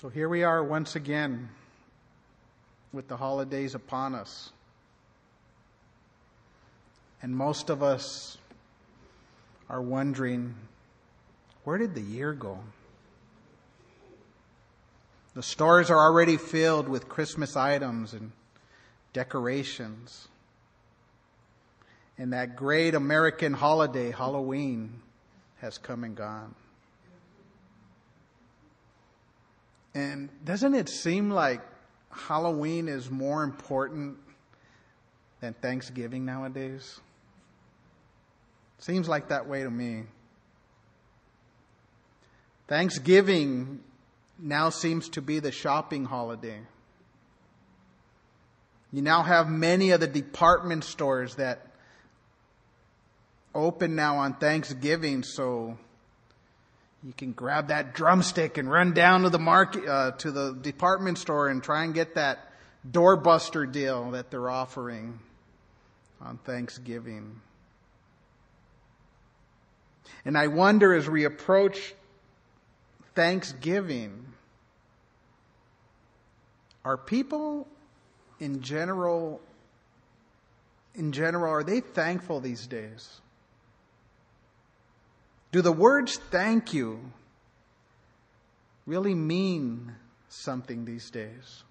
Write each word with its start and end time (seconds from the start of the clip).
So 0.00 0.08
here 0.08 0.28
we 0.28 0.44
are 0.44 0.62
once 0.62 0.94
again 0.94 1.48
with 2.92 3.08
the 3.08 3.16
holidays 3.16 3.74
upon 3.74 4.14
us. 4.14 4.52
And 7.20 7.34
most 7.36 7.68
of 7.68 7.82
us 7.82 8.38
are 9.68 9.82
wondering 9.82 10.54
where 11.64 11.78
did 11.78 11.96
the 11.96 12.00
year 12.00 12.32
go? 12.32 12.60
The 15.34 15.42
stores 15.42 15.90
are 15.90 15.98
already 15.98 16.36
filled 16.36 16.88
with 16.88 17.08
Christmas 17.08 17.56
items 17.56 18.12
and 18.12 18.30
decorations. 19.12 20.28
And 22.16 22.32
that 22.34 22.54
great 22.54 22.94
American 22.94 23.52
holiday, 23.52 24.12
Halloween, 24.12 25.00
has 25.60 25.76
come 25.76 26.04
and 26.04 26.14
gone. 26.14 26.54
And 29.98 30.28
doesn't 30.44 30.76
it 30.76 30.88
seem 30.88 31.28
like 31.28 31.60
Halloween 32.12 32.86
is 32.86 33.10
more 33.10 33.42
important 33.42 34.16
than 35.40 35.54
Thanksgiving 35.54 36.24
nowadays? 36.24 37.00
Seems 38.78 39.08
like 39.08 39.30
that 39.30 39.48
way 39.48 39.64
to 39.64 39.70
me. 39.70 40.04
Thanksgiving 42.68 43.80
now 44.38 44.70
seems 44.70 45.08
to 45.10 45.22
be 45.22 45.40
the 45.40 45.50
shopping 45.50 46.04
holiday. 46.04 46.60
You 48.92 49.02
now 49.02 49.24
have 49.24 49.48
many 49.48 49.90
of 49.90 49.98
the 49.98 50.06
department 50.06 50.84
stores 50.84 51.34
that 51.34 51.66
open 53.52 53.96
now 53.96 54.18
on 54.18 54.34
Thanksgiving, 54.34 55.24
so 55.24 55.76
you 57.02 57.12
can 57.12 57.32
grab 57.32 57.68
that 57.68 57.94
drumstick 57.94 58.58
and 58.58 58.70
run 58.70 58.92
down 58.92 59.22
to 59.22 59.30
the 59.30 59.38
market, 59.38 59.86
uh, 59.86 60.10
to 60.12 60.32
the 60.32 60.52
department 60.54 61.18
store 61.18 61.48
and 61.48 61.62
try 61.62 61.84
and 61.84 61.94
get 61.94 62.16
that 62.16 62.50
doorbuster 62.88 63.70
deal 63.70 64.12
that 64.12 64.30
they're 64.30 64.50
offering 64.50 65.18
on 66.20 66.38
Thanksgiving. 66.38 67.40
And 70.24 70.36
I 70.36 70.48
wonder 70.48 70.92
as 70.92 71.08
we 71.08 71.24
approach 71.24 71.94
Thanksgiving, 73.14 74.26
are 76.84 76.96
people 76.96 77.68
in 78.40 78.62
general 78.62 79.40
in 80.94 81.12
general 81.12 81.52
are 81.52 81.62
they 81.62 81.80
thankful 81.80 82.40
these 82.40 82.66
days? 82.66 83.20
Do 85.50 85.62
the 85.62 85.72
words 85.72 86.16
thank 86.30 86.74
you 86.74 87.12
really 88.86 89.14
mean 89.14 89.94
something 90.28 90.84
these 90.84 91.10
days? 91.10 91.62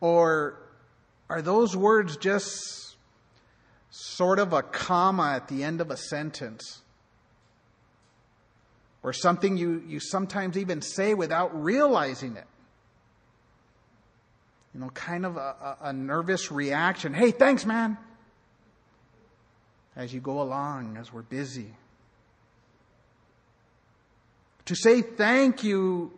Or 0.00 0.58
are 1.28 1.40
those 1.40 1.76
words 1.76 2.16
just 2.16 2.96
sort 3.90 4.38
of 4.38 4.52
a 4.52 4.62
comma 4.62 5.32
at 5.36 5.48
the 5.48 5.64
end 5.64 5.80
of 5.80 5.90
a 5.90 5.96
sentence? 5.96 6.82
Or 9.02 9.14
something 9.14 9.56
you, 9.56 9.82
you 9.86 9.98
sometimes 9.98 10.58
even 10.58 10.82
say 10.82 11.14
without 11.14 11.62
realizing 11.62 12.36
it? 12.36 12.46
You 14.74 14.80
know, 14.80 14.90
kind 14.90 15.24
of 15.24 15.36
a, 15.36 15.76
a, 15.80 15.92
nervous 15.92 16.52
reaction. 16.52 17.12
Hey, 17.12 17.30
thanks, 17.30 17.64
man 17.64 17.96
as 20.00 20.14
you 20.14 20.20
go 20.20 20.40
along, 20.40 20.96
as 20.96 21.12
we're 21.12 21.20
busy. 21.20 21.74
To 24.64 24.74
say 24.74 25.02
thank 25.02 25.62
you 25.62 26.10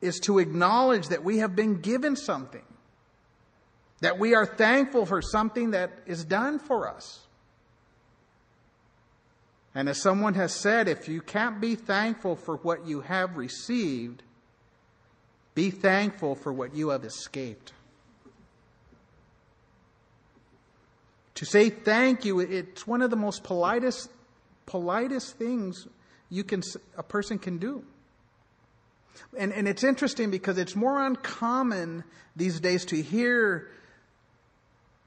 is 0.00 0.18
to 0.24 0.40
acknowledge 0.40 1.06
that 1.08 1.22
we 1.22 1.38
have 1.38 1.54
been 1.54 1.80
given 1.80 2.16
something, 2.16 2.64
that 4.00 4.18
we 4.18 4.34
are 4.34 4.44
thankful 4.44 5.06
for 5.06 5.22
something 5.22 5.70
that 5.70 5.92
is 6.06 6.24
done 6.24 6.58
for 6.58 6.88
us. 6.88 7.20
And 9.76 9.88
as 9.88 10.02
someone 10.02 10.34
has 10.34 10.52
said, 10.52 10.88
if 10.88 11.08
you 11.08 11.20
can't 11.20 11.60
be 11.60 11.76
thankful 11.76 12.34
for 12.34 12.56
what 12.56 12.84
you 12.84 13.02
have 13.02 13.36
received, 13.36 14.24
be 15.54 15.70
thankful 15.70 16.34
for 16.34 16.52
what 16.52 16.74
you 16.74 16.88
have 16.88 17.04
escaped. 17.04 17.72
To 21.38 21.44
say 21.44 21.70
thank 21.70 22.24
you, 22.24 22.40
it's 22.40 22.84
one 22.84 23.00
of 23.00 23.10
the 23.10 23.16
most 23.16 23.44
politest, 23.44 24.10
politest 24.66 25.38
things 25.38 25.86
you 26.30 26.42
can, 26.42 26.64
a 26.96 27.04
person 27.04 27.38
can 27.38 27.58
do. 27.58 27.84
And, 29.38 29.52
and 29.52 29.68
it's 29.68 29.84
interesting 29.84 30.32
because 30.32 30.58
it's 30.58 30.74
more 30.74 31.00
uncommon 31.00 32.02
these 32.34 32.58
days 32.58 32.84
to 32.86 33.00
hear, 33.00 33.70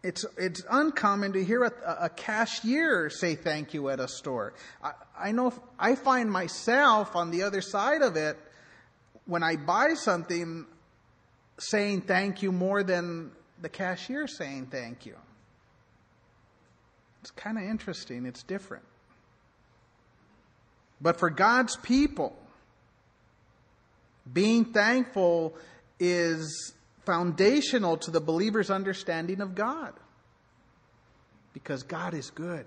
it's, 0.03 0.24
it's 0.38 0.64
uncommon 0.70 1.34
to 1.34 1.44
hear 1.44 1.66
a, 1.66 1.74
a 2.03 2.09
cashier 2.09 3.09
say 3.09 3.36
thank 3.36 3.74
you 3.74 3.90
at 3.90 4.00
a 4.00 4.08
store. 4.08 4.53
I, 4.81 4.94
I 5.20 5.31
know 5.34 5.52
I 5.78 5.96
find 5.96 6.31
myself 6.31 7.14
on 7.14 7.31
the 7.31 7.44
other 7.44 7.59
side 7.59 8.02
of 8.02 8.16
it 8.16 8.38
when 9.25 9.44
I 9.44 9.58
buy 9.58 9.96
something 9.96 10.66
saying 11.59 12.03
thank 12.03 12.41
you 12.41 12.53
more 12.53 12.84
than 12.84 13.31
the 13.62 13.68
cashier 13.68 14.28
saying 14.28 14.68
thank 14.68 15.06
you. 15.06 15.18
It's 17.22 17.32
kind 17.32 17.58
of 17.58 17.64
interesting. 17.64 18.26
It's 18.26 18.44
different. 18.44 18.84
But 21.00 21.18
for 21.18 21.30
God's 21.30 21.76
people, 21.78 22.36
being 24.32 24.66
thankful 24.66 25.56
is 26.00 26.74
foundational 27.06 27.98
to 27.98 28.12
the 28.12 28.22
believer's 28.22 28.70
understanding 28.70 29.42
of 29.42 29.56
God. 29.56 29.94
Because 31.54 31.84
God 31.84 32.14
is 32.14 32.30
good. 32.30 32.66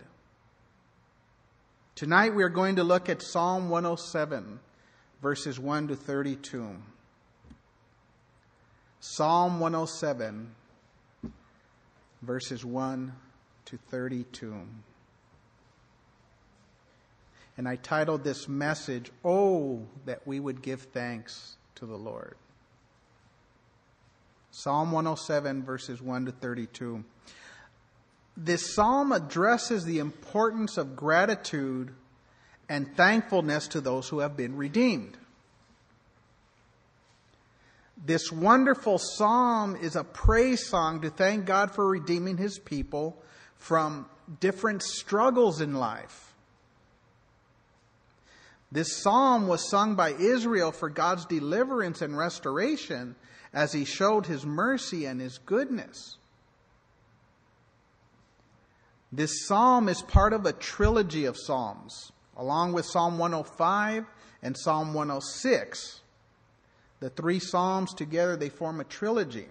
Tonight 1.95 2.35
we 2.35 2.43
are 2.43 2.49
going 2.49 2.77
to 2.77 2.85
look 2.85 3.09
at 3.09 3.23
Psalm 3.23 3.71
107, 3.71 4.59
verses 5.23 5.59
1 5.59 5.89
to 5.89 5.97
32. 5.97 6.77
Psalm 9.01 9.61
107, 9.61 10.55
verses 12.23 12.65
1 12.65 13.13
to 13.67 13.79
32. 13.91 14.55
And 17.57 17.69
I 17.69 17.77
titled 17.77 18.25
this 18.25 18.49
message, 18.49 19.11
Oh, 19.25 19.83
that 20.07 20.27
we 20.27 20.41
would 20.41 20.63
give 20.63 20.83
thanks 20.83 21.57
to 21.77 21.87
the 21.87 21.97
Lord. 21.97 22.37
Psalm 24.51 24.93
107, 24.93 25.63
verses 25.65 26.01
1 26.01 26.27
to 26.27 26.33
32. 26.33 27.05
This 28.37 28.75
psalm 28.75 29.13
addresses 29.13 29.85
the 29.85 29.99
importance 29.99 30.77
of 30.77 30.97
gratitude 30.97 31.93
and 32.69 32.97
thankfulness 32.97 33.69
to 33.69 33.81
those 33.81 34.09
who 34.09 34.21
have 34.21 34.37
been 34.37 34.57
redeemed. 34.57 35.17
This 37.97 38.33
wonderful 38.33 38.99
psalm 38.99 39.77
is 39.77 39.97
a 39.97 40.05
praise 40.05 40.67
song 40.67 41.03
to 41.03 41.11
thank 41.11 41.47
God 41.47 41.71
for 41.71 41.87
redeeming 41.87 42.37
his 42.37 42.59
people 42.59 43.23
from 43.65 44.05
different 44.41 44.83
struggles 44.83 45.63
in 45.63 45.73
life. 45.73 46.35
This 48.71 49.03
psalm 49.03 49.49
was 49.49 49.71
sung 49.71 49.95
by 49.95 50.11
Israel 50.11 50.71
for 50.71 50.91
God's 50.91 51.25
deliverance 51.25 52.03
and 52.03 52.15
restoration 52.15 53.17
as 53.55 53.73
he 53.73 53.87
showed 53.87 54.27
his 54.27 54.45
mercy 54.45 55.07
and 55.07 55.19
his 55.19 55.39
goodness. 55.39 56.19
This 59.11 59.47
psalm 59.47 59.89
is 59.89 60.03
part 60.03 60.35
of 60.35 60.45
a 60.45 60.53
trilogy 60.53 61.25
of 61.25 61.39
psalms, 61.39 62.13
along 62.37 62.75
with 62.75 62.85
Psalm 62.85 63.17
105 63.17 64.05
and 64.43 64.59
Psalm 64.59 64.93
106. 64.93 66.03
The 67.01 67.09
three 67.09 67.39
psalms 67.39 67.95
together, 67.95 68.37
they 68.37 68.51
form 68.51 68.81
a 68.81 68.85
trilogy. 68.85 69.47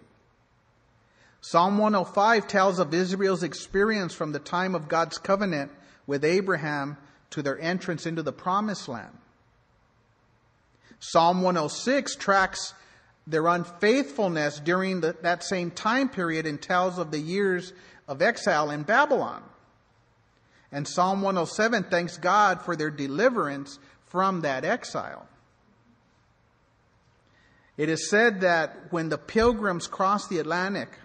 Psalm 1.45 1.77
105 1.77 2.47
tells 2.47 2.79
of 2.79 2.93
Israel's 2.93 3.43
experience 3.43 4.13
from 4.13 4.31
the 4.31 4.39
time 4.39 4.73
of 4.73 4.87
God's 4.87 5.17
covenant 5.17 5.71
with 6.07 6.23
Abraham 6.23 6.95
to 7.31 7.41
their 7.41 7.59
entrance 7.59 8.05
into 8.05 8.23
the 8.23 8.31
promised 8.31 8.87
land. 8.87 9.17
Psalm 10.99 11.41
106 11.41 12.15
tracks 12.15 12.73
their 13.27 13.45
unfaithfulness 13.45 14.59
during 14.59 15.01
the, 15.01 15.17
that 15.21 15.43
same 15.43 15.69
time 15.69 16.07
period 16.07 16.45
and 16.45 16.61
tells 16.61 16.97
of 16.97 17.11
the 17.11 17.19
years 17.19 17.73
of 18.07 18.21
exile 18.21 18.71
in 18.71 18.83
Babylon. 18.83 19.43
And 20.71 20.87
Psalm 20.87 21.21
107 21.21 21.83
thanks 21.83 22.15
God 22.15 22.61
for 22.61 22.77
their 22.77 22.89
deliverance 22.89 23.79
from 24.05 24.41
that 24.41 24.63
exile. 24.63 25.27
It 27.75 27.89
is 27.89 28.09
said 28.09 28.39
that 28.41 28.77
when 28.91 29.09
the 29.09 29.17
pilgrims 29.17 29.87
crossed 29.87 30.29
the 30.29 30.39
Atlantic 30.39 30.99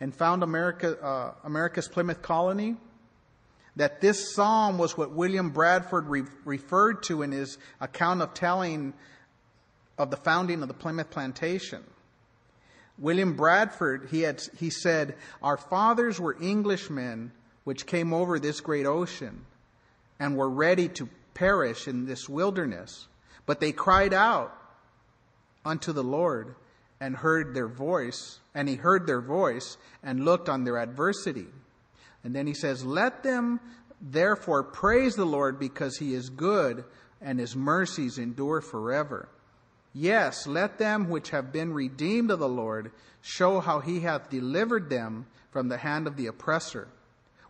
and 0.00 0.14
found 0.14 0.42
America, 0.42 0.98
uh, 1.02 1.34
America's 1.44 1.88
Plymouth 1.88 2.22
colony, 2.22 2.76
that 3.76 4.00
this 4.00 4.34
psalm 4.34 4.78
was 4.78 4.96
what 4.96 5.12
William 5.12 5.50
Bradford 5.50 6.08
re- 6.08 6.22
referred 6.44 7.02
to 7.04 7.22
in 7.22 7.32
his 7.32 7.58
account 7.80 8.22
of 8.22 8.34
telling 8.34 8.94
of 9.98 10.10
the 10.10 10.16
founding 10.16 10.62
of 10.62 10.68
the 10.68 10.74
Plymouth 10.74 11.10
Plantation. 11.10 11.84
William 12.98 13.34
Bradford, 13.34 14.08
he, 14.10 14.22
had, 14.22 14.42
he 14.58 14.70
said, 14.70 15.14
Our 15.42 15.56
fathers 15.56 16.18
were 16.18 16.36
Englishmen 16.40 17.32
which 17.64 17.86
came 17.86 18.12
over 18.12 18.38
this 18.38 18.60
great 18.60 18.86
ocean 18.86 19.44
and 20.18 20.36
were 20.36 20.48
ready 20.48 20.88
to 20.88 21.08
perish 21.34 21.86
in 21.86 22.06
this 22.06 22.28
wilderness. 22.28 23.08
But 23.46 23.60
they 23.60 23.72
cried 23.72 24.12
out 24.12 24.56
unto 25.64 25.92
the 25.92 26.04
Lord 26.04 26.54
and 27.00 27.16
heard 27.16 27.54
their 27.54 27.68
voice, 27.68 28.38
and 28.54 28.68
he 28.68 28.76
heard 28.76 29.06
their 29.06 29.20
voice 29.20 29.76
and 30.02 30.24
looked 30.24 30.48
on 30.48 30.64
their 30.64 30.78
adversity. 30.78 31.46
And 32.22 32.34
then 32.34 32.46
he 32.46 32.54
says, 32.54 32.84
Let 32.84 33.22
them 33.22 33.60
therefore 34.00 34.62
praise 34.62 35.16
the 35.16 35.24
Lord 35.24 35.58
because 35.58 35.96
he 35.96 36.14
is 36.14 36.28
good 36.30 36.84
and 37.20 37.38
his 37.38 37.56
mercies 37.56 38.18
endure 38.18 38.60
forever. 38.60 39.28
Yes, 39.92 40.46
let 40.46 40.78
them 40.78 41.08
which 41.08 41.30
have 41.30 41.52
been 41.52 41.72
redeemed 41.72 42.30
of 42.30 42.38
the 42.38 42.48
Lord 42.48 42.92
show 43.20 43.60
how 43.60 43.80
he 43.80 44.00
hath 44.00 44.30
delivered 44.30 44.88
them 44.88 45.26
from 45.50 45.68
the 45.68 45.78
hand 45.78 46.06
of 46.06 46.16
the 46.16 46.26
oppressor. 46.26 46.88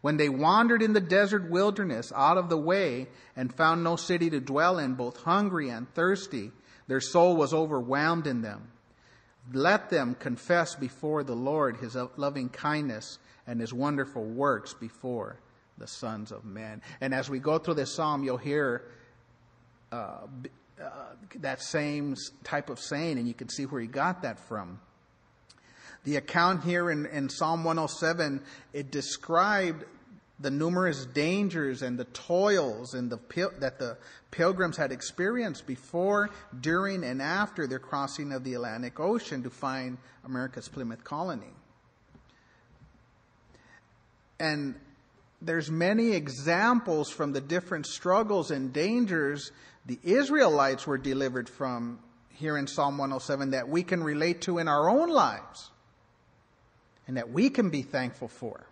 When 0.01 0.17
they 0.17 0.31
wandered 0.31 0.81
in 0.81 0.95
the 0.95 1.01
desert 1.01 1.51
wilderness 1.51 2.11
out 2.17 2.39
of 2.39 2.49
the 2.49 2.57
way 2.57 3.09
and 3.37 3.55
found 3.55 3.85
no 3.85 3.97
city 3.97 4.31
to 4.31 4.41
dwell 4.41 4.79
in, 4.79 4.95
both 4.95 5.23
hungry 5.23 5.69
and 5.69 5.93
thirsty, 5.93 6.53
their 6.87 7.01
soul 7.01 7.37
was 7.37 7.53
overwhelmed 7.53 8.27
in 8.27 8.41
them. 8.41 8.69
Let 9.53 9.91
them 9.91 10.15
confess 10.15 10.75
before 10.75 11.25
the 11.25 11.35
Lord 11.35 11.79
his 11.79 11.97
loving 12.17 12.49
kindness 12.49 13.19
and 13.47 13.61
his 13.61 13.73
wonderful 13.73 14.25
works 14.25 14.75
before 14.75 15.41
the 15.79 15.87
sons 15.87 16.31
of 16.31 16.45
men. 16.45 16.83
And 17.01 17.13
as 17.13 17.29
we 17.29 17.39
go 17.41 17.59
through 17.59 17.75
this 17.75 17.95
psalm, 17.95 18.23
you'll 18.23 18.37
hear 18.37 18.85
uh, 19.91 20.19
uh, 20.81 20.91
that 21.37 21.61
same 21.61 22.15
type 22.45 22.71
of 22.71 22.79
saying, 22.79 23.19
and 23.19 23.27
you 23.27 23.35
can 23.35 23.49
see 23.49 23.65
where 23.65 23.81
he 23.81 23.87
got 23.87 24.23
that 24.23 24.39
from. 24.39 24.79
The 26.05 26.17
account 26.17 26.65
here 26.65 26.91
in, 26.91 27.07
in 27.07 27.29
Psalm 27.29 27.65
107, 27.65 28.41
it 28.73 28.91
described 28.91 29.85
the 30.41 30.51
numerous 30.51 31.05
dangers 31.07 31.83
and 31.83 31.99
the 31.99 32.05
toils 32.05 32.95
and 32.95 33.11
the 33.11 33.19
that 33.59 33.79
the 33.79 33.99
pilgrims 34.31 34.77
had 34.77 34.91
experienced 34.91 35.67
before, 35.67 36.31
during, 36.61 37.05
and 37.05 37.21
after 37.21 37.67
their 37.67 37.79
crossing 37.79 38.33
of 38.33 38.43
the 38.43 38.55
Atlantic 38.55 38.99
Ocean 38.99 39.43
to 39.43 39.51
find 39.51 39.99
America's 40.25 40.69
Plymouth 40.69 41.05
colony. 41.05 41.53
And 44.39 44.75
there's 45.43 45.71
many 45.71 46.13
examples 46.13 47.11
from 47.11 47.33
the 47.33 47.41
different 47.41 47.87
struggles 47.87 48.51
and 48.51 48.73
dangers 48.73 49.53
the 49.87 49.99
Israelites 50.03 50.87
were 50.87 50.99
delivered 50.99 51.49
from 51.49 51.99
here 52.31 52.57
in 52.57 52.67
Psalm 52.67 52.97
107 52.99 53.51
that 53.51 53.69
we 53.69 53.83
can 53.83 54.03
relate 54.03 54.43
to 54.43 54.59
in 54.59 54.69
our 54.69 54.89
own 54.89 55.09
lives 55.09 55.71
and 57.07 57.17
that 57.17 57.31
we 57.31 57.51
can 57.51 57.71
be 57.71 57.83
thankful 57.83 58.29
for. 58.29 58.67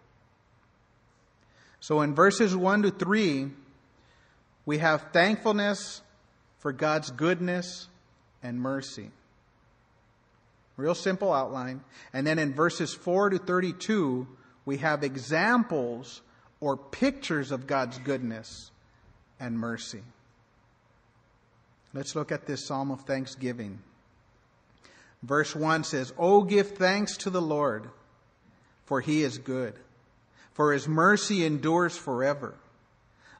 So 1.80 2.00
in 2.00 2.14
verses 2.14 2.56
1 2.56 2.82
to 2.82 2.90
3, 2.90 3.50
we 4.66 4.78
have 4.78 5.06
thankfulness 5.12 6.02
for 6.58 6.72
God's 6.72 7.10
goodness 7.10 7.88
and 8.42 8.60
mercy. 8.60 9.10
Real 10.76 10.94
simple 10.94 11.32
outline. 11.32 11.82
And 12.12 12.26
then 12.26 12.38
in 12.38 12.54
verses 12.54 12.94
4 12.94 13.30
to 13.30 13.38
32, 13.38 14.26
we 14.64 14.78
have 14.78 15.02
examples 15.02 16.22
or 16.60 16.76
pictures 16.76 17.52
of 17.52 17.66
God's 17.66 17.98
goodness 17.98 18.70
and 19.40 19.58
mercy. 19.58 20.02
Let's 21.94 22.14
look 22.14 22.30
at 22.30 22.46
this 22.46 22.66
psalm 22.66 22.90
of 22.90 23.00
thanksgiving. 23.02 23.78
Verse 25.22 25.54
1 25.54 25.84
says, 25.84 26.12
Oh, 26.18 26.42
give 26.42 26.72
thanks 26.72 27.16
to 27.18 27.30
the 27.30 27.42
Lord, 27.42 27.88
for 28.84 29.00
he 29.00 29.22
is 29.22 29.38
good, 29.38 29.74
for 30.58 30.72
his 30.72 30.88
mercy 30.88 31.46
endures 31.46 31.96
forever. 31.96 32.52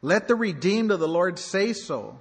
Let 0.03 0.29
the 0.29 0.37
redeemed 0.37 0.93
of 0.93 1.00
the 1.00 1.09
Lord 1.09 1.37
say 1.37 1.73
so, 1.73 2.20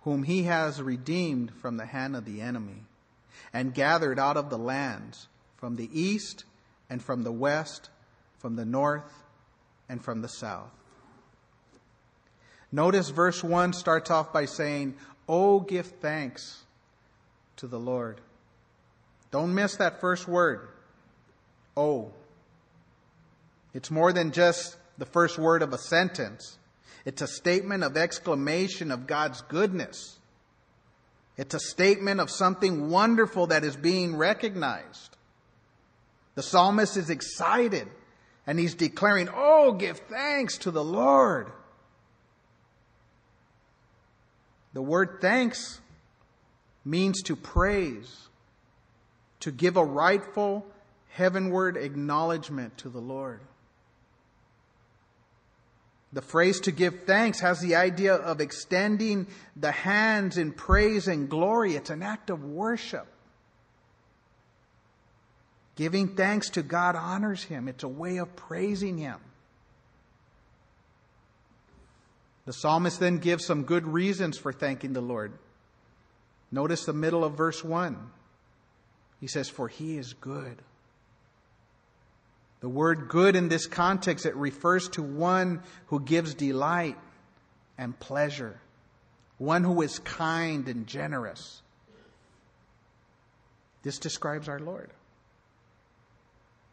whom 0.00 0.24
he 0.24 0.42
has 0.42 0.82
redeemed 0.82 1.52
from 1.62 1.76
the 1.76 1.86
hand 1.86 2.16
of 2.16 2.24
the 2.24 2.40
enemy, 2.40 2.82
and 3.52 3.72
gathered 3.72 4.18
out 4.18 4.36
of 4.36 4.50
the 4.50 4.58
lands, 4.58 5.28
from 5.58 5.76
the 5.76 5.88
east 5.92 6.42
and 6.90 7.00
from 7.00 7.22
the 7.22 7.30
west, 7.30 7.88
from 8.40 8.56
the 8.56 8.64
north 8.64 9.22
and 9.88 10.02
from 10.02 10.22
the 10.22 10.28
south. 10.28 10.72
Notice 12.72 13.10
verse 13.10 13.44
1 13.44 13.74
starts 13.74 14.10
off 14.10 14.32
by 14.32 14.46
saying, 14.46 14.96
Oh, 15.28 15.60
give 15.60 15.86
thanks 15.86 16.64
to 17.58 17.68
the 17.68 17.78
Lord. 17.78 18.20
Don't 19.30 19.54
miss 19.54 19.76
that 19.76 20.00
first 20.00 20.26
word. 20.26 20.66
Oh. 21.76 22.10
It's 23.76 23.90
more 23.90 24.10
than 24.10 24.32
just 24.32 24.74
the 24.96 25.04
first 25.04 25.38
word 25.38 25.60
of 25.60 25.74
a 25.74 25.78
sentence. 25.78 26.56
It's 27.04 27.20
a 27.20 27.26
statement 27.26 27.84
of 27.84 27.94
exclamation 27.94 28.90
of 28.90 29.06
God's 29.06 29.42
goodness. 29.42 30.18
It's 31.36 31.52
a 31.52 31.60
statement 31.60 32.18
of 32.18 32.30
something 32.30 32.88
wonderful 32.88 33.48
that 33.48 33.64
is 33.64 33.76
being 33.76 34.16
recognized. 34.16 35.14
The 36.36 36.42
psalmist 36.42 36.96
is 36.96 37.10
excited 37.10 37.86
and 38.46 38.58
he's 38.58 38.74
declaring, 38.74 39.28
Oh, 39.34 39.72
give 39.72 39.98
thanks 40.08 40.56
to 40.58 40.70
the 40.70 40.82
Lord. 40.82 41.52
The 44.72 44.80
word 44.80 45.18
thanks 45.20 45.82
means 46.82 47.22
to 47.24 47.36
praise, 47.36 48.28
to 49.40 49.50
give 49.50 49.76
a 49.76 49.84
rightful 49.84 50.64
heavenward 51.10 51.76
acknowledgement 51.76 52.78
to 52.78 52.88
the 52.88 53.00
Lord. 53.00 53.40
The 56.16 56.22
phrase 56.22 56.60
to 56.60 56.72
give 56.72 57.04
thanks 57.04 57.40
has 57.40 57.60
the 57.60 57.76
idea 57.76 58.14
of 58.14 58.40
extending 58.40 59.26
the 59.54 59.70
hands 59.70 60.38
in 60.38 60.50
praise 60.52 61.08
and 61.08 61.28
glory. 61.28 61.76
It's 61.76 61.90
an 61.90 62.02
act 62.02 62.30
of 62.30 62.42
worship. 62.42 63.06
Giving 65.74 66.16
thanks 66.16 66.48
to 66.50 66.62
God 66.62 66.96
honors 66.96 67.42
Him, 67.42 67.68
it's 67.68 67.84
a 67.84 67.88
way 67.88 68.16
of 68.16 68.34
praising 68.34 68.96
Him. 68.96 69.18
The 72.46 72.54
psalmist 72.54 72.98
then 72.98 73.18
gives 73.18 73.44
some 73.44 73.64
good 73.64 73.86
reasons 73.86 74.38
for 74.38 74.54
thanking 74.54 74.94
the 74.94 75.02
Lord. 75.02 75.34
Notice 76.50 76.86
the 76.86 76.94
middle 76.94 77.24
of 77.24 77.34
verse 77.34 77.62
1. 77.62 77.94
He 79.20 79.26
says, 79.26 79.50
For 79.50 79.68
He 79.68 79.98
is 79.98 80.14
good. 80.14 80.62
The 82.66 82.70
word 82.70 83.06
good 83.06 83.36
in 83.36 83.48
this 83.48 83.68
context, 83.68 84.26
it 84.26 84.34
refers 84.34 84.88
to 84.88 85.02
one 85.04 85.62
who 85.86 86.00
gives 86.00 86.34
delight 86.34 86.98
and 87.78 87.96
pleasure, 87.96 88.60
one 89.38 89.62
who 89.62 89.82
is 89.82 90.00
kind 90.00 90.66
and 90.66 90.84
generous. 90.84 91.62
This 93.84 94.00
describes 94.00 94.48
our 94.48 94.58
Lord. 94.58 94.90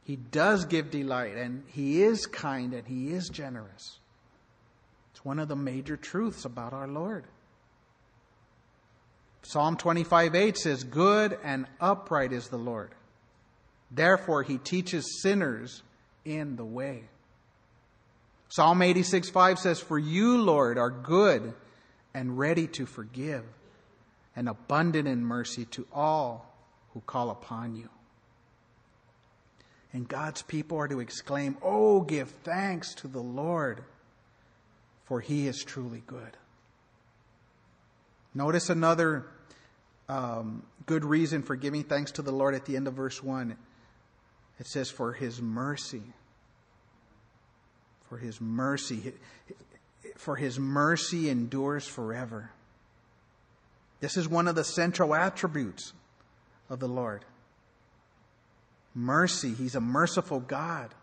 He 0.04 0.16
does 0.16 0.66
give 0.66 0.90
delight, 0.90 1.36
and 1.36 1.62
He 1.68 2.02
is 2.02 2.26
kind, 2.26 2.74
and 2.74 2.88
He 2.88 3.14
is 3.14 3.30
generous. 3.30 4.00
It's 5.12 5.24
one 5.24 5.38
of 5.38 5.48
the 5.48 5.56
major 5.56 5.96
truths 5.96 6.44
about 6.44 6.74
our 6.74 6.88
Lord. 6.88 7.26
Psalm 9.44 9.78
25 9.78 10.34
8 10.34 10.58
says, 10.58 10.84
Good 10.84 11.38
and 11.44 11.68
upright 11.80 12.34
is 12.34 12.48
the 12.48 12.58
Lord. 12.58 12.96
Therefore, 13.94 14.44
He 14.44 14.58
teaches 14.58 15.22
sinners 15.22 15.84
in 16.26 16.56
the 16.56 16.66
way. 16.66 17.04
Psalm 18.50 18.82
86 18.82 19.30
5 19.30 19.60
says, 19.60 19.80
For 19.80 19.98
you, 19.98 20.38
Lord, 20.38 20.78
are 20.78 20.92
good 20.92 21.54
and 22.14 22.38
ready 22.38 22.68
to 22.68 22.86
forgive, 22.86 23.44
and 24.36 24.48
abundant 24.48 25.08
in 25.08 25.26
mercy 25.26 25.66
to 25.66 25.88
all 25.92 26.54
who 26.94 27.02
call 27.02 27.32
upon 27.32 27.76
you. 27.76 27.90
And 29.92 30.08
God's 30.08 30.42
people 30.42 30.78
are 30.78 30.88
to 30.88 31.00
exclaim, 31.00 31.58
Oh, 31.62 32.02
give 32.02 32.30
thanks 32.44 32.94
to 32.96 33.08
the 33.08 33.22
Lord, 33.22 33.84
for 35.06 35.20
he 35.20 35.48
is 35.48 35.64
truly 35.64 36.04
good. 36.06 36.38
Notice 38.36 38.70
another 38.70 39.28
um, 40.10 40.64
good 40.86 41.06
reason 41.06 41.44
for 41.44 41.56
giving 41.56 41.84
thanks 41.84 42.12
to 42.14 42.22
the 42.22 42.32
Lord 42.32 42.56
at 42.56 42.66
the 42.66 42.76
end 42.76 42.88
of 42.88 42.96
verse 42.96 43.22
1. 43.22 43.56
It 44.60 44.68
says, 44.68 44.90
For 44.90 45.14
his 45.14 45.42
mercy. 45.42 46.04
For 48.10 48.18
his 48.18 48.40
mercy. 48.40 49.14
For 50.16 50.36
his 50.36 50.60
mercy 50.60 51.30
endures 51.30 51.88
forever. 51.88 52.52
This 54.00 54.18
is 54.18 54.28
one 54.28 54.48
of 54.48 54.56
the 54.56 54.64
central 54.64 55.16
attributes 55.16 55.94
of 56.70 56.80
the 56.80 56.90
Lord 56.90 57.26
mercy. 58.96 59.54
He's 59.54 59.76
a 59.76 59.82
merciful 59.82 60.40
God. 60.40 60.94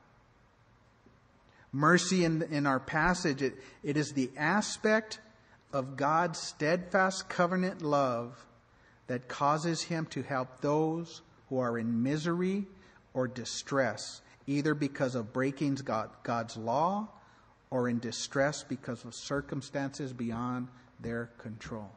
Mercy 1.72 2.24
in, 2.24 2.42
in 2.42 2.66
our 2.66 2.80
passage, 2.80 3.42
it, 3.42 3.54
it 3.82 3.96
is 3.96 4.12
the 4.12 4.30
aspect 4.36 5.20
of 5.72 5.96
God's 5.96 6.38
steadfast 6.38 7.28
covenant 7.28 7.80
love 7.82 8.44
that 9.06 9.28
causes 9.28 9.82
him 9.82 10.06
to 10.06 10.22
help 10.22 10.60
those 10.60 11.22
who 11.48 11.58
are 11.58 11.78
in 11.78 12.02
misery 12.02 12.66
or 13.14 13.28
distress, 13.28 14.20
either 14.46 14.74
because 14.74 15.14
of 15.14 15.32
breaking 15.32 15.76
God, 15.76 16.10
God's 16.22 16.56
law 16.56 17.08
or 17.70 17.88
in 17.88 17.98
distress 17.98 18.62
because 18.62 19.04
of 19.04 19.14
circumstances 19.14 20.12
beyond 20.12 20.68
their 20.98 21.26
control. 21.38 21.90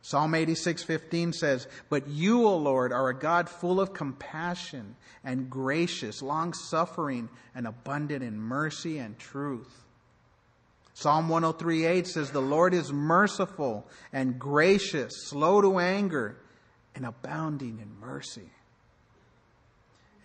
Psalm 0.00 0.34
86:15 0.34 1.32
says, 1.32 1.66
"But 1.90 2.06
you, 2.06 2.46
O 2.46 2.56
Lord, 2.56 2.92
are 2.92 3.08
a 3.08 3.18
God 3.18 3.48
full 3.48 3.80
of 3.80 3.92
compassion 3.92 4.96
and 5.22 5.50
gracious, 5.50 6.22
long-suffering 6.22 7.28
and 7.54 7.66
abundant 7.66 8.22
in 8.22 8.40
mercy 8.40 8.98
and 8.98 9.18
truth." 9.18 9.84
Psalm 10.94 11.28
103:8 11.28 12.06
says, 12.06 12.30
"The 12.30 12.40
Lord 12.40 12.72
is 12.72 12.92
merciful 12.92 13.88
and 14.12 14.38
gracious, 14.38 15.12
slow 15.28 15.60
to 15.60 15.78
anger, 15.78 16.40
and 16.94 17.04
abounding 17.04 17.78
in 17.78 17.98
mercy." 18.00 18.50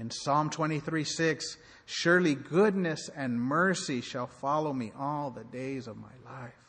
In 0.04 0.12
Psalm 0.12 0.50
23:6, 0.50 1.56
"Surely 1.86 2.36
goodness 2.36 3.08
and 3.16 3.40
mercy 3.40 4.02
shall 4.02 4.28
follow 4.28 4.74
me 4.74 4.92
all 4.98 5.32
the 5.32 5.46
days 5.46 5.88
of 5.88 5.96
my 5.96 6.12
life." 6.26 6.60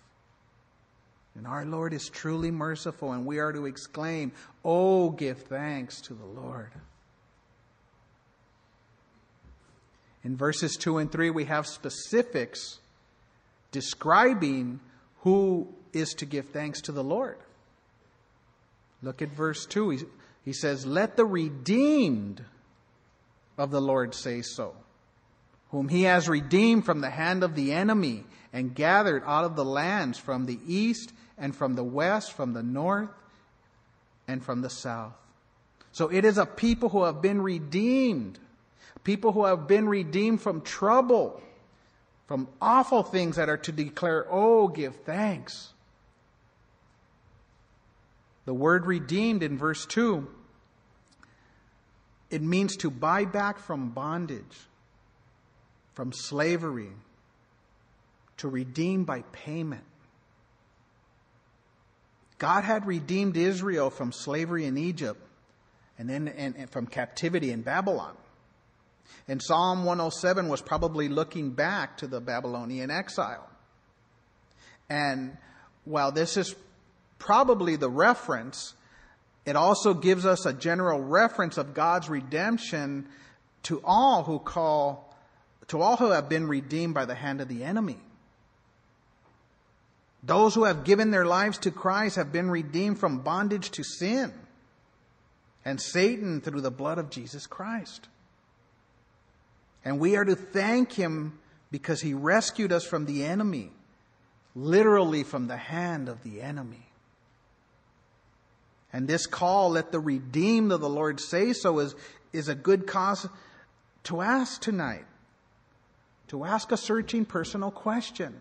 And 1.34 1.44
our 1.44 1.64
Lord 1.64 1.92
is 1.92 2.08
truly 2.08 2.52
merciful, 2.52 3.10
and 3.10 3.26
we 3.26 3.40
are 3.40 3.52
to 3.52 3.66
exclaim, 3.66 4.30
Oh, 4.64 5.10
give 5.10 5.42
thanks 5.42 6.00
to 6.02 6.14
the 6.14 6.24
Lord. 6.24 6.70
In 10.22 10.36
verses 10.36 10.76
2 10.76 10.98
and 10.98 11.10
3, 11.10 11.30
we 11.30 11.46
have 11.46 11.66
specifics 11.66 12.78
describing 13.72 14.78
who 15.22 15.74
is 15.92 16.14
to 16.14 16.24
give 16.24 16.50
thanks 16.50 16.80
to 16.82 16.92
the 16.92 17.02
Lord. 17.02 17.38
Look 19.02 19.22
at 19.22 19.30
verse 19.30 19.66
2. 19.66 19.90
He, 19.90 20.04
he 20.44 20.52
says, 20.52 20.86
Let 20.86 21.16
the 21.16 21.26
redeemed 21.26 22.44
of 23.56 23.70
the 23.70 23.80
Lord 23.80 24.14
say 24.14 24.42
so, 24.42 24.74
whom 25.70 25.88
he 25.88 26.02
has 26.02 26.28
redeemed 26.28 26.84
from 26.84 27.00
the 27.00 27.10
hand 27.10 27.42
of 27.42 27.54
the 27.54 27.72
enemy 27.72 28.24
and 28.52 28.74
gathered 28.74 29.22
out 29.26 29.44
of 29.44 29.56
the 29.56 29.64
lands 29.64 30.18
from 30.18 30.46
the 30.46 30.58
east 30.66 31.12
and 31.36 31.54
from 31.54 31.74
the 31.74 31.84
west, 31.84 32.32
from 32.32 32.52
the 32.52 32.62
north, 32.62 33.10
and 34.28 34.42
from 34.42 34.62
the 34.62 34.70
south. 34.70 35.14
So 35.92 36.08
it 36.08 36.24
is 36.24 36.38
a 36.38 36.46
people 36.46 36.88
who 36.88 37.04
have 37.04 37.22
been 37.22 37.40
redeemed, 37.40 38.38
people 39.04 39.32
who 39.32 39.44
have 39.44 39.68
been 39.68 39.88
redeemed 39.88 40.40
from 40.40 40.60
trouble, 40.60 41.40
from 42.26 42.48
awful 42.60 43.02
things 43.02 43.36
that 43.36 43.48
are 43.48 43.58
to 43.58 43.72
declare, 43.72 44.26
oh, 44.30 44.68
give 44.68 44.96
thanks. 45.04 45.70
The 48.44 48.54
word 48.54 48.86
redeemed 48.86 49.42
in 49.42 49.56
verse 49.56 49.86
2, 49.86 50.26
it 52.34 52.42
means 52.42 52.76
to 52.78 52.90
buy 52.90 53.24
back 53.24 53.60
from 53.60 53.90
bondage, 53.90 54.66
from 55.92 56.12
slavery, 56.12 56.90
to 58.38 58.48
redeem 58.48 59.04
by 59.04 59.22
payment. 59.30 59.84
God 62.38 62.64
had 62.64 62.88
redeemed 62.88 63.36
Israel 63.36 63.88
from 63.88 64.10
slavery 64.10 64.64
in 64.64 64.76
Egypt 64.76 65.20
and 65.96 66.10
then 66.10 66.26
and, 66.26 66.56
and 66.56 66.68
from 66.68 66.88
captivity 66.88 67.52
in 67.52 67.62
Babylon. 67.62 68.16
And 69.28 69.40
Psalm 69.40 69.84
107 69.84 70.48
was 70.48 70.60
probably 70.60 71.08
looking 71.08 71.50
back 71.50 71.98
to 71.98 72.08
the 72.08 72.20
Babylonian 72.20 72.90
exile. 72.90 73.48
And 74.90 75.36
while 75.84 76.10
this 76.10 76.36
is 76.36 76.56
probably 77.20 77.76
the 77.76 77.88
reference, 77.88 78.74
it 79.46 79.56
also 79.56 79.94
gives 79.94 80.24
us 80.24 80.46
a 80.46 80.52
general 80.52 81.00
reference 81.00 81.58
of 81.58 81.74
God's 81.74 82.08
redemption 82.08 83.06
to 83.64 83.80
all 83.84 84.22
who 84.22 84.38
call, 84.38 85.14
to 85.68 85.80
all 85.80 85.96
who 85.96 86.10
have 86.10 86.28
been 86.28 86.48
redeemed 86.48 86.94
by 86.94 87.04
the 87.04 87.14
hand 87.14 87.40
of 87.40 87.48
the 87.48 87.64
enemy. 87.64 87.98
Those 90.22 90.54
who 90.54 90.64
have 90.64 90.84
given 90.84 91.10
their 91.10 91.26
lives 91.26 91.58
to 91.58 91.70
Christ 91.70 92.16
have 92.16 92.32
been 92.32 92.50
redeemed 92.50 92.98
from 92.98 93.20
bondage 93.20 93.70
to 93.72 93.84
sin 93.84 94.32
and 95.64 95.80
Satan 95.80 96.40
through 96.40 96.62
the 96.62 96.70
blood 96.70 96.98
of 96.98 97.10
Jesus 97.10 97.46
Christ. 97.46 98.08
And 99.84 99.98
we 99.98 100.16
are 100.16 100.24
to 100.24 100.34
thank 100.34 100.92
him 100.92 101.38
because 101.70 102.00
he 102.00 102.14
rescued 102.14 102.72
us 102.72 102.86
from 102.86 103.04
the 103.04 103.24
enemy, 103.24 103.70
literally 104.54 105.22
from 105.22 105.46
the 105.46 105.56
hand 105.58 106.08
of 106.08 106.22
the 106.22 106.40
enemy. 106.40 106.86
And 108.94 109.08
this 109.08 109.26
call, 109.26 109.70
let 109.70 109.90
the 109.90 109.98
redeemed 109.98 110.70
of 110.70 110.80
the 110.80 110.88
Lord 110.88 111.18
say 111.18 111.52
so, 111.52 111.80
is, 111.80 111.96
is 112.32 112.48
a 112.48 112.54
good 112.54 112.86
cause 112.86 113.26
to 114.04 114.20
ask 114.20 114.60
tonight. 114.62 115.04
To 116.28 116.44
ask 116.44 116.70
a 116.70 116.76
searching 116.76 117.24
personal 117.24 117.72
question. 117.72 118.36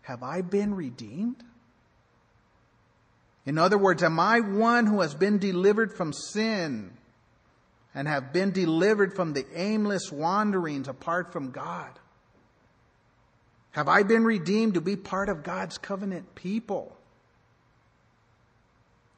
Have 0.00 0.22
I 0.22 0.40
been 0.40 0.74
redeemed? 0.74 1.36
In 3.44 3.58
other 3.58 3.76
words, 3.76 4.02
am 4.02 4.18
I 4.18 4.40
one 4.40 4.86
who 4.86 5.02
has 5.02 5.14
been 5.14 5.36
delivered 5.36 5.92
from 5.92 6.14
sin 6.14 6.90
and 7.94 8.08
have 8.08 8.32
been 8.32 8.52
delivered 8.52 9.14
from 9.14 9.34
the 9.34 9.44
aimless 9.54 10.10
wanderings 10.10 10.88
apart 10.88 11.30
from 11.30 11.50
God? 11.50 11.90
Have 13.72 13.88
I 13.88 14.02
been 14.02 14.24
redeemed 14.24 14.74
to 14.74 14.80
be 14.80 14.96
part 14.96 15.28
of 15.28 15.42
God's 15.42 15.76
covenant 15.76 16.34
people? 16.34 16.96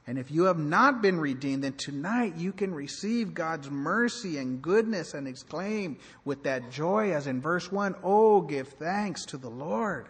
And 0.06 0.18
if 0.18 0.30
you 0.30 0.44
have 0.44 0.58
not 0.58 1.02
been 1.02 1.18
redeemed, 1.18 1.64
then 1.64 1.72
tonight 1.72 2.36
you 2.36 2.52
can 2.52 2.72
receive 2.72 3.34
God's 3.34 3.70
mercy 3.70 4.38
and 4.38 4.62
goodness 4.62 5.14
and 5.14 5.26
exclaim 5.26 5.98
with 6.24 6.44
that 6.44 6.70
joy, 6.70 7.12
as 7.12 7.26
in 7.26 7.40
verse 7.40 7.72
1 7.72 7.96
Oh, 8.04 8.40
give 8.40 8.68
thanks 8.68 9.24
to 9.26 9.36
the 9.36 9.50
Lord. 9.50 10.06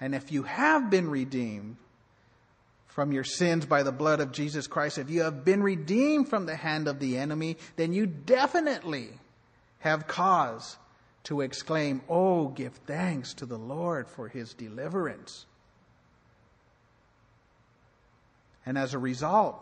And 0.00 0.14
if 0.14 0.30
you 0.30 0.44
have 0.44 0.90
been 0.90 1.08
redeemed 1.08 1.76
from 2.86 3.10
your 3.12 3.24
sins 3.24 3.66
by 3.66 3.82
the 3.82 3.92
blood 3.92 4.20
of 4.20 4.30
Jesus 4.30 4.68
Christ, 4.68 4.98
if 4.98 5.10
you 5.10 5.22
have 5.22 5.44
been 5.44 5.62
redeemed 5.62 6.28
from 6.28 6.46
the 6.46 6.56
hand 6.56 6.86
of 6.86 7.00
the 7.00 7.18
enemy, 7.18 7.56
then 7.76 7.92
you 7.92 8.06
definitely 8.06 9.08
have 9.80 10.06
cause 10.06 10.76
to 11.24 11.40
exclaim, 11.40 12.02
Oh, 12.08 12.48
give 12.48 12.74
thanks 12.86 13.34
to 13.34 13.46
the 13.46 13.58
Lord 13.58 14.08
for 14.08 14.28
his 14.28 14.54
deliverance. 14.54 15.46
And 18.64 18.78
as 18.78 18.94
a 18.94 18.98
result, 18.98 19.58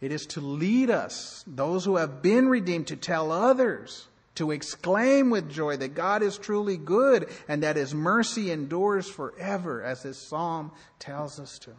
it 0.00 0.12
is 0.12 0.26
to 0.26 0.40
lead 0.40 0.90
us, 0.90 1.44
those 1.46 1.84
who 1.84 1.96
have 1.96 2.22
been 2.22 2.48
redeemed, 2.48 2.88
to 2.88 2.96
tell 2.96 3.32
others 3.32 4.08
to 4.38 4.52
exclaim 4.52 5.30
with 5.30 5.50
joy 5.50 5.76
that 5.76 5.96
God 5.96 6.22
is 6.22 6.38
truly 6.38 6.76
good 6.76 7.28
and 7.48 7.64
that 7.64 7.74
his 7.74 7.92
mercy 7.92 8.52
endures 8.52 9.08
forever, 9.08 9.82
as 9.82 10.04
this 10.04 10.16
psalm 10.16 10.70
tells 11.00 11.40
us 11.40 11.58
to. 11.60 11.72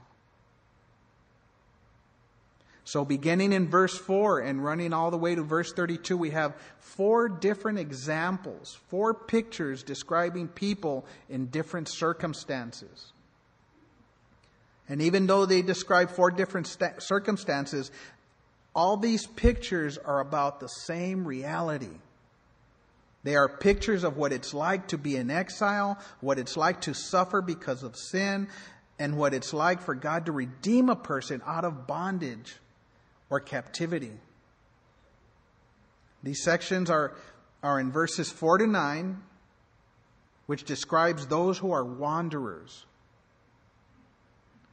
So, 2.83 3.05
beginning 3.05 3.53
in 3.53 3.69
verse 3.69 3.97
4 3.97 4.39
and 4.39 4.63
running 4.63 4.91
all 4.91 5.09
the 5.09 5.17
way 5.17 5.35
to 5.35 5.43
verse 5.43 5.71
32, 5.71 6.17
we 6.17 6.31
have 6.31 6.55
four 6.79 7.29
different 7.29 7.79
examples, 7.79 8.77
four 8.89 9.13
pictures 9.13 9.83
describing 9.83 10.49
people 10.49 11.05
in 11.29 11.45
different 11.45 11.87
circumstances. 11.87 13.13
And 14.89 15.01
even 15.01 15.27
though 15.27 15.45
they 15.45 15.61
describe 15.61 16.09
four 16.09 16.31
different 16.31 16.67
st- 16.67 17.01
circumstances, 17.01 17.91
all 18.75 18.97
these 18.97 19.25
pictures 19.25 19.97
are 19.97 20.19
about 20.19 20.59
the 20.59 20.67
same 20.67 21.25
reality 21.25 21.99
they 23.23 23.35
are 23.35 23.49
pictures 23.49 24.03
of 24.03 24.17
what 24.17 24.31
it's 24.31 24.53
like 24.53 24.87
to 24.87 24.97
be 24.97 25.15
in 25.15 25.29
exile, 25.29 25.99
what 26.21 26.39
it's 26.39 26.55
like 26.55 26.81
to 26.81 26.93
suffer 26.93 27.41
because 27.41 27.83
of 27.83 27.95
sin, 27.97 28.47
and 28.97 29.17
what 29.17 29.33
it's 29.33 29.53
like 29.53 29.81
for 29.81 29.93
God 29.93 30.25
to 30.25 30.31
redeem 30.31 30.89
a 30.89 30.95
person 30.95 31.41
out 31.45 31.65
of 31.65 31.85
bondage 31.85 32.55
or 33.29 33.39
captivity. 33.39 34.13
These 36.23 36.43
sections 36.43 36.89
are, 36.89 37.15
are 37.61 37.79
in 37.79 37.91
verses 37.91 38.29
4 38.31 38.59
to 38.59 38.67
9, 38.67 39.21
which 40.45 40.63
describes 40.63 41.27
those 41.27 41.57
who 41.57 41.71
are 41.71 41.83
wanderers. 41.83 42.85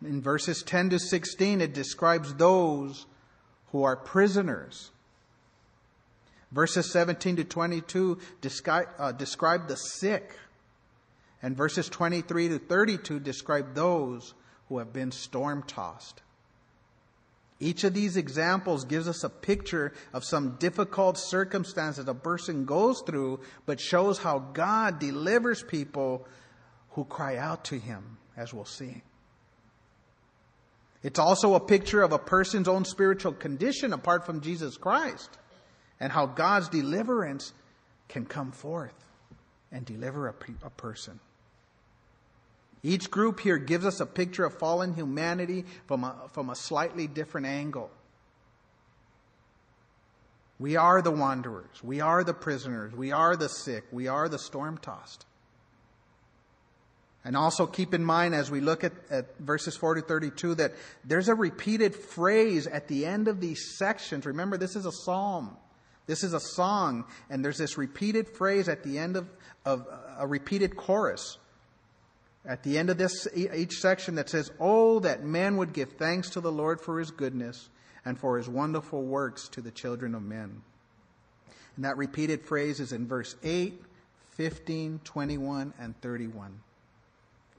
In 0.04 0.20
verses 0.20 0.62
10 0.62 0.90
to 0.90 0.98
16, 0.98 1.60
it 1.60 1.72
describes 1.72 2.34
those 2.34 3.06
who 3.72 3.82
are 3.82 3.96
prisoners. 3.96 4.90
Verses 6.52 6.92
17 6.92 7.36
to 7.36 7.44
22 7.44 8.18
describe, 8.40 8.88
uh, 8.98 9.12
describe 9.12 9.68
the 9.68 9.76
sick, 9.76 10.36
and 11.42 11.56
verses 11.56 11.88
23 11.88 12.48
to 12.48 12.58
32 12.58 13.20
describe 13.20 13.74
those 13.74 14.34
who 14.68 14.78
have 14.78 14.92
been 14.92 15.12
storm 15.12 15.62
tossed. 15.62 16.22
Each 17.58 17.84
of 17.84 17.94
these 17.94 18.18
examples 18.18 18.84
gives 18.84 19.08
us 19.08 19.24
a 19.24 19.30
picture 19.30 19.94
of 20.12 20.24
some 20.24 20.56
difficult 20.56 21.16
circumstances 21.16 22.06
a 22.06 22.14
person 22.14 22.66
goes 22.66 23.02
through, 23.06 23.40
but 23.64 23.80
shows 23.80 24.18
how 24.18 24.40
God 24.40 24.98
delivers 24.98 25.62
people 25.62 26.26
who 26.90 27.04
cry 27.04 27.38
out 27.38 27.64
to 27.66 27.78
Him, 27.78 28.18
as 28.36 28.52
we'll 28.52 28.66
see. 28.66 29.02
It's 31.02 31.18
also 31.18 31.54
a 31.54 31.60
picture 31.60 32.02
of 32.02 32.12
a 32.12 32.18
person's 32.18 32.68
own 32.68 32.84
spiritual 32.84 33.32
condition 33.32 33.92
apart 33.92 34.26
from 34.26 34.40
Jesus 34.40 34.76
Christ 34.76 35.30
and 36.00 36.12
how 36.12 36.26
God's 36.26 36.68
deliverance 36.68 37.52
can 38.08 38.24
come 38.24 38.52
forth 38.52 38.94
and 39.72 39.84
deliver 39.84 40.28
a, 40.28 40.34
a 40.64 40.70
person. 40.70 41.20
Each 42.82 43.10
group 43.10 43.40
here 43.40 43.58
gives 43.58 43.84
us 43.84 44.00
a 44.00 44.06
picture 44.06 44.44
of 44.44 44.58
fallen 44.58 44.94
humanity 44.94 45.64
from 45.86 46.04
a, 46.04 46.14
from 46.32 46.50
a 46.50 46.54
slightly 46.54 47.06
different 47.06 47.46
angle. 47.46 47.90
We 50.58 50.76
are 50.76 51.02
the 51.02 51.10
wanderers. 51.10 51.82
We 51.82 52.00
are 52.00 52.24
the 52.24 52.32
prisoners. 52.32 52.94
We 52.94 53.12
are 53.12 53.36
the 53.36 53.48
sick. 53.48 53.84
We 53.92 54.08
are 54.08 54.28
the 54.28 54.38
storm 54.38 54.78
tossed. 54.78 55.26
And 57.26 57.36
also 57.36 57.66
keep 57.66 57.92
in 57.92 58.04
mind 58.04 58.36
as 58.36 58.52
we 58.52 58.60
look 58.60 58.84
at, 58.84 58.92
at, 59.10 59.36
verses 59.40 59.76
4 59.76 59.96
to 59.96 60.00
32 60.00 60.54
that 60.54 60.74
there's 61.04 61.28
a 61.28 61.34
repeated 61.34 61.96
phrase 61.96 62.68
at 62.68 62.86
the 62.86 63.04
end 63.04 63.26
of 63.26 63.40
these 63.40 63.76
sections. 63.76 64.24
Remember, 64.24 64.56
this 64.56 64.76
is 64.76 64.86
a 64.86 64.92
psalm. 64.92 65.56
This 66.06 66.22
is 66.22 66.34
a 66.34 66.40
song, 66.40 67.04
and 67.28 67.44
there's 67.44 67.58
this 67.58 67.76
repeated 67.76 68.28
phrase 68.28 68.68
at 68.68 68.84
the 68.84 68.96
end 68.96 69.16
of, 69.16 69.28
of 69.64 69.88
a 70.16 70.24
repeated 70.24 70.76
chorus. 70.76 71.38
At 72.44 72.62
the 72.62 72.78
end 72.78 72.90
of 72.90 72.96
this 72.96 73.26
each 73.34 73.80
section 73.80 74.14
that 74.14 74.30
says, 74.30 74.52
Oh, 74.60 75.00
that 75.00 75.24
men 75.24 75.56
would 75.56 75.72
give 75.72 75.94
thanks 75.94 76.30
to 76.30 76.40
the 76.40 76.52
Lord 76.52 76.80
for 76.80 77.00
his 77.00 77.10
goodness 77.10 77.70
and 78.04 78.16
for 78.16 78.36
his 78.36 78.48
wonderful 78.48 79.02
works 79.02 79.48
to 79.48 79.60
the 79.60 79.72
children 79.72 80.14
of 80.14 80.22
men. 80.22 80.62
And 81.74 81.84
that 81.84 81.96
repeated 81.96 82.42
phrase 82.44 82.78
is 82.78 82.92
in 82.92 83.08
verse 83.08 83.34
8, 83.42 83.82
15, 84.36 85.00
21, 85.02 85.74
and 85.80 86.00
31. 86.00 86.60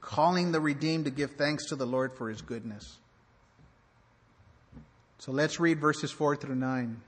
Calling 0.08 0.52
the 0.52 0.60
redeemed 0.60 1.04
to 1.04 1.10
give 1.10 1.32
thanks 1.32 1.66
to 1.66 1.76
the 1.76 1.84
Lord 1.84 2.14
for 2.14 2.30
his 2.30 2.40
goodness. 2.40 2.96
So 5.18 5.32
let's 5.32 5.60
read 5.60 5.82
verses 5.82 6.10
4 6.10 6.34
through 6.36 6.54
9. 6.54 7.02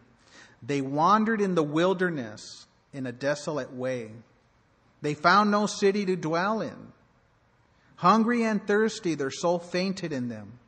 They 0.62 0.82
wandered 0.82 1.40
in 1.40 1.54
the 1.54 1.62
wilderness 1.62 2.66
in 2.92 3.06
a 3.06 3.12
desolate 3.12 3.72
way. 3.72 4.10
They 5.00 5.14
found 5.14 5.50
no 5.50 5.64
city 5.64 6.04
to 6.04 6.14
dwell 6.14 6.60
in. 6.60 6.92
Hungry 7.96 8.44
and 8.44 8.66
thirsty, 8.66 9.14
their 9.14 9.30
soul 9.30 9.58
fainted 9.58 10.12
in 10.12 10.28
them. 10.28 10.58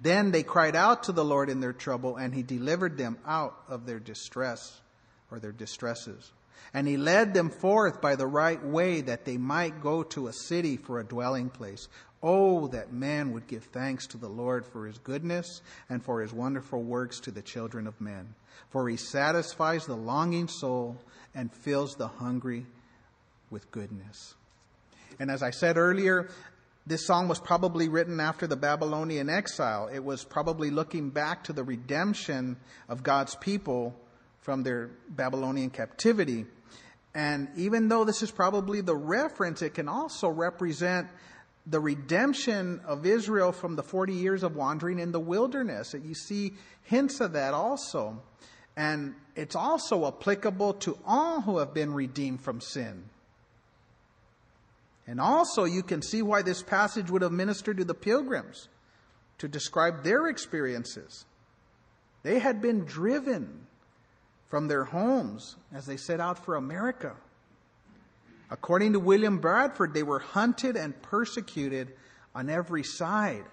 Then 0.00 0.30
they 0.30 0.42
cried 0.42 0.74
out 0.74 1.02
to 1.02 1.12
the 1.12 1.24
Lord 1.24 1.50
in 1.50 1.60
their 1.60 1.74
trouble, 1.74 2.16
and 2.16 2.34
he 2.34 2.42
delivered 2.42 2.96
them 2.96 3.18
out 3.26 3.58
of 3.68 3.84
their 3.84 4.00
distress 4.00 4.80
or 5.30 5.38
their 5.38 5.52
distresses. 5.52 6.32
And 6.72 6.88
he 6.88 6.96
led 6.96 7.34
them 7.34 7.50
forth 7.50 8.00
by 8.00 8.16
the 8.16 8.26
right 8.26 8.62
way 8.64 9.00
that 9.02 9.24
they 9.24 9.36
might 9.36 9.80
go 9.80 10.02
to 10.04 10.26
a 10.26 10.32
city 10.32 10.76
for 10.76 10.98
a 10.98 11.04
dwelling 11.04 11.50
place. 11.50 11.88
Oh, 12.22 12.68
that 12.68 12.92
man 12.92 13.32
would 13.32 13.46
give 13.46 13.64
thanks 13.64 14.06
to 14.08 14.16
the 14.16 14.28
Lord 14.28 14.64
for 14.64 14.86
his 14.86 14.98
goodness 14.98 15.60
and 15.90 16.02
for 16.02 16.20
his 16.20 16.32
wonderful 16.32 16.82
works 16.82 17.20
to 17.20 17.30
the 17.30 17.42
children 17.42 17.86
of 17.86 18.00
men. 18.00 18.34
For 18.70 18.88
he 18.88 18.96
satisfies 18.96 19.86
the 19.86 19.96
longing 19.96 20.48
soul 20.48 20.96
and 21.34 21.52
fills 21.52 21.96
the 21.96 22.08
hungry 22.08 22.66
with 23.50 23.70
goodness. 23.70 24.34
And 25.20 25.30
as 25.30 25.42
I 25.42 25.50
said 25.50 25.76
earlier, 25.76 26.28
this 26.86 27.06
song 27.06 27.28
was 27.28 27.40
probably 27.40 27.88
written 27.88 28.20
after 28.20 28.46
the 28.46 28.56
Babylonian 28.56 29.30
exile. 29.30 29.88
It 29.92 30.04
was 30.04 30.24
probably 30.24 30.70
looking 30.70 31.10
back 31.10 31.44
to 31.44 31.52
the 31.52 31.64
redemption 31.64 32.56
of 32.88 33.02
God's 33.02 33.34
people 33.36 33.94
from 34.44 34.62
their 34.62 34.90
Babylonian 35.08 35.70
captivity. 35.70 36.44
And 37.14 37.48
even 37.56 37.88
though 37.88 38.04
this 38.04 38.22
is 38.22 38.30
probably 38.30 38.82
the 38.82 38.94
reference, 38.94 39.62
it 39.62 39.72
can 39.72 39.88
also 39.88 40.28
represent 40.28 41.08
the 41.66 41.80
redemption 41.80 42.82
of 42.84 43.06
Israel 43.06 43.52
from 43.52 43.74
the 43.74 43.82
40 43.82 44.12
years 44.12 44.42
of 44.42 44.54
wandering 44.54 44.98
in 44.98 45.12
the 45.12 45.20
wilderness. 45.20 45.94
You 45.94 46.14
see 46.14 46.52
hints 46.82 47.20
of 47.20 47.32
that 47.32 47.54
also. 47.54 48.22
And 48.76 49.14
it's 49.34 49.56
also 49.56 50.06
applicable 50.06 50.74
to 50.74 50.98
all 51.06 51.40
who 51.40 51.56
have 51.56 51.72
been 51.72 51.94
redeemed 51.94 52.42
from 52.42 52.60
sin. 52.60 53.04
And 55.06 55.22
also, 55.22 55.64
you 55.64 55.82
can 55.82 56.02
see 56.02 56.20
why 56.20 56.42
this 56.42 56.62
passage 56.62 57.10
would 57.10 57.22
have 57.22 57.32
ministered 57.32 57.78
to 57.78 57.84
the 57.84 57.94
pilgrims 57.94 58.68
to 59.38 59.48
describe 59.48 60.04
their 60.04 60.28
experiences. 60.28 61.24
They 62.22 62.40
had 62.40 62.60
been 62.60 62.84
driven 62.84 63.66
from 64.48 64.68
their 64.68 64.84
homes 64.84 65.56
as 65.72 65.86
they 65.86 65.96
set 65.96 66.20
out 66.20 66.44
for 66.44 66.56
America. 66.56 67.14
According 68.50 68.92
to 68.92 69.00
William 69.00 69.38
Bradford, 69.38 69.94
they 69.94 70.02
were 70.02 70.20
hunted 70.20 70.76
and 70.76 71.00
persecuted 71.02 71.92
on 72.34 72.50
every 72.50 72.82
side. 72.82 73.44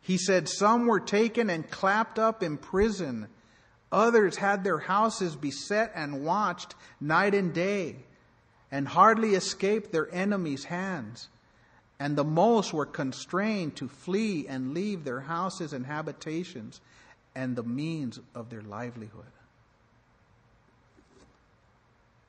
He 0.00 0.18
said 0.18 0.48
some 0.48 0.86
were 0.86 1.00
taken 1.00 1.48
and 1.48 1.70
clapped 1.70 2.18
up 2.18 2.42
in 2.42 2.58
prison. 2.58 3.28
Others 3.92 4.36
had 4.36 4.64
their 4.64 4.78
houses 4.78 5.36
beset 5.36 5.92
and 5.94 6.24
watched 6.24 6.74
night 7.00 7.34
and 7.34 7.54
day 7.54 7.96
and 8.70 8.88
hardly 8.88 9.34
escaped 9.34 9.92
their 9.92 10.12
enemies' 10.12 10.64
hands. 10.64 11.28
And 12.00 12.16
the 12.16 12.24
most 12.24 12.72
were 12.72 12.86
constrained 12.86 13.76
to 13.76 13.88
flee 13.88 14.48
and 14.48 14.74
leave 14.74 15.04
their 15.04 15.20
houses 15.20 15.72
and 15.72 15.86
habitations 15.86 16.80
and 17.34 17.54
the 17.54 17.62
means 17.62 18.18
of 18.34 18.50
their 18.50 18.62
livelihood. 18.62 19.30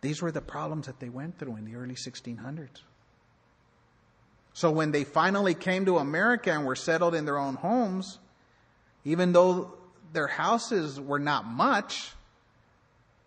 These 0.05 0.21
were 0.21 0.31
the 0.31 0.39
problems 0.39 0.85
that 0.85 0.99
they 0.99 1.09
went 1.09 1.39
through 1.39 1.55
in 1.55 1.65
the 1.65 1.75
early 1.75 1.95
1600s. 1.95 2.81
So 4.53 4.69
when 4.69 4.91
they 4.91 5.03
finally 5.03 5.55
came 5.55 5.85
to 5.85 5.97
America 5.97 6.51
and 6.51 6.63
were 6.63 6.75
settled 6.75 7.15
in 7.15 7.25
their 7.25 7.39
own 7.39 7.55
homes, 7.55 8.19
even 9.03 9.33
though 9.33 9.73
their 10.13 10.27
houses 10.27 11.01
were 11.01 11.17
not 11.17 11.47
much, 11.47 12.11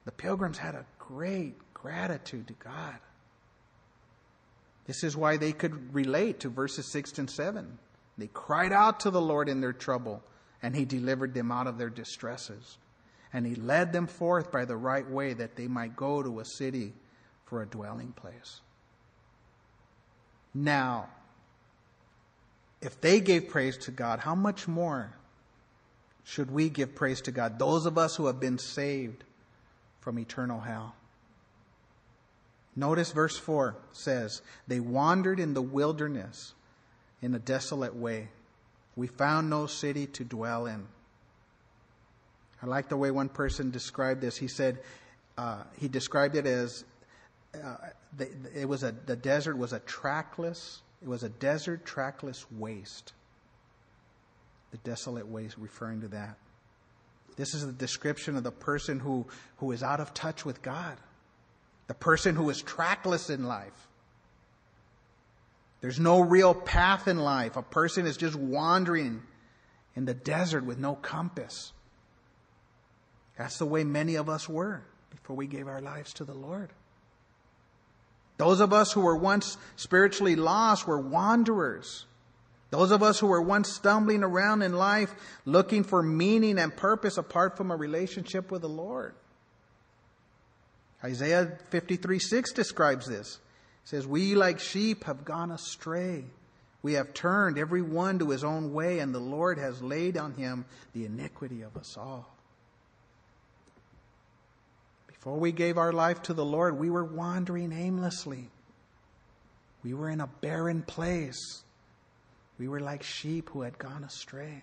the 0.04 0.12
pilgrims 0.12 0.58
had 0.58 0.76
a 0.76 0.86
great 1.00 1.56
gratitude 1.74 2.46
to 2.46 2.54
God. 2.54 2.98
This 4.86 5.02
is 5.02 5.16
why 5.16 5.36
they 5.36 5.50
could 5.50 5.92
relate 5.92 6.38
to 6.40 6.48
verses 6.48 6.86
6 6.92 7.18
and 7.18 7.28
7. 7.28 7.76
They 8.16 8.28
cried 8.28 8.72
out 8.72 9.00
to 9.00 9.10
the 9.10 9.20
Lord 9.20 9.48
in 9.48 9.60
their 9.60 9.72
trouble, 9.72 10.22
and 10.62 10.76
He 10.76 10.84
delivered 10.84 11.34
them 11.34 11.50
out 11.50 11.66
of 11.66 11.76
their 11.76 11.90
distresses. 11.90 12.78
And 13.32 13.46
He 13.46 13.54
led 13.54 13.92
them 13.92 14.06
forth 14.06 14.50
by 14.50 14.64
the 14.64 14.76
right 14.76 15.08
way 15.08 15.34
that 15.34 15.56
they 15.56 15.68
might 15.68 15.96
go 15.96 16.22
to 16.22 16.40
a 16.40 16.44
city 16.44 16.94
for 17.44 17.62
a 17.62 17.66
dwelling 17.66 18.12
place. 18.12 18.60
Now, 20.54 21.08
if 22.80 23.00
they 23.00 23.20
gave 23.20 23.48
praise 23.48 23.76
to 23.78 23.90
God, 23.90 24.20
how 24.20 24.34
much 24.34 24.68
more 24.68 25.14
should 26.24 26.50
we 26.50 26.68
give 26.68 26.94
praise 26.94 27.20
to 27.22 27.32
God? 27.32 27.58
Those 27.58 27.86
of 27.86 27.98
us 27.98 28.16
who 28.16 28.26
have 28.26 28.40
been 28.40 28.58
saved 28.58 29.24
from 30.00 30.18
eternal 30.18 30.60
hell. 30.60 30.94
Notice 32.76 33.10
verse 33.10 33.36
4 33.36 33.76
says, 33.92 34.42
They 34.68 34.78
wandered 34.78 35.40
in 35.40 35.54
the 35.54 35.62
wilderness 35.62 36.54
in 37.20 37.34
a 37.34 37.38
desolate 37.38 37.96
way. 37.96 38.28
We 38.94 39.06
found 39.06 39.50
no 39.50 39.66
city 39.66 40.06
to 40.06 40.24
dwell 40.24 40.66
in. 40.66 40.86
I 42.62 42.66
like 42.66 42.88
the 42.88 42.96
way 42.96 43.10
one 43.10 43.28
person 43.28 43.70
described 43.70 44.20
this. 44.20 44.36
He 44.36 44.48
said, 44.48 44.80
uh, 45.36 45.62
he 45.76 45.88
described 45.88 46.36
it 46.36 46.46
as 46.46 46.84
uh, 47.54 47.76
the, 48.16 48.28
it 48.54 48.68
was 48.68 48.82
a, 48.82 48.92
the 49.06 49.16
desert 49.16 49.56
was 49.56 49.72
a 49.72 49.80
trackless, 49.80 50.82
it 51.02 51.08
was 51.08 51.22
a 51.22 51.28
desert 51.28 51.84
trackless 51.84 52.44
waste. 52.50 53.12
The 54.70 54.78
desolate 54.78 55.26
waste, 55.26 55.56
referring 55.56 56.02
to 56.02 56.08
that. 56.08 56.36
This 57.36 57.54
is 57.54 57.64
the 57.64 57.72
description 57.72 58.36
of 58.36 58.42
the 58.42 58.50
person 58.50 58.98
who, 58.98 59.26
who 59.58 59.72
is 59.72 59.82
out 59.82 60.00
of 60.00 60.12
touch 60.12 60.44
with 60.44 60.60
God 60.60 60.98
the 61.88 61.94
person 61.94 62.36
who 62.36 62.48
is 62.50 62.62
trackless 62.62 63.30
in 63.30 63.44
life. 63.44 63.88
There's 65.80 65.98
no 65.98 66.20
real 66.20 66.54
path 66.54 67.08
in 67.08 67.18
life. 67.18 67.56
A 67.56 67.62
person 67.62 68.06
is 68.06 68.16
just 68.16 68.36
wandering 68.36 69.22
in 69.96 70.04
the 70.04 70.14
desert 70.14 70.64
with 70.64 70.78
no 70.78 70.94
compass. 70.94 71.72
That's 73.38 73.58
the 73.58 73.66
way 73.66 73.84
many 73.84 74.16
of 74.16 74.28
us 74.28 74.48
were 74.48 74.82
before 75.10 75.36
we 75.36 75.46
gave 75.46 75.68
our 75.68 75.80
lives 75.80 76.12
to 76.14 76.24
the 76.24 76.34
Lord. 76.34 76.70
Those 78.36 78.60
of 78.60 78.72
us 78.72 78.92
who 78.92 79.00
were 79.00 79.16
once 79.16 79.56
spiritually 79.76 80.36
lost 80.36 80.86
were 80.86 81.00
wanderers. 81.00 82.04
Those 82.70 82.90
of 82.90 83.02
us 83.02 83.18
who 83.18 83.28
were 83.28 83.40
once 83.40 83.72
stumbling 83.72 84.22
around 84.22 84.62
in 84.62 84.72
life 84.72 85.14
looking 85.44 85.84
for 85.84 86.02
meaning 86.02 86.58
and 86.58 86.76
purpose 86.76 87.16
apart 87.16 87.56
from 87.56 87.70
a 87.70 87.76
relationship 87.76 88.50
with 88.50 88.62
the 88.62 88.68
Lord. 88.68 89.14
Isaiah 91.02 91.58
53 91.70 92.18
6 92.18 92.52
describes 92.52 93.06
this. 93.06 93.36
It 93.36 93.88
says, 93.88 94.06
We 94.06 94.34
like 94.34 94.58
sheep 94.58 95.04
have 95.04 95.24
gone 95.24 95.52
astray. 95.52 96.24
We 96.82 96.94
have 96.94 97.14
turned 97.14 97.58
every 97.58 97.82
one 97.82 98.18
to 98.18 98.30
his 98.30 98.44
own 98.44 98.72
way, 98.72 98.98
and 98.98 99.14
the 99.14 99.20
Lord 99.20 99.58
has 99.58 99.82
laid 99.82 100.16
on 100.16 100.34
him 100.34 100.64
the 100.92 101.04
iniquity 101.04 101.62
of 101.62 101.76
us 101.76 101.96
all. 101.96 102.37
Before 105.28 105.40
we 105.40 105.52
gave 105.52 105.76
our 105.76 105.92
life 105.92 106.22
to 106.22 106.32
the 106.32 106.44
Lord, 106.44 106.78
we 106.78 106.88
were 106.88 107.04
wandering 107.04 107.70
aimlessly. 107.70 108.48
We 109.84 109.92
were 109.92 110.08
in 110.08 110.22
a 110.22 110.26
barren 110.26 110.80
place. 110.80 111.62
We 112.58 112.66
were 112.66 112.80
like 112.80 113.02
sheep 113.02 113.50
who 113.50 113.60
had 113.60 113.76
gone 113.76 114.04
astray. 114.04 114.62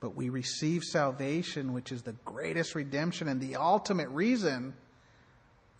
But 0.00 0.14
we 0.14 0.28
receive 0.28 0.84
salvation, 0.84 1.72
which 1.72 1.90
is 1.92 2.02
the 2.02 2.12
greatest 2.26 2.74
redemption 2.74 3.26
and 3.26 3.40
the 3.40 3.56
ultimate 3.56 4.10
reason 4.10 4.74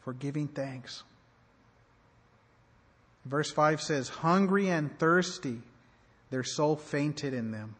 for 0.00 0.14
giving 0.14 0.48
thanks. 0.48 1.02
Verse 3.26 3.50
5 3.50 3.82
says, 3.82 4.08
Hungry 4.08 4.70
and 4.70 4.98
thirsty, 4.98 5.60
their 6.30 6.42
soul 6.42 6.76
fainted 6.76 7.34
in 7.34 7.50
them. 7.50 7.76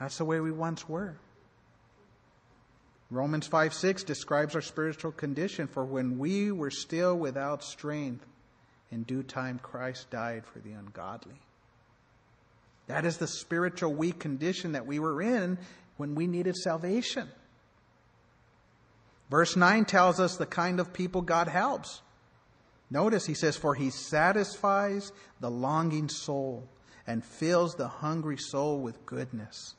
That's 0.00 0.16
the 0.16 0.24
way 0.24 0.40
we 0.40 0.50
once 0.50 0.88
were. 0.88 1.18
Romans 3.12 3.46
5 3.46 3.74
6 3.74 4.04
describes 4.04 4.54
our 4.54 4.62
spiritual 4.62 5.12
condition. 5.12 5.66
For 5.68 5.84
when 5.84 6.18
we 6.18 6.50
were 6.50 6.70
still 6.70 7.16
without 7.16 7.62
strength, 7.62 8.26
in 8.90 9.02
due 9.02 9.22
time 9.22 9.58
Christ 9.58 10.10
died 10.10 10.44
for 10.46 10.60
the 10.60 10.72
ungodly. 10.72 11.40
That 12.86 13.04
is 13.04 13.18
the 13.18 13.26
spiritual 13.26 13.92
weak 13.92 14.18
condition 14.18 14.72
that 14.72 14.86
we 14.86 14.98
were 14.98 15.20
in 15.20 15.58
when 15.98 16.14
we 16.14 16.26
needed 16.26 16.56
salvation. 16.56 17.28
Verse 19.30 19.56
9 19.56 19.84
tells 19.84 20.18
us 20.18 20.36
the 20.36 20.46
kind 20.46 20.80
of 20.80 20.92
people 20.92 21.22
God 21.22 21.48
helps. 21.48 22.02
Notice 22.90 23.26
he 23.26 23.34
says, 23.34 23.56
For 23.56 23.74
he 23.74 23.90
satisfies 23.90 25.12
the 25.40 25.50
longing 25.50 26.08
soul 26.08 26.68
and 27.06 27.24
fills 27.24 27.74
the 27.74 27.88
hungry 27.88 28.36
soul 28.36 28.80
with 28.80 29.04
goodness. 29.06 29.74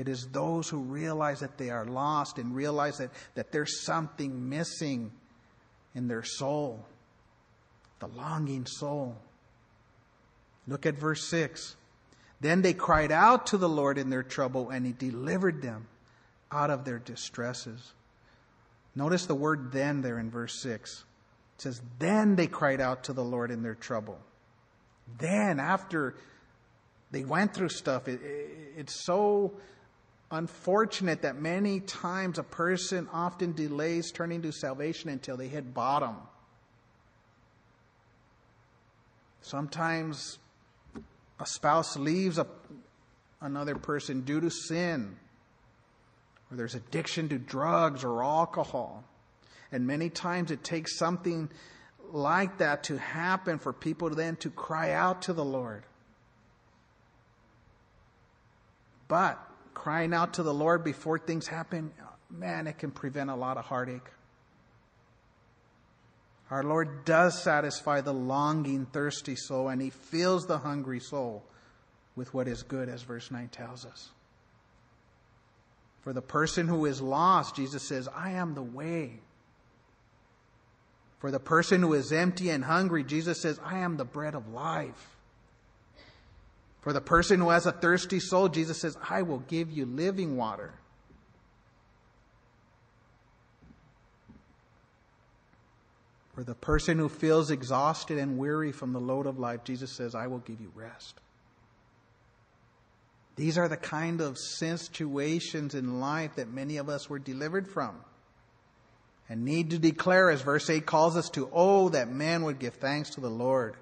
It 0.00 0.08
is 0.08 0.28
those 0.28 0.66
who 0.66 0.78
realize 0.78 1.40
that 1.40 1.58
they 1.58 1.68
are 1.68 1.84
lost 1.84 2.38
and 2.38 2.56
realize 2.56 2.96
that, 2.96 3.10
that 3.34 3.52
there's 3.52 3.82
something 3.82 4.48
missing 4.48 5.12
in 5.94 6.08
their 6.08 6.22
soul, 6.22 6.86
the 7.98 8.06
longing 8.06 8.64
soul. 8.64 9.14
Look 10.66 10.86
at 10.86 10.98
verse 10.98 11.28
6. 11.28 11.76
Then 12.40 12.62
they 12.62 12.72
cried 12.72 13.12
out 13.12 13.48
to 13.48 13.58
the 13.58 13.68
Lord 13.68 13.98
in 13.98 14.08
their 14.08 14.22
trouble, 14.22 14.70
and 14.70 14.86
he 14.86 14.92
delivered 14.92 15.60
them 15.60 15.86
out 16.50 16.70
of 16.70 16.86
their 16.86 16.98
distresses. 16.98 17.92
Notice 18.94 19.26
the 19.26 19.34
word 19.34 19.70
then 19.70 20.00
there 20.00 20.18
in 20.18 20.30
verse 20.30 20.62
6. 20.62 21.04
It 21.58 21.62
says, 21.62 21.82
Then 21.98 22.36
they 22.36 22.46
cried 22.46 22.80
out 22.80 23.04
to 23.04 23.12
the 23.12 23.22
Lord 23.22 23.50
in 23.50 23.62
their 23.62 23.74
trouble. 23.74 24.18
Then, 25.18 25.60
after 25.60 26.14
they 27.10 27.22
went 27.26 27.52
through 27.52 27.68
stuff, 27.68 28.08
it, 28.08 28.22
it, 28.22 28.72
it's 28.78 29.04
so 29.04 29.52
unfortunate 30.30 31.22
that 31.22 31.40
many 31.40 31.80
times 31.80 32.38
a 32.38 32.42
person 32.42 33.08
often 33.12 33.52
delays 33.52 34.12
turning 34.12 34.42
to 34.42 34.52
salvation 34.52 35.10
until 35.10 35.36
they 35.36 35.48
hit 35.48 35.74
bottom. 35.74 36.16
Sometimes 39.42 40.38
a 41.40 41.46
spouse 41.46 41.96
leaves 41.96 42.38
a, 42.38 42.46
another 43.40 43.74
person 43.74 44.20
due 44.20 44.40
to 44.40 44.50
sin, 44.50 45.16
or 46.50 46.56
there's 46.56 46.74
addiction 46.74 47.28
to 47.30 47.38
drugs 47.38 48.04
or 48.04 48.22
alcohol. 48.22 49.02
And 49.72 49.86
many 49.86 50.10
times 50.10 50.50
it 50.50 50.62
takes 50.62 50.96
something 50.96 51.48
like 52.12 52.58
that 52.58 52.84
to 52.84 52.98
happen 52.98 53.58
for 53.58 53.72
people 53.72 54.10
then 54.10 54.36
to 54.36 54.50
cry 54.50 54.92
out 54.92 55.22
to 55.22 55.32
the 55.32 55.44
Lord. 55.44 55.84
But 59.08 59.49
crying 59.80 60.12
out 60.12 60.34
to 60.34 60.42
the 60.42 60.52
Lord 60.52 60.84
before 60.84 61.18
things 61.18 61.46
happen, 61.46 61.90
man, 62.28 62.66
it 62.66 62.76
can 62.76 62.90
prevent 62.90 63.30
a 63.30 63.34
lot 63.34 63.56
of 63.56 63.64
heartache. 63.64 64.10
Our 66.50 66.62
Lord 66.62 67.06
does 67.06 67.42
satisfy 67.42 68.02
the 68.02 68.12
longing, 68.12 68.84
thirsty 68.84 69.36
soul, 69.36 69.68
and 69.68 69.80
He 69.80 69.88
fills 69.88 70.46
the 70.46 70.58
hungry 70.58 71.00
soul 71.00 71.44
with 72.14 72.34
what 72.34 72.46
is 72.46 72.62
good, 72.62 72.90
as 72.90 73.00
verse 73.00 73.30
9 73.30 73.48
tells 73.48 73.86
us. 73.86 74.10
For 76.02 76.12
the 76.12 76.20
person 76.20 76.68
who 76.68 76.84
is 76.84 77.00
lost, 77.00 77.56
Jesus 77.56 77.82
says, 77.82 78.06
I 78.14 78.32
am 78.32 78.54
the 78.54 78.62
way. 78.62 79.20
For 81.20 81.30
the 81.30 81.40
person 81.40 81.80
who 81.80 81.94
is 81.94 82.12
empty 82.12 82.50
and 82.50 82.64
hungry, 82.64 83.02
Jesus 83.02 83.40
says, 83.40 83.58
I 83.64 83.78
am 83.78 83.96
the 83.96 84.04
bread 84.04 84.34
of 84.34 84.52
life. 84.52 85.16
For 86.80 86.92
the 86.92 87.00
person 87.00 87.40
who 87.40 87.50
has 87.50 87.66
a 87.66 87.72
thirsty 87.72 88.20
soul, 88.20 88.48
Jesus 88.48 88.80
says, 88.80 88.96
I 89.08 89.22
will 89.22 89.40
give 89.40 89.70
you 89.70 89.84
living 89.84 90.36
water. 90.36 90.72
For 96.34 96.42
the 96.42 96.54
person 96.54 96.98
who 96.98 97.10
feels 97.10 97.50
exhausted 97.50 98.16
and 98.16 98.38
weary 98.38 98.72
from 98.72 98.94
the 98.94 99.00
load 99.00 99.26
of 99.26 99.38
life, 99.38 99.62
Jesus 99.64 99.92
says, 99.92 100.14
I 100.14 100.26
will 100.28 100.38
give 100.38 100.60
you 100.60 100.72
rest. 100.74 101.20
These 103.36 103.58
are 103.58 103.68
the 103.68 103.76
kind 103.76 104.22
of 104.22 104.38
situations 104.38 105.74
in 105.74 106.00
life 106.00 106.36
that 106.36 106.48
many 106.48 106.78
of 106.78 106.88
us 106.88 107.10
were 107.10 107.18
delivered 107.18 107.68
from 107.68 107.96
and 109.28 109.44
need 109.44 109.70
to 109.70 109.78
declare, 109.78 110.30
as 110.30 110.40
verse 110.40 110.68
8 110.70 110.86
calls 110.86 111.16
us 111.16 111.28
to, 111.30 111.48
oh, 111.52 111.90
that 111.90 112.10
man 112.10 112.44
would 112.44 112.58
give 112.58 112.74
thanks 112.74 113.10
to 113.10 113.20
the 113.20 113.30
Lord 113.30 113.76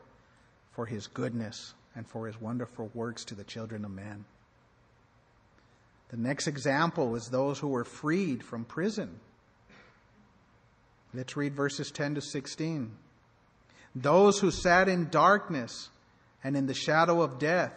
for 0.72 0.84
his 0.84 1.06
goodness 1.06 1.74
and 1.98 2.06
for 2.06 2.28
his 2.28 2.40
wonderful 2.40 2.88
works 2.94 3.24
to 3.24 3.34
the 3.34 3.42
children 3.42 3.84
of 3.84 3.90
men. 3.90 4.24
The 6.10 6.16
next 6.16 6.46
example 6.46 7.16
is 7.16 7.26
those 7.26 7.58
who 7.58 7.66
were 7.66 7.84
freed 7.84 8.44
from 8.44 8.64
prison. 8.64 9.18
Let's 11.12 11.36
read 11.36 11.56
verses 11.56 11.90
10 11.90 12.14
to 12.14 12.20
16. 12.20 12.92
Those 13.96 14.38
who 14.38 14.52
sat 14.52 14.88
in 14.88 15.08
darkness 15.10 15.88
and 16.44 16.56
in 16.56 16.66
the 16.66 16.72
shadow 16.72 17.20
of 17.20 17.40
death, 17.40 17.74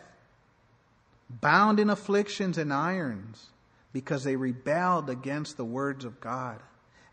bound 1.28 1.80
in 1.80 1.90
afflictions 1.90 2.60
and 2.60 2.72
irons, 2.72 3.48
because 3.92 4.24
they 4.24 4.36
rebelled 4.36 5.10
against 5.10 5.58
the 5.58 5.66
words 5.66 6.06
of 6.06 6.22
God 6.22 6.62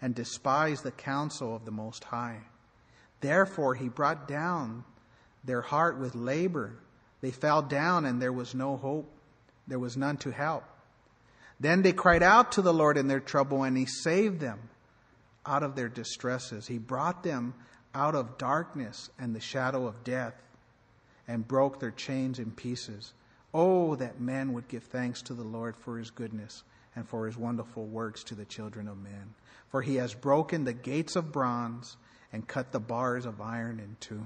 and 0.02 0.14
despised 0.14 0.84
the 0.84 0.90
counsel 0.90 1.56
of 1.56 1.64
the 1.64 1.70
Most 1.70 2.04
High. 2.04 2.42
Therefore, 3.22 3.74
he 3.74 3.88
brought 3.88 4.28
down 4.28 4.84
their 5.42 5.62
heart 5.62 5.98
with 5.98 6.14
labor 6.14 6.74
they 7.20 7.30
fell 7.30 7.62
down 7.62 8.04
and 8.04 8.20
there 8.20 8.32
was 8.32 8.54
no 8.54 8.76
hope. 8.76 9.10
There 9.66 9.78
was 9.78 9.96
none 9.96 10.16
to 10.18 10.30
help. 10.30 10.64
Then 11.60 11.82
they 11.82 11.92
cried 11.92 12.22
out 12.22 12.52
to 12.52 12.62
the 12.62 12.72
Lord 12.72 12.96
in 12.96 13.08
their 13.08 13.20
trouble 13.20 13.64
and 13.64 13.76
he 13.76 13.86
saved 13.86 14.40
them 14.40 14.70
out 15.44 15.62
of 15.62 15.74
their 15.74 15.88
distresses. 15.88 16.66
He 16.66 16.78
brought 16.78 17.22
them 17.22 17.54
out 17.94 18.14
of 18.14 18.38
darkness 18.38 19.10
and 19.18 19.34
the 19.34 19.40
shadow 19.40 19.86
of 19.86 20.04
death 20.04 20.34
and 21.26 21.46
broke 21.46 21.80
their 21.80 21.90
chains 21.90 22.38
in 22.38 22.52
pieces. 22.52 23.12
Oh, 23.52 23.96
that 23.96 24.20
men 24.20 24.52
would 24.52 24.68
give 24.68 24.84
thanks 24.84 25.22
to 25.22 25.34
the 25.34 25.42
Lord 25.42 25.76
for 25.76 25.98
his 25.98 26.10
goodness 26.10 26.62
and 26.94 27.08
for 27.08 27.26
his 27.26 27.36
wonderful 27.36 27.86
works 27.86 28.22
to 28.24 28.34
the 28.34 28.44
children 28.44 28.88
of 28.88 29.02
men. 29.02 29.34
For 29.70 29.82
he 29.82 29.96
has 29.96 30.14
broken 30.14 30.64
the 30.64 30.72
gates 30.72 31.16
of 31.16 31.32
bronze 31.32 31.96
and 32.32 32.46
cut 32.46 32.72
the 32.72 32.80
bars 32.80 33.26
of 33.26 33.40
iron 33.40 33.80
in 33.80 33.96
two. 34.00 34.22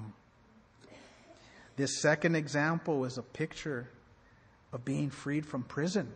This 1.76 2.00
second 2.00 2.34
example 2.34 3.04
is 3.04 3.18
a 3.18 3.22
picture 3.22 3.88
of 4.72 4.84
being 4.84 5.10
freed 5.10 5.46
from 5.46 5.62
prison. 5.62 6.12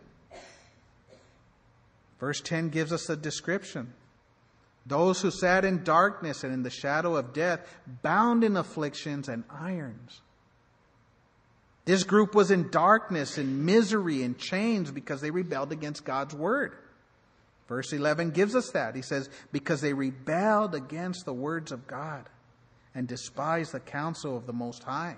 Verse 2.19 2.41
10 2.41 2.69
gives 2.69 2.91
us 2.91 3.09
a 3.09 3.15
description. 3.15 3.93
Those 4.85 5.21
who 5.21 5.31
sat 5.31 5.65
in 5.65 5.83
darkness 5.83 6.43
and 6.43 6.53
in 6.53 6.63
the 6.63 6.69
shadow 6.69 7.15
of 7.15 7.33
death, 7.33 7.59
bound 8.01 8.43
in 8.43 8.55
afflictions 8.55 9.27
and 9.27 9.43
irons. 9.49 10.21
This 11.85 12.03
group 12.03 12.35
was 12.35 12.51
in 12.51 12.69
darkness 12.69 13.37
and 13.37 13.65
misery 13.65 14.23
and 14.23 14.37
chains 14.37 14.91
because 14.91 15.21
they 15.21 15.31
rebelled 15.31 15.71
against 15.71 16.05
God's 16.05 16.33
word. 16.33 16.73
Verse 17.67 17.91
11 17.91 18.31
gives 18.31 18.55
us 18.55 18.71
that. 18.71 18.95
He 18.95 19.01
says, 19.01 19.29
Because 19.51 19.81
they 19.81 19.93
rebelled 19.93 20.73
against 20.73 21.25
the 21.25 21.33
words 21.33 21.71
of 21.71 21.87
God 21.87 22.29
and 22.95 23.07
despised 23.07 23.73
the 23.73 23.79
counsel 23.79 24.37
of 24.37 24.45
the 24.45 24.53
Most 24.53 24.83
High. 24.83 25.15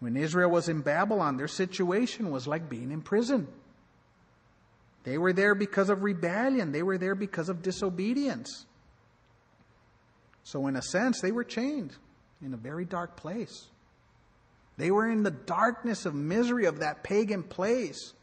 When 0.00 0.16
Israel 0.16 0.50
was 0.50 0.68
in 0.68 0.80
Babylon, 0.80 1.36
their 1.36 1.48
situation 1.48 2.30
was 2.30 2.46
like 2.46 2.68
being 2.68 2.90
in 2.90 3.02
prison. 3.02 3.46
They 5.04 5.18
were 5.18 5.32
there 5.32 5.54
because 5.54 5.90
of 5.90 6.02
rebellion, 6.02 6.72
they 6.72 6.82
were 6.82 6.98
there 6.98 7.14
because 7.14 7.48
of 7.48 7.62
disobedience. 7.62 8.66
So, 10.42 10.66
in 10.66 10.76
a 10.76 10.82
sense, 10.82 11.20
they 11.20 11.32
were 11.32 11.44
chained 11.44 11.94
in 12.42 12.54
a 12.54 12.56
very 12.56 12.84
dark 12.84 13.16
place. 13.16 13.66
They 14.78 14.90
were 14.90 15.10
in 15.10 15.22
the 15.22 15.30
darkness 15.30 16.06
of 16.06 16.14
misery 16.14 16.64
of 16.64 16.78
that 16.78 17.02
pagan 17.02 17.42
place, 17.42 18.14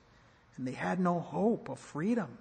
and 0.58 0.68
they 0.68 0.72
had 0.72 1.00
no 1.00 1.20
hope 1.20 1.70
of 1.70 1.80
freedom. 1.80 2.40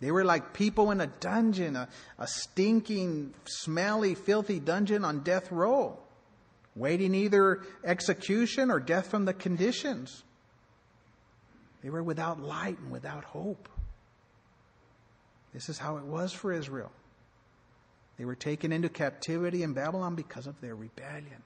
They 0.00 0.12
were 0.12 0.24
like 0.24 0.54
people 0.54 0.92
in 0.92 1.00
a 1.00 1.08
dungeon, 1.08 1.74
a, 1.74 1.88
a 2.18 2.28
stinking, 2.28 3.34
smelly, 3.44 4.14
filthy 4.14 4.60
dungeon 4.60 5.04
on 5.04 5.24
death 5.24 5.50
row 5.50 5.98
waiting 6.78 7.14
either 7.14 7.62
execution 7.84 8.70
or 8.70 8.80
death 8.80 9.08
from 9.08 9.24
the 9.24 9.34
conditions. 9.34 10.22
They 11.82 11.90
were 11.90 12.02
without 12.02 12.40
light 12.40 12.78
and 12.78 12.90
without 12.90 13.24
hope. 13.24 13.68
This 15.54 15.68
is 15.68 15.78
how 15.78 15.96
it 15.96 16.04
was 16.04 16.32
for 16.32 16.52
Israel. 16.52 16.92
They 18.18 18.24
were 18.24 18.34
taken 18.34 18.72
into 18.72 18.88
captivity 18.88 19.62
in 19.62 19.72
Babylon 19.72 20.14
because 20.14 20.46
of 20.46 20.60
their 20.60 20.74
rebellion. 20.74 21.42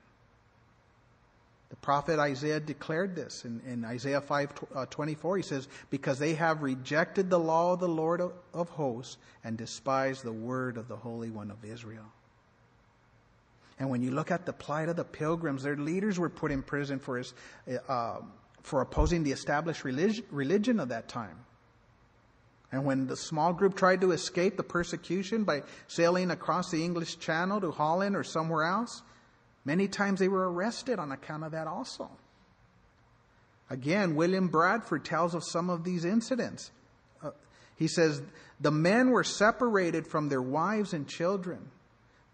The 1.72 1.76
prophet 1.76 2.18
Isaiah 2.18 2.60
declared 2.60 3.16
this 3.16 3.46
in, 3.46 3.60
in 3.66 3.84
Isaiah 3.84 4.20
5 4.20 4.52
uh, 4.74 4.86
24. 4.86 5.38
He 5.38 5.42
says, 5.42 5.68
Because 5.88 6.18
they 6.18 6.34
have 6.34 6.62
rejected 6.62 7.30
the 7.30 7.38
law 7.38 7.72
of 7.72 7.80
the 7.80 7.88
Lord 7.88 8.20
of, 8.20 8.32
of 8.52 8.68
hosts 8.68 9.16
and 9.42 9.56
despised 9.56 10.22
the 10.22 10.32
word 10.32 10.76
of 10.76 10.88
the 10.88 10.96
Holy 10.96 11.30
One 11.30 11.50
of 11.50 11.64
Israel. 11.64 12.04
And 13.78 13.90
when 13.90 14.02
you 14.02 14.10
look 14.10 14.30
at 14.30 14.46
the 14.46 14.52
plight 14.52 14.88
of 14.88 14.96
the 14.96 15.04
pilgrims, 15.04 15.62
their 15.62 15.76
leaders 15.76 16.18
were 16.18 16.28
put 16.28 16.52
in 16.52 16.62
prison 16.62 16.98
for, 16.98 17.18
his, 17.18 17.34
uh, 17.88 18.18
for 18.62 18.80
opposing 18.80 19.24
the 19.24 19.32
established 19.32 19.84
religion, 19.84 20.24
religion 20.30 20.78
of 20.78 20.90
that 20.90 21.08
time. 21.08 21.38
And 22.70 22.84
when 22.84 23.06
the 23.06 23.16
small 23.16 23.52
group 23.52 23.76
tried 23.76 24.00
to 24.00 24.12
escape 24.12 24.56
the 24.56 24.62
persecution 24.62 25.44
by 25.44 25.62
sailing 25.88 26.30
across 26.30 26.70
the 26.70 26.82
English 26.82 27.18
Channel 27.18 27.60
to 27.60 27.70
Holland 27.70 28.16
or 28.16 28.24
somewhere 28.24 28.64
else, 28.64 29.02
Many 29.64 29.88
times 29.88 30.18
they 30.18 30.28
were 30.28 30.50
arrested 30.50 30.98
on 30.98 31.12
account 31.12 31.44
of 31.44 31.52
that 31.52 31.66
also. 31.66 32.10
Again, 33.70 34.16
William 34.16 34.48
Bradford 34.48 35.04
tells 35.04 35.34
of 35.34 35.44
some 35.44 35.70
of 35.70 35.84
these 35.84 36.04
incidents. 36.04 36.70
Uh, 37.22 37.30
he 37.76 37.86
says, 37.88 38.20
The 38.60 38.72
men 38.72 39.10
were 39.10 39.24
separated 39.24 40.06
from 40.06 40.28
their 40.28 40.42
wives 40.42 40.92
and 40.92 41.08
children. 41.08 41.70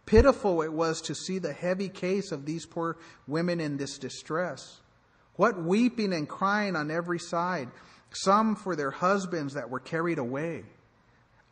Pitiful 0.08 0.62
it 0.62 0.72
was 0.72 1.02
to 1.02 1.14
see 1.14 1.38
the 1.38 1.52
heavy 1.52 1.88
case 1.88 2.32
of 2.32 2.46
these 2.46 2.66
poor 2.66 2.96
women 3.26 3.60
in 3.60 3.76
this 3.76 3.98
distress. 3.98 4.80
What 5.34 5.62
weeping 5.62 6.12
and 6.12 6.28
crying 6.28 6.76
on 6.76 6.90
every 6.90 7.18
side, 7.18 7.68
some 8.10 8.56
for 8.56 8.74
their 8.74 8.90
husbands 8.90 9.54
that 9.54 9.70
were 9.70 9.80
carried 9.80 10.18
away, 10.18 10.64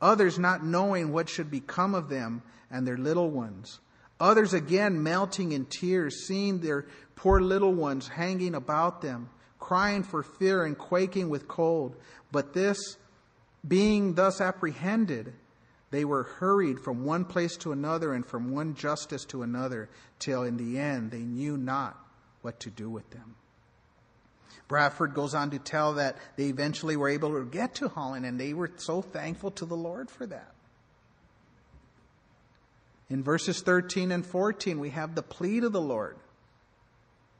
others 0.00 0.38
not 0.38 0.64
knowing 0.64 1.12
what 1.12 1.28
should 1.28 1.50
become 1.50 1.94
of 1.94 2.08
them 2.08 2.42
and 2.70 2.86
their 2.86 2.96
little 2.96 3.30
ones 3.30 3.78
Others 4.18 4.54
again 4.54 5.02
melting 5.02 5.52
in 5.52 5.66
tears, 5.66 6.26
seeing 6.26 6.60
their 6.60 6.86
poor 7.16 7.40
little 7.40 7.74
ones 7.74 8.08
hanging 8.08 8.54
about 8.54 9.02
them, 9.02 9.28
crying 9.58 10.02
for 10.02 10.22
fear 10.22 10.64
and 10.64 10.76
quaking 10.76 11.28
with 11.28 11.46
cold. 11.46 11.96
But 12.32 12.54
this, 12.54 12.78
being 13.66 14.14
thus 14.14 14.40
apprehended, 14.40 15.34
they 15.90 16.04
were 16.04 16.24
hurried 16.24 16.80
from 16.80 17.04
one 17.04 17.24
place 17.24 17.56
to 17.58 17.72
another 17.72 18.12
and 18.12 18.26
from 18.26 18.50
one 18.50 18.74
justice 18.74 19.24
to 19.26 19.42
another, 19.42 19.88
till 20.18 20.42
in 20.42 20.56
the 20.56 20.78
end 20.78 21.10
they 21.10 21.20
knew 21.20 21.56
not 21.56 21.96
what 22.42 22.60
to 22.60 22.70
do 22.70 22.90
with 22.90 23.08
them. 23.10 23.36
Bradford 24.68 25.14
goes 25.14 25.34
on 25.34 25.50
to 25.50 25.58
tell 25.58 25.94
that 25.94 26.16
they 26.36 26.46
eventually 26.46 26.96
were 26.96 27.08
able 27.08 27.38
to 27.38 27.44
get 27.44 27.76
to 27.76 27.88
Holland, 27.88 28.26
and 28.26 28.38
they 28.38 28.52
were 28.52 28.70
so 28.76 29.00
thankful 29.00 29.52
to 29.52 29.64
the 29.64 29.76
Lord 29.76 30.10
for 30.10 30.26
that. 30.26 30.52
In 33.08 33.22
verses 33.22 33.60
13 33.62 34.10
and 34.10 34.26
14, 34.26 34.80
we 34.80 34.90
have 34.90 35.14
the 35.14 35.22
plea 35.22 35.60
to 35.60 35.68
the 35.68 35.80
Lord. 35.80 36.16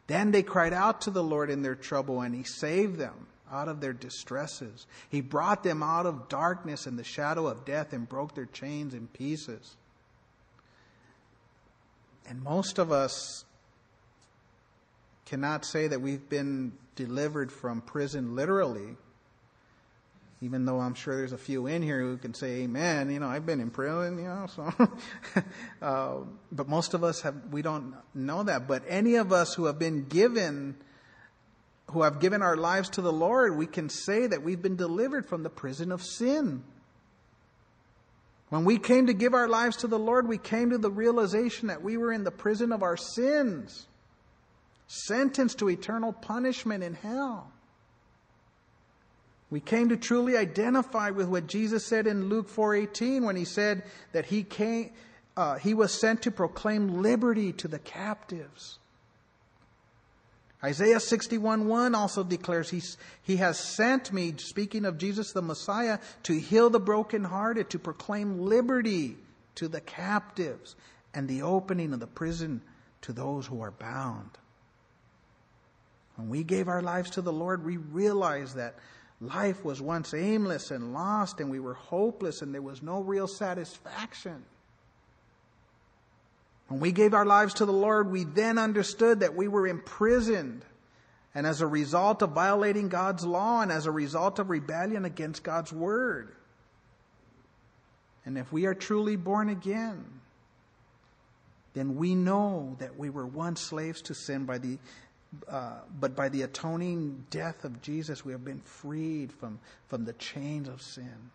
Then 0.06 0.30
they 0.30 0.44
cried 0.44 0.72
out 0.72 1.00
to 1.02 1.10
the 1.10 1.24
Lord 1.24 1.50
in 1.50 1.62
their 1.62 1.74
trouble, 1.74 2.20
and 2.20 2.32
He 2.32 2.44
saved 2.44 2.96
them 2.96 3.26
out 3.50 3.68
of 3.68 3.80
their 3.80 3.92
distresses. 3.92 4.86
He 5.08 5.20
brought 5.20 5.62
them 5.62 5.82
out 5.82 6.06
of 6.06 6.28
darkness 6.28 6.86
and 6.86 6.98
the 6.98 7.04
shadow 7.04 7.46
of 7.46 7.64
death 7.64 7.92
and 7.92 8.08
broke 8.08 8.34
their 8.34 8.46
chains 8.46 8.94
in 8.94 9.06
pieces. 9.08 9.76
And 12.28 12.42
most 12.42 12.78
of 12.78 12.90
us 12.90 13.44
cannot 15.26 15.64
say 15.64 15.88
that 15.88 16.00
we've 16.00 16.28
been 16.28 16.72
delivered 16.96 17.52
from 17.52 17.80
prison 17.80 18.34
literally 18.34 18.96
even 20.42 20.66
though 20.66 20.80
I'm 20.80 20.94
sure 20.94 21.16
there's 21.16 21.32
a 21.32 21.38
few 21.38 21.66
in 21.66 21.82
here 21.82 22.00
who 22.00 22.18
can 22.18 22.34
say 22.34 22.62
amen, 22.62 23.10
you 23.10 23.18
know, 23.18 23.26
I've 23.26 23.46
been 23.46 23.60
in 23.60 23.70
prison, 23.70 24.18
you 24.18 24.24
know, 24.24 24.46
so, 24.54 24.72
uh, 25.82 26.16
but 26.52 26.68
most 26.68 26.92
of 26.92 27.02
us 27.02 27.22
have, 27.22 27.34
we 27.50 27.62
don't 27.62 27.94
know 28.14 28.42
that. 28.42 28.68
But 28.68 28.82
any 28.86 29.14
of 29.14 29.32
us 29.32 29.54
who 29.54 29.64
have 29.64 29.78
been 29.78 30.06
given, 30.06 30.76
who 31.92 32.02
have 32.02 32.20
given 32.20 32.42
our 32.42 32.56
lives 32.56 32.88
to 32.90 33.00
the 33.00 33.12
Lord, 33.12 33.56
we 33.56 33.66
can 33.66 33.88
say 33.88 34.26
that 34.26 34.42
we've 34.42 34.62
been 34.62 34.76
delivered 34.76 35.26
from 35.26 35.42
the 35.42 35.50
prison 35.50 35.92
of 35.92 36.02
sin. 36.02 36.64
When 38.48 38.64
we 38.64 38.78
came 38.78 39.06
to 39.06 39.12
give 39.12 39.34
our 39.34 39.48
lives 39.48 39.78
to 39.78 39.86
the 39.86 39.98
Lord, 39.98 40.28
we 40.28 40.38
came 40.38 40.70
to 40.70 40.78
the 40.78 40.90
realization 40.90 41.68
that 41.68 41.82
we 41.82 41.96
were 41.96 42.12
in 42.12 42.24
the 42.24 42.30
prison 42.30 42.72
of 42.72 42.82
our 42.82 42.96
sins, 42.96 43.86
sentenced 44.86 45.58
to 45.58 45.70
eternal 45.70 46.12
punishment 46.12 46.84
in 46.84 46.94
hell. 46.94 47.50
We 49.50 49.60
came 49.60 49.88
to 49.90 49.96
truly 49.96 50.36
identify 50.36 51.10
with 51.10 51.28
what 51.28 51.46
Jesus 51.46 51.86
said 51.86 52.06
in 52.06 52.28
Luke 52.28 52.48
4:18 52.48 53.24
when 53.24 53.36
he 53.36 53.44
said 53.44 53.84
that 54.12 54.26
he 54.26 54.42
came 54.42 54.90
uh, 55.36 55.56
he 55.56 55.74
was 55.74 55.92
sent 55.92 56.22
to 56.22 56.30
proclaim 56.30 57.02
liberty 57.02 57.52
to 57.52 57.68
the 57.68 57.78
captives. 57.78 58.78
Isaiah 60.64 60.96
61:1 60.96 61.94
also 61.94 62.24
declares 62.24 62.70
he, 62.70 62.82
he 63.22 63.36
has 63.36 63.58
sent 63.58 64.12
me, 64.12 64.34
speaking 64.38 64.84
of 64.84 64.98
Jesus 64.98 65.32
the 65.32 65.42
Messiah, 65.42 65.98
to 66.24 66.38
heal 66.38 66.70
the 66.70 66.80
brokenhearted, 66.80 67.70
to 67.70 67.78
proclaim 67.78 68.40
liberty 68.40 69.16
to 69.56 69.68
the 69.68 69.80
captives, 69.80 70.76
and 71.14 71.28
the 71.28 71.42
opening 71.42 71.92
of 71.92 72.00
the 72.00 72.06
prison 72.06 72.62
to 73.02 73.12
those 73.12 73.46
who 73.46 73.60
are 73.60 73.70
bound. 73.70 74.30
When 76.16 76.28
we 76.28 76.42
gave 76.42 76.68
our 76.68 76.82
lives 76.82 77.10
to 77.10 77.22
the 77.22 77.32
Lord, 77.32 77.64
we 77.64 77.76
realized 77.76 78.56
that 78.56 78.76
Life 79.20 79.64
was 79.64 79.80
once 79.80 80.12
aimless 80.12 80.70
and 80.70 80.92
lost, 80.92 81.40
and 81.40 81.50
we 81.50 81.60
were 81.60 81.74
hopeless, 81.74 82.42
and 82.42 82.52
there 82.52 82.62
was 82.62 82.82
no 82.82 83.00
real 83.00 83.26
satisfaction. 83.26 84.44
When 86.68 86.80
we 86.80 86.92
gave 86.92 87.14
our 87.14 87.24
lives 87.24 87.54
to 87.54 87.66
the 87.66 87.72
Lord, 87.72 88.10
we 88.10 88.24
then 88.24 88.58
understood 88.58 89.20
that 89.20 89.36
we 89.36 89.48
were 89.48 89.66
imprisoned. 89.66 90.64
And 91.34 91.46
as 91.46 91.60
a 91.60 91.66
result 91.66 92.22
of 92.22 92.30
violating 92.30 92.88
God's 92.88 93.24
law 93.24 93.60
and 93.60 93.70
as 93.70 93.86
a 93.86 93.90
result 93.92 94.38
of 94.38 94.50
rebellion 94.50 95.04
against 95.04 95.42
God's 95.42 95.72
word. 95.72 96.32
And 98.24 98.36
if 98.36 98.52
we 98.52 98.66
are 98.66 98.74
truly 98.74 99.16
born 99.16 99.48
again, 99.48 100.04
then 101.74 101.96
we 101.96 102.14
know 102.14 102.74
that 102.80 102.98
we 102.98 103.10
were 103.10 103.26
once 103.26 103.60
slaves 103.60 104.02
to 104.02 104.14
sin 104.14 104.46
by 104.46 104.58
the 104.58 104.78
uh, 105.48 105.72
but 106.00 106.16
by 106.16 106.28
the 106.28 106.42
atoning 106.42 107.26
death 107.30 107.64
of 107.64 107.82
Jesus, 107.82 108.24
we 108.24 108.32
have 108.32 108.44
been 108.44 108.60
freed 108.60 109.32
from, 109.32 109.58
from 109.88 110.04
the 110.04 110.12
chains 110.14 110.68
of 110.68 110.80
sin. 110.80 111.30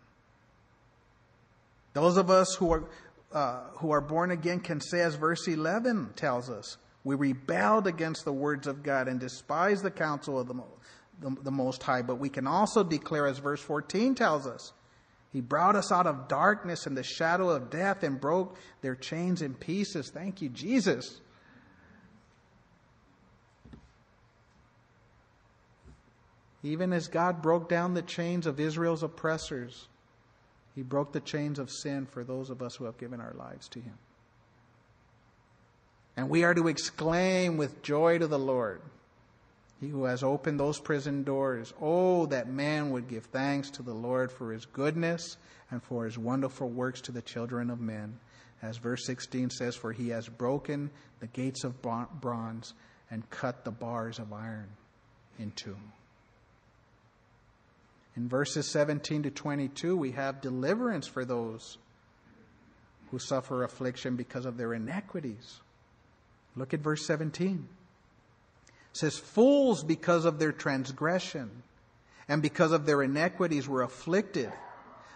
Those 1.92 2.16
of 2.16 2.30
us 2.30 2.54
who 2.54 2.72
are, 2.72 2.84
uh, 3.32 3.60
who 3.78 3.90
are 3.90 4.00
born 4.00 4.30
again 4.30 4.60
can 4.60 4.80
say, 4.80 5.00
as 5.00 5.14
verse 5.14 5.48
11 5.48 6.12
tells 6.16 6.50
us, 6.50 6.76
we 7.04 7.14
rebelled 7.14 7.86
against 7.86 8.24
the 8.24 8.32
words 8.32 8.66
of 8.66 8.82
God 8.82 9.08
and 9.08 9.18
despised 9.18 9.82
the 9.82 9.90
counsel 9.90 10.38
of 10.38 10.46
the, 10.46 10.54
the, 11.20 11.36
the 11.42 11.50
Most 11.50 11.82
High. 11.82 12.02
But 12.02 12.16
we 12.16 12.28
can 12.28 12.46
also 12.46 12.84
declare, 12.84 13.26
as 13.26 13.38
verse 13.38 13.60
14 13.60 14.14
tells 14.14 14.46
us, 14.46 14.72
He 15.32 15.40
brought 15.40 15.74
us 15.74 15.90
out 15.90 16.06
of 16.06 16.28
darkness 16.28 16.86
and 16.86 16.96
the 16.96 17.02
shadow 17.02 17.48
of 17.48 17.70
death 17.70 18.02
and 18.02 18.20
broke 18.20 18.56
their 18.82 18.94
chains 18.94 19.42
in 19.42 19.54
pieces. 19.54 20.10
Thank 20.10 20.42
you, 20.42 20.48
Jesus. 20.48 21.20
Even 26.62 26.92
as 26.92 27.08
God 27.08 27.42
broke 27.42 27.68
down 27.68 27.94
the 27.94 28.02
chains 28.02 28.46
of 28.46 28.60
Israel's 28.60 29.02
oppressors, 29.02 29.88
He 30.74 30.82
broke 30.82 31.12
the 31.12 31.20
chains 31.20 31.58
of 31.58 31.70
sin 31.70 32.06
for 32.06 32.24
those 32.24 32.50
of 32.50 32.62
us 32.62 32.76
who 32.76 32.84
have 32.84 32.98
given 32.98 33.20
our 33.20 33.34
lives 33.34 33.68
to 33.68 33.80
Him. 33.80 33.98
And 36.16 36.28
we 36.28 36.44
are 36.44 36.54
to 36.54 36.68
exclaim 36.68 37.56
with 37.56 37.82
joy 37.82 38.18
to 38.18 38.26
the 38.26 38.38
Lord, 38.38 38.80
He 39.80 39.88
who 39.88 40.04
has 40.04 40.22
opened 40.22 40.60
those 40.60 40.78
prison 40.78 41.24
doors. 41.24 41.72
Oh, 41.80 42.26
that 42.26 42.48
man 42.48 42.90
would 42.90 43.08
give 43.08 43.26
thanks 43.26 43.70
to 43.70 43.82
the 43.82 43.94
Lord 43.94 44.30
for 44.30 44.52
His 44.52 44.66
goodness 44.66 45.36
and 45.70 45.82
for 45.82 46.04
His 46.04 46.18
wonderful 46.18 46.68
works 46.68 47.00
to 47.02 47.12
the 47.12 47.22
children 47.22 47.70
of 47.70 47.80
men. 47.80 48.18
As 48.62 48.76
verse 48.76 49.04
16 49.06 49.50
says, 49.50 49.74
For 49.74 49.92
He 49.92 50.10
has 50.10 50.28
broken 50.28 50.90
the 51.20 51.26
gates 51.26 51.64
of 51.64 51.82
bronze 51.82 52.74
and 53.10 53.28
cut 53.30 53.64
the 53.64 53.70
bars 53.70 54.18
of 54.18 54.32
iron 54.32 54.68
in 55.38 55.50
two. 55.52 55.76
In 58.16 58.28
verses 58.28 58.70
17 58.70 59.24
to 59.24 59.30
22, 59.30 59.96
we 59.96 60.12
have 60.12 60.40
deliverance 60.40 61.06
for 61.06 61.24
those 61.24 61.78
who 63.10 63.18
suffer 63.18 63.64
affliction 63.64 64.16
because 64.16 64.44
of 64.44 64.56
their 64.56 64.74
iniquities. 64.74 65.60
Look 66.56 66.74
at 66.74 66.80
verse 66.80 67.06
17. 67.06 67.68
It 68.66 68.96
says, 68.96 69.18
Fools 69.18 69.82
because 69.82 70.24
of 70.24 70.38
their 70.38 70.52
transgression 70.52 71.62
and 72.28 72.42
because 72.42 72.72
of 72.72 72.84
their 72.84 73.02
iniquities 73.02 73.68
were 73.68 73.82
afflicted. 73.82 74.52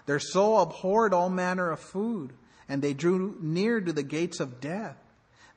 Their 0.07 0.21
soul 0.21 0.61
abhorred 0.61 1.13
all 1.13 1.29
manner 1.29 1.71
of 1.71 1.81
food, 1.81 2.33
and 2.69 2.81
they 2.81 2.95
drew 2.95 3.37
near 3.41 3.81
to 3.81 3.93
the 3.93 4.03
gates 4.03 4.41
of 4.41 4.61
death. 4.61 4.97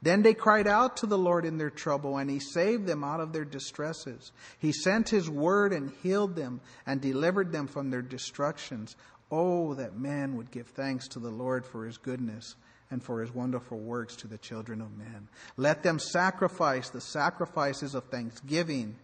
Then 0.01 0.21
they 0.21 0.33
cried 0.33 0.67
out 0.67 0.97
to 0.97 1.05
the 1.05 1.17
Lord 1.17 1.45
in 1.45 1.57
their 1.57 1.69
trouble, 1.69 2.17
and 2.17 2.29
He 2.29 2.39
saved 2.39 2.85
them 2.85 3.03
out 3.03 3.19
of 3.19 3.33
their 3.33 3.45
distresses. 3.45 4.31
He 4.57 4.71
sent 4.71 5.09
His 5.09 5.29
word 5.29 5.73
and 5.73 5.91
healed 6.01 6.35
them 6.35 6.61
and 6.85 7.01
delivered 7.01 7.51
them 7.51 7.67
from 7.67 7.89
their 7.89 8.01
destructions. 8.01 8.95
Oh, 9.31 9.73
that 9.75 9.97
man 9.97 10.37
would 10.37 10.51
give 10.51 10.67
thanks 10.67 11.07
to 11.09 11.19
the 11.19 11.29
Lord 11.29 11.65
for 11.65 11.85
His 11.85 11.97
goodness 11.97 12.55
and 12.91 13.03
for 13.03 13.21
his 13.21 13.33
wonderful 13.33 13.77
works 13.77 14.15
to 14.17 14.27
the 14.27 14.37
children 14.37 14.81
of 14.81 14.97
men. 14.97 15.27
Let 15.57 15.83
them 15.83 15.99
sacrifice 15.99 16.89
the 16.89 17.01
sacrifices 17.01 17.93
of 17.95 18.05
thanksgiving 18.05 18.95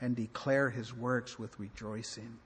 and 0.00 0.14
declare 0.14 0.70
his 0.70 0.94
works 0.94 1.38
with 1.38 1.58
rejoicing. 1.58 2.38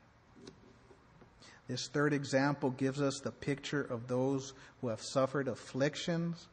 This 1.68 1.88
third 1.88 2.12
example 2.12 2.70
gives 2.70 3.00
us 3.00 3.20
the 3.20 3.30
picture 3.30 3.82
of 3.82 4.08
those 4.08 4.54
who 4.80 4.88
have 4.88 5.02
suffered 5.02 5.48
afflictions 5.48 6.48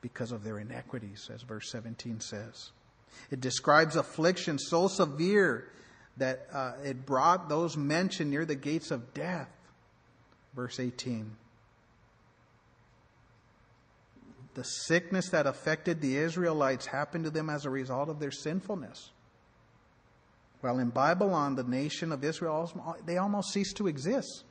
because 0.00 0.32
of 0.32 0.44
their 0.44 0.58
iniquities, 0.58 1.30
as 1.32 1.42
verse 1.42 1.70
17 1.70 2.20
says. 2.20 2.70
It 3.30 3.40
describes 3.40 3.96
affliction 3.96 4.58
so 4.58 4.88
severe 4.88 5.70
that 6.18 6.46
uh, 6.52 6.72
it 6.84 7.06
brought 7.06 7.48
those 7.48 7.76
mentioned 7.76 8.30
near 8.30 8.44
the 8.44 8.54
gates 8.54 8.90
of 8.90 9.14
death. 9.14 9.48
Verse 10.54 10.80
18. 10.80 11.30
The 14.54 14.64
sickness 14.64 15.28
that 15.30 15.46
affected 15.46 16.00
the 16.00 16.16
Israelites 16.16 16.86
happened 16.86 17.24
to 17.24 17.30
them 17.30 17.48
as 17.48 17.64
a 17.64 17.70
result 17.70 18.08
of 18.08 18.18
their 18.18 18.32
sinfulness. 18.32 19.10
While 20.60 20.80
in 20.80 20.90
Babylon, 20.90 21.54
the 21.54 21.62
nation 21.62 22.10
of 22.10 22.24
Israel, 22.24 22.96
they 23.06 23.18
almost 23.18 23.52
ceased 23.52 23.76
to 23.76 23.86
exist. 23.86 24.42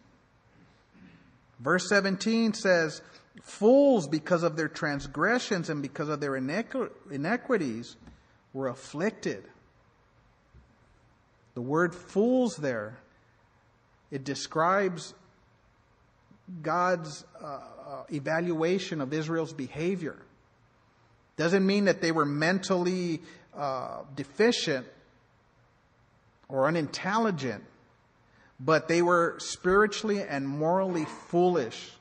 Verse 1.59 1.89
17 1.89 2.53
says, 2.53 3.01
Fools, 3.41 4.07
because 4.07 4.43
of 4.43 4.55
their 4.55 4.67
transgressions 4.67 5.69
and 5.69 5.81
because 5.81 6.09
of 6.09 6.19
their 6.19 6.35
inequities, 6.35 7.95
were 8.53 8.67
afflicted. 8.67 9.43
The 11.53 11.61
word 11.61 11.95
fools 11.95 12.55
there, 12.57 12.97
it 14.11 14.23
describes 14.23 15.13
God's 16.61 17.25
uh, 17.41 17.45
uh, 17.45 18.03
evaluation 18.11 19.01
of 19.01 19.13
Israel's 19.13 19.53
behavior. 19.53 20.17
Doesn't 21.35 21.65
mean 21.65 21.85
that 21.85 22.01
they 22.01 22.11
were 22.11 22.25
mentally 22.25 23.21
uh, 23.55 24.01
deficient 24.15 24.87
or 26.49 26.67
unintelligent, 26.67 27.63
but 28.59 28.87
they 28.87 29.01
were 29.01 29.35
spiritually 29.39 30.21
and 30.21 30.47
morally 30.47 31.05
foolish. 31.29 31.91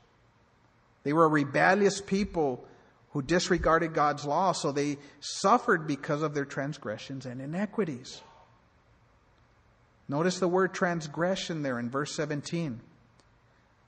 They 1.06 1.12
were 1.12 1.26
a 1.26 1.28
rebellious 1.28 2.00
people 2.00 2.66
who 3.12 3.22
disregarded 3.22 3.94
God's 3.94 4.24
law, 4.24 4.50
so 4.50 4.72
they 4.72 4.98
suffered 5.20 5.86
because 5.86 6.20
of 6.20 6.34
their 6.34 6.44
transgressions 6.44 7.26
and 7.26 7.40
inequities. 7.40 8.22
Notice 10.08 10.40
the 10.40 10.48
word 10.48 10.74
transgression 10.74 11.62
there 11.62 11.78
in 11.78 11.90
verse 11.90 12.12
17. 12.16 12.80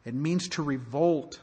It 0.05 0.15
means 0.15 0.47
to 0.51 0.63
revolt, 0.63 1.41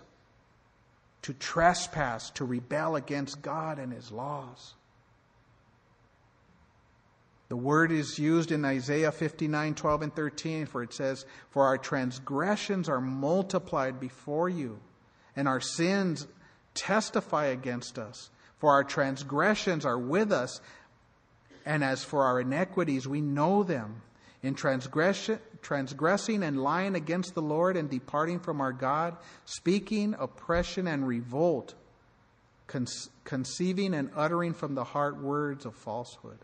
to 1.24 1.34
trespass, 1.34 2.30
to 2.30 2.46
rebel 2.46 2.96
against 2.96 3.42
God 3.42 3.78
and 3.78 3.92
His 3.92 4.14
laws. 4.14 4.76
The 7.50 7.58
word 7.58 7.92
is 7.92 8.18
used 8.18 8.54
in 8.54 8.64
Isaiah 8.64 9.12
59, 9.12 9.76
12, 9.76 10.02
and 10.04 10.16
13, 10.16 10.68
for 10.68 10.82
it 10.84 10.94
says, 10.94 11.26
For 11.50 11.66
our 11.66 11.78
transgressions 11.78 12.88
are 12.88 13.02
multiplied 13.02 14.00
before 14.00 14.48
you, 14.48 14.80
and 15.36 15.48
our 15.48 15.62
sins 15.62 16.28
testify 16.74 17.46
against 17.46 17.98
us. 17.98 18.30
For 18.58 18.72
our 18.72 18.84
transgressions 18.84 19.86
are 19.86 20.00
with 20.00 20.32
us, 20.32 20.62
and 21.66 21.84
as 21.84 22.04
for 22.04 22.24
our 22.24 22.40
iniquities, 22.40 23.08
we 23.08 23.22
know 23.22 23.64
them. 23.64 24.02
In 24.44 24.54
transgression, 24.54 25.40
transgressing 25.64 26.44
and 26.44 26.62
lying 26.62 26.94
against 26.94 27.34
the 27.34 27.42
Lord 27.42 27.76
and 27.76 27.90
departing 27.90 28.40
from 28.40 28.62
our 28.62 28.72
God, 28.72 29.18
speaking 29.46 30.16
oppression 30.20 30.88
and 30.88 31.08
revolt, 31.08 31.74
conceiving 33.24 33.96
and 33.96 34.12
uttering 34.16 34.54
from 34.54 34.76
the 34.76 34.84
heart 34.84 35.20
words 35.20 35.66
of 35.66 35.76
falsehood. 35.76 36.38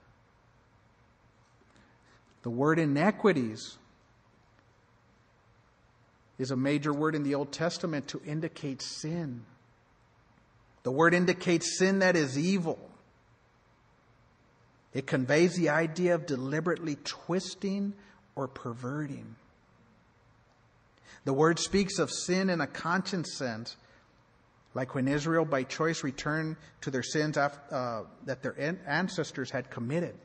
The 2.42 2.50
word 2.50 2.80
inequities 2.80 3.78
is 6.38 6.52
a 6.52 6.56
major 6.56 6.94
word 6.94 7.16
in 7.16 7.24
the 7.24 7.36
Old 7.36 7.52
Testament 7.52 8.08
to 8.10 8.22
indicate 8.26 8.82
sin. 8.82 9.46
The 10.84 10.92
word 10.92 11.14
indicates 11.14 11.78
sin 11.78 12.00
that 12.00 12.16
is 12.16 12.38
evil. 12.38 12.80
It 14.94 15.08
conveys 15.08 15.56
the 15.56 15.70
idea 15.70 16.16
of 16.16 16.26
deliberately 16.26 16.98
twisting 17.04 17.94
or 18.36 18.48
perverting. 18.48 19.36
The 21.24 21.34
word 21.34 21.60
speaks 21.60 22.00
of 22.00 22.10
sin 22.10 22.50
in 22.50 22.62
a 22.62 22.68
conscience 22.68 23.36
sense, 23.38 23.78
like 24.74 24.96
when 24.96 25.08
Israel 25.08 25.46
by 25.46 25.64
choice 25.64 26.04
returned 26.04 26.58
to 26.82 26.92
their 26.92 27.04
sins 27.04 27.38
after, 27.38 27.76
uh, 27.76 28.04
that 28.26 28.42
their 28.42 28.80
ancestors 28.88 29.52
had 29.52 29.70
committed. 29.70 30.16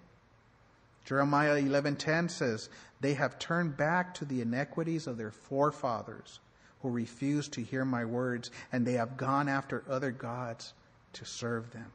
Jeremiah 1.07 1.57
11:10 1.57 2.29
says, 2.29 2.69
"They 3.01 3.15
have 3.15 3.39
turned 3.39 3.77
back 3.77 4.13
to 4.15 4.25
the 4.25 4.43
iniquities 4.43 5.07
of 5.07 5.17
their 5.17 5.31
forefathers, 5.31 6.41
who 6.83 6.91
refused 6.91 7.53
to 7.53 7.63
hear 7.63 7.85
my 7.85 8.05
words, 8.05 8.51
and 8.73 8.85
they 8.85 8.95
have 8.95 9.17
gone 9.17 9.49
after 9.49 9.85
other 9.89 10.11
gods 10.11 10.75
to 11.15 11.25
serve 11.25 11.71
them." 11.71 11.93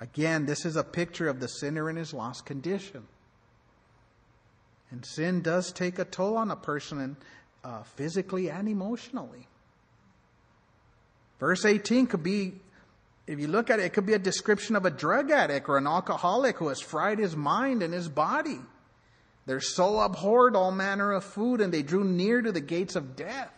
Again, 0.00 0.44
this 0.44 0.64
is 0.64 0.76
a 0.76 0.84
picture 0.84 1.28
of 1.28 1.40
the 1.40 1.48
sinner 1.48 1.90
in 1.90 1.96
his 1.96 2.12
lost 2.12 2.44
condition. 2.44 3.08
And 4.90 5.04
sin 5.04 5.42
does 5.42 5.72
take 5.72 5.98
a 5.98 6.04
toll 6.04 6.36
on 6.36 6.50
a 6.50 6.56
person 6.56 7.16
uh, 7.64 7.82
physically 7.82 8.50
and 8.50 8.68
emotionally. 8.68 9.48
Verse 11.40 11.64
18 11.64 12.06
could 12.06 12.22
be 12.22 12.60
if 13.28 13.38
you 13.38 13.46
look 13.46 13.68
at 13.68 13.78
it, 13.78 13.84
it 13.84 13.92
could 13.92 14.06
be 14.06 14.14
a 14.14 14.18
description 14.18 14.74
of 14.74 14.86
a 14.86 14.90
drug 14.90 15.30
addict 15.30 15.68
or 15.68 15.76
an 15.76 15.86
alcoholic 15.86 16.56
who 16.56 16.68
has 16.68 16.80
fried 16.80 17.18
his 17.18 17.36
mind 17.36 17.82
and 17.82 17.92
his 17.92 18.08
body. 18.08 18.58
Their 19.44 19.60
soul 19.60 20.00
abhorred 20.00 20.56
all 20.56 20.72
manner 20.72 21.12
of 21.12 21.24
food 21.24 21.60
and 21.60 21.72
they 21.72 21.82
drew 21.82 22.04
near 22.04 22.40
to 22.40 22.50
the 22.50 22.62
gates 22.62 22.96
of 22.96 23.16
death. 23.16 23.52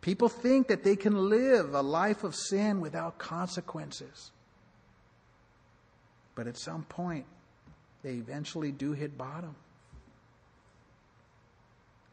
People 0.00 0.28
think 0.28 0.66
that 0.66 0.82
they 0.82 0.96
can 0.96 1.28
live 1.28 1.74
a 1.74 1.82
life 1.82 2.24
of 2.24 2.34
sin 2.34 2.80
without 2.80 3.18
consequences. 3.18 4.32
But 6.34 6.48
at 6.48 6.58
some 6.58 6.82
point, 6.82 7.26
they 8.02 8.14
eventually 8.14 8.72
do 8.72 8.92
hit 8.92 9.16
bottom. 9.16 9.54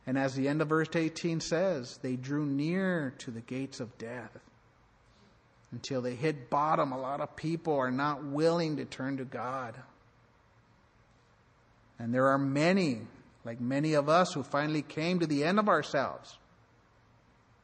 And 0.05 0.19
as 0.19 0.35
the 0.35 0.47
end 0.47 0.61
of 0.61 0.69
verse 0.69 0.89
18 0.93 1.39
says, 1.39 1.97
they 2.03 2.15
drew 2.15 2.45
near 2.45 3.15
to 3.19 3.31
the 3.31 3.41
gates 3.41 3.79
of 3.79 3.97
death 3.97 4.37
until 5.71 6.01
they 6.01 6.15
hit 6.15 6.49
bottom, 6.49 6.91
a 6.91 6.99
lot 6.99 7.21
of 7.21 7.35
people 7.35 7.75
are 7.75 7.91
not 7.91 8.23
willing 8.23 8.77
to 8.77 8.85
turn 8.85 9.17
to 9.17 9.25
God. 9.25 9.75
And 11.99 12.13
there 12.13 12.27
are 12.27 12.37
many, 12.37 13.01
like 13.43 13.59
many 13.59 13.93
of 13.93 14.07
us, 14.07 14.33
who 14.33 14.43
finally 14.43 14.81
came 14.81 15.19
to 15.19 15.27
the 15.27 15.43
end 15.43 15.59
of 15.59 15.67
ourselves 15.67 16.37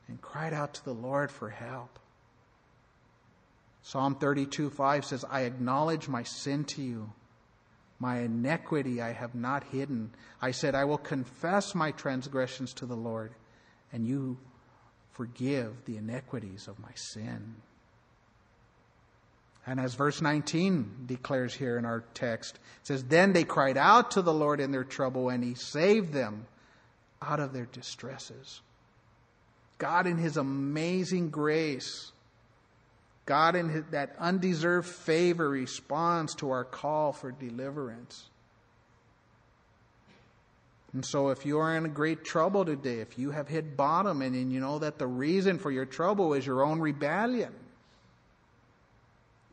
and 0.07 0.21
cried 0.21 0.53
out 0.53 0.73
to 0.75 0.85
the 0.85 0.93
Lord 0.93 1.31
for 1.31 1.49
help. 1.49 1.99
Psalm 3.83 4.15
32 4.15 4.69
5 4.69 5.05
says, 5.05 5.25
I 5.29 5.41
acknowledge 5.41 6.07
my 6.07 6.23
sin 6.23 6.63
to 6.65 6.81
you. 6.81 7.11
My 7.99 8.19
iniquity 8.19 9.01
I 9.01 9.13
have 9.13 9.35
not 9.35 9.63
hidden. 9.65 10.11
I 10.41 10.51
said, 10.51 10.75
I 10.75 10.85
will 10.85 10.97
confess 10.97 11.73
my 11.75 11.91
transgressions 11.91 12.73
to 12.75 12.85
the 12.85 12.95
Lord, 12.95 13.33
and 13.93 14.05
you 14.05 14.37
forgive 15.11 15.85
the 15.85 15.97
iniquities 15.97 16.67
of 16.67 16.79
my 16.79 16.91
sin. 16.95 17.55
And 19.65 19.79
as 19.79 19.95
verse 19.95 20.21
19 20.21 21.05
declares 21.05 21.53
here 21.53 21.77
in 21.77 21.85
our 21.85 22.03
text, 22.13 22.55
it 22.81 22.87
says, 22.87 23.03
Then 23.03 23.31
they 23.31 23.45
cried 23.45 23.77
out 23.77 24.11
to 24.11 24.21
the 24.21 24.33
Lord 24.33 24.59
in 24.59 24.71
their 24.71 24.83
trouble, 24.83 25.29
and 25.29 25.43
he 25.43 25.53
saved 25.53 26.11
them 26.11 26.47
out 27.21 27.39
of 27.39 27.53
their 27.53 27.65
distresses. 27.65 28.61
God, 29.77 30.05
in 30.05 30.17
his 30.17 30.35
amazing 30.35 31.29
grace, 31.29 32.11
God, 33.25 33.55
in 33.55 33.69
his, 33.69 33.83
that 33.91 34.15
undeserved 34.19 34.87
favor, 34.87 35.49
responds 35.49 36.35
to 36.35 36.51
our 36.51 36.65
call 36.65 37.13
for 37.13 37.31
deliverance. 37.31 38.25
And 40.91 41.05
so, 41.05 41.29
if 41.29 41.45
you 41.45 41.57
are 41.59 41.75
in 41.75 41.91
great 41.93 42.23
trouble 42.23 42.65
today, 42.65 42.99
if 42.99 43.17
you 43.17 43.31
have 43.31 43.47
hit 43.47 43.75
bottom 43.77 44.21
and, 44.21 44.35
and 44.35 44.51
you 44.51 44.59
know 44.59 44.79
that 44.79 44.99
the 44.99 45.07
reason 45.07 45.57
for 45.57 45.71
your 45.71 45.85
trouble 45.85 46.33
is 46.33 46.45
your 46.45 46.63
own 46.63 46.79
rebellion, 46.79 47.53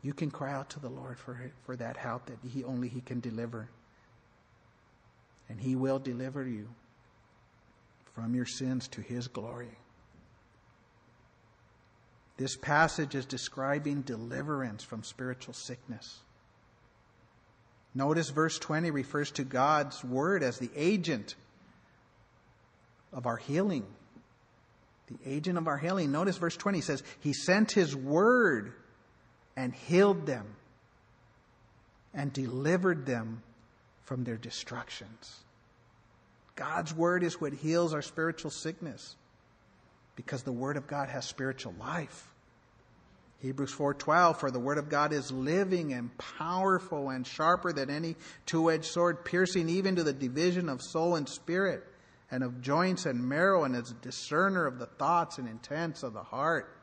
you 0.03 0.13
can 0.13 0.31
cry 0.31 0.53
out 0.53 0.69
to 0.71 0.79
the 0.79 0.89
Lord 0.89 1.19
for, 1.19 1.51
for 1.65 1.75
that 1.75 1.97
help 1.97 2.25
that 2.25 2.37
he 2.43 2.63
only 2.63 2.87
He 2.87 3.01
can 3.01 3.19
deliver. 3.19 3.69
And 5.49 5.59
He 5.59 5.75
will 5.75 5.99
deliver 5.99 6.45
you 6.47 6.67
from 8.15 8.33
your 8.33 8.45
sins 8.45 8.87
to 8.89 9.01
His 9.01 9.27
glory. 9.27 9.77
This 12.37 12.55
passage 12.55 13.13
is 13.13 13.25
describing 13.25 14.01
deliverance 14.01 14.83
from 14.83 15.03
spiritual 15.03 15.53
sickness. 15.53 16.19
Notice 17.93 18.29
verse 18.29 18.57
20 18.57 18.89
refers 18.89 19.31
to 19.31 19.43
God's 19.43 20.03
word 20.03 20.41
as 20.41 20.57
the 20.57 20.71
agent 20.75 21.35
of 23.13 23.27
our 23.27 23.37
healing. 23.37 23.85
the 25.07 25.29
agent 25.29 25.57
of 25.57 25.67
our 25.67 25.77
healing. 25.77 26.11
Notice 26.11 26.37
verse 26.37 26.55
20 26.55 26.81
says, 26.81 27.03
He 27.19 27.33
sent 27.33 27.73
His 27.73 27.95
word 27.95 28.73
and 29.55 29.73
healed 29.73 30.25
them 30.25 30.45
and 32.13 32.31
delivered 32.33 33.05
them 33.05 33.41
from 34.03 34.23
their 34.23 34.37
destructions. 34.37 35.39
God's 36.55 36.93
word 36.93 37.23
is 37.23 37.39
what 37.39 37.53
heals 37.53 37.93
our 37.93 38.01
spiritual 38.01 38.51
sickness 38.51 39.15
because 40.15 40.43
the 40.43 40.51
word 40.51 40.77
of 40.77 40.87
God 40.87 41.09
has 41.09 41.25
spiritual 41.25 41.73
life. 41.79 42.27
Hebrews 43.39 43.73
4:12 43.73 44.39
for 44.39 44.51
the 44.51 44.59
word 44.59 44.77
of 44.77 44.89
God 44.89 45.13
is 45.13 45.31
living 45.31 45.93
and 45.93 46.15
powerful 46.17 47.09
and 47.09 47.25
sharper 47.25 47.73
than 47.73 47.89
any 47.89 48.15
two-edged 48.45 48.85
sword 48.85 49.25
piercing 49.25 49.67
even 49.69 49.95
to 49.95 50.03
the 50.03 50.13
division 50.13 50.69
of 50.69 50.81
soul 50.81 51.15
and 51.15 51.27
spirit 51.27 51.83
and 52.29 52.43
of 52.43 52.61
joints 52.61 53.07
and 53.07 53.27
marrow 53.27 53.63
and 53.63 53.75
is 53.75 53.91
a 53.91 53.95
discerner 53.95 54.67
of 54.67 54.77
the 54.77 54.85
thoughts 54.85 55.39
and 55.39 55.47
intents 55.47 56.03
of 56.03 56.13
the 56.13 56.23
heart. 56.23 56.77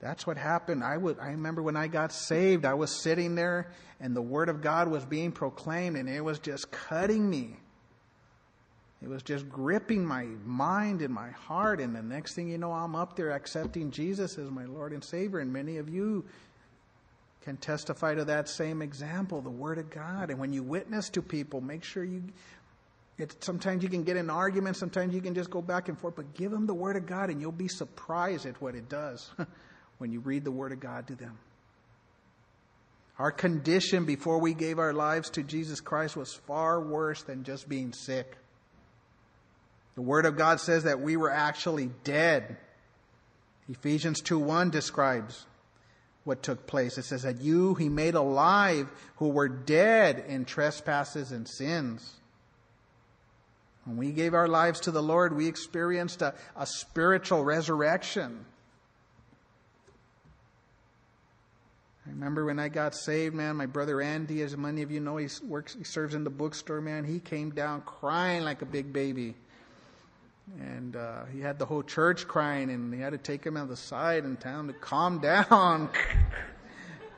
That's 0.00 0.26
what 0.26 0.36
happened. 0.36 0.84
I 0.84 0.96
would 0.96 1.18
I 1.18 1.30
remember 1.30 1.62
when 1.62 1.76
I 1.76 1.88
got 1.88 2.12
saved, 2.12 2.64
I 2.64 2.74
was 2.74 3.02
sitting 3.02 3.34
there 3.34 3.72
and 4.00 4.14
the 4.14 4.22
word 4.22 4.48
of 4.48 4.60
God 4.60 4.88
was 4.88 5.04
being 5.04 5.32
proclaimed 5.32 5.96
and 5.96 6.08
it 6.08 6.24
was 6.24 6.38
just 6.38 6.70
cutting 6.70 7.28
me. 7.28 7.56
It 9.00 9.08
was 9.08 9.22
just 9.22 9.48
gripping 9.48 10.04
my 10.04 10.24
mind 10.44 11.02
and 11.02 11.14
my 11.14 11.30
heart. 11.30 11.80
And 11.80 11.94
the 11.94 12.02
next 12.02 12.34
thing 12.34 12.48
you 12.48 12.58
know, 12.58 12.72
I'm 12.72 12.96
up 12.96 13.14
there 13.14 13.30
accepting 13.30 13.90
Jesus 13.90 14.38
as 14.38 14.50
my 14.50 14.64
Lord 14.64 14.92
and 14.92 15.04
Savior. 15.04 15.38
And 15.38 15.52
many 15.52 15.76
of 15.76 15.88
you 15.88 16.24
can 17.42 17.56
testify 17.56 18.14
to 18.14 18.24
that 18.24 18.48
same 18.48 18.82
example, 18.82 19.40
the 19.40 19.50
Word 19.50 19.78
of 19.78 19.88
God. 19.90 20.30
And 20.30 20.38
when 20.40 20.52
you 20.52 20.64
witness 20.64 21.10
to 21.10 21.22
people, 21.22 21.60
make 21.60 21.84
sure 21.84 22.02
you. 22.02 22.22
It, 23.18 23.42
sometimes 23.42 23.82
you 23.82 23.88
can 23.88 24.04
get 24.04 24.16
in 24.16 24.30
arguments, 24.30 24.78
sometimes 24.78 25.12
you 25.12 25.20
can 25.20 25.34
just 25.34 25.50
go 25.50 25.60
back 25.60 25.88
and 25.88 25.98
forth, 25.98 26.14
but 26.14 26.34
give 26.34 26.52
them 26.52 26.66
the 26.66 26.74
Word 26.74 26.96
of 26.96 27.04
God 27.04 27.30
and 27.30 27.40
you'll 27.40 27.50
be 27.50 27.66
surprised 27.66 28.46
at 28.46 28.60
what 28.62 28.76
it 28.76 28.88
does 28.88 29.28
when 29.98 30.12
you 30.12 30.20
read 30.20 30.44
the 30.44 30.50
Word 30.50 30.72
of 30.72 30.80
God 30.80 31.06
to 31.08 31.14
them. 31.14 31.38
Our 33.18 33.32
condition 33.32 34.04
before 34.04 34.38
we 34.38 34.54
gave 34.54 34.78
our 34.78 34.92
lives 34.92 35.30
to 35.30 35.42
Jesus 35.42 35.80
Christ 35.80 36.16
was 36.16 36.32
far 36.32 36.80
worse 36.80 37.22
than 37.22 37.42
just 37.42 37.68
being 37.68 37.92
sick. 37.92 38.36
The 39.96 40.02
Word 40.02 40.24
of 40.24 40.36
God 40.36 40.60
says 40.60 40.84
that 40.84 41.00
we 41.00 41.16
were 41.16 41.30
actually 41.30 41.90
dead. 42.04 42.56
Ephesians 43.68 44.20
2 44.20 44.38
1 44.38 44.70
describes 44.70 45.46
what 46.22 46.42
took 46.42 46.66
place. 46.66 46.98
It 46.98 47.04
says 47.04 47.22
that 47.22 47.40
you 47.40 47.74
he 47.74 47.88
made 47.88 48.14
alive 48.14 48.88
who 49.16 49.30
were 49.30 49.48
dead 49.48 50.24
in 50.28 50.44
trespasses 50.44 51.32
and 51.32 51.48
sins. 51.48 52.14
When 53.84 53.96
we 53.96 54.12
gave 54.12 54.34
our 54.34 54.46
lives 54.46 54.80
to 54.80 54.90
the 54.90 55.02
Lord, 55.02 55.34
we 55.34 55.48
experienced 55.48 56.20
a, 56.22 56.34
a 56.54 56.66
spiritual 56.66 57.42
resurrection. 57.42 58.44
I 62.08 62.10
remember 62.12 62.46
when 62.46 62.58
I 62.58 62.68
got 62.68 62.94
saved, 62.94 63.34
man, 63.34 63.56
my 63.56 63.66
brother 63.66 64.00
Andy, 64.00 64.40
as 64.40 64.56
many 64.56 64.80
of 64.80 64.90
you 64.90 64.98
know, 64.98 65.18
he 65.18 65.28
works, 65.46 65.74
he 65.74 65.84
serves 65.84 66.14
in 66.14 66.24
the 66.24 66.30
bookstore, 66.30 66.80
man. 66.80 67.04
He 67.04 67.20
came 67.20 67.50
down 67.50 67.82
crying 67.82 68.44
like 68.44 68.62
a 68.62 68.66
big 68.66 68.94
baby. 68.94 69.34
And 70.58 70.96
uh, 70.96 71.26
he 71.26 71.40
had 71.40 71.58
the 71.58 71.66
whole 71.66 71.82
church 71.82 72.26
crying, 72.26 72.70
and 72.70 72.90
they 72.90 72.96
had 72.96 73.10
to 73.10 73.18
take 73.18 73.44
him 73.44 73.58
on 73.58 73.68
the 73.68 73.76
side 73.76 74.24
and 74.24 74.40
tell 74.40 74.58
him 74.58 74.68
to 74.68 74.72
calm 74.72 75.18
down. 75.50 75.90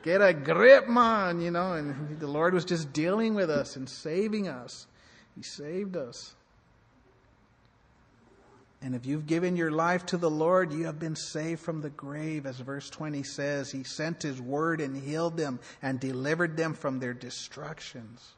Get 0.03 0.21
a 0.21 0.33
grip, 0.33 0.89
man, 0.89 1.39
you 1.39 1.51
know. 1.51 1.71
And 1.71 2.19
the 2.19 2.27
Lord 2.27 2.53
was 2.53 2.65
just 2.65 2.91
dealing 2.91 3.33
with 3.33 3.49
us 3.49 3.77
and 3.77 3.87
saving 3.87 4.49
us. 4.49 4.87
He 5.37 5.43
saved 5.43 5.95
us. 5.95 6.35
And 8.83 8.95
if 8.95 9.05
you've 9.05 9.27
given 9.27 9.55
your 9.55 9.71
life 9.71 10.07
to 10.07 10.17
the 10.17 10.29
Lord, 10.29 10.73
you 10.73 10.85
have 10.85 10.99
been 10.99 11.15
saved 11.15 11.61
from 11.61 11.81
the 11.81 11.91
grave, 11.91 12.47
as 12.47 12.57
verse 12.57 12.89
20 12.89 13.21
says. 13.21 13.71
He 13.71 13.83
sent 13.83 14.23
His 14.23 14.41
word 14.41 14.81
and 14.81 14.97
healed 14.97 15.37
them 15.37 15.59
and 15.81 15.99
delivered 15.99 16.57
them 16.57 16.73
from 16.73 16.99
their 16.99 17.13
destructions. 17.13 18.33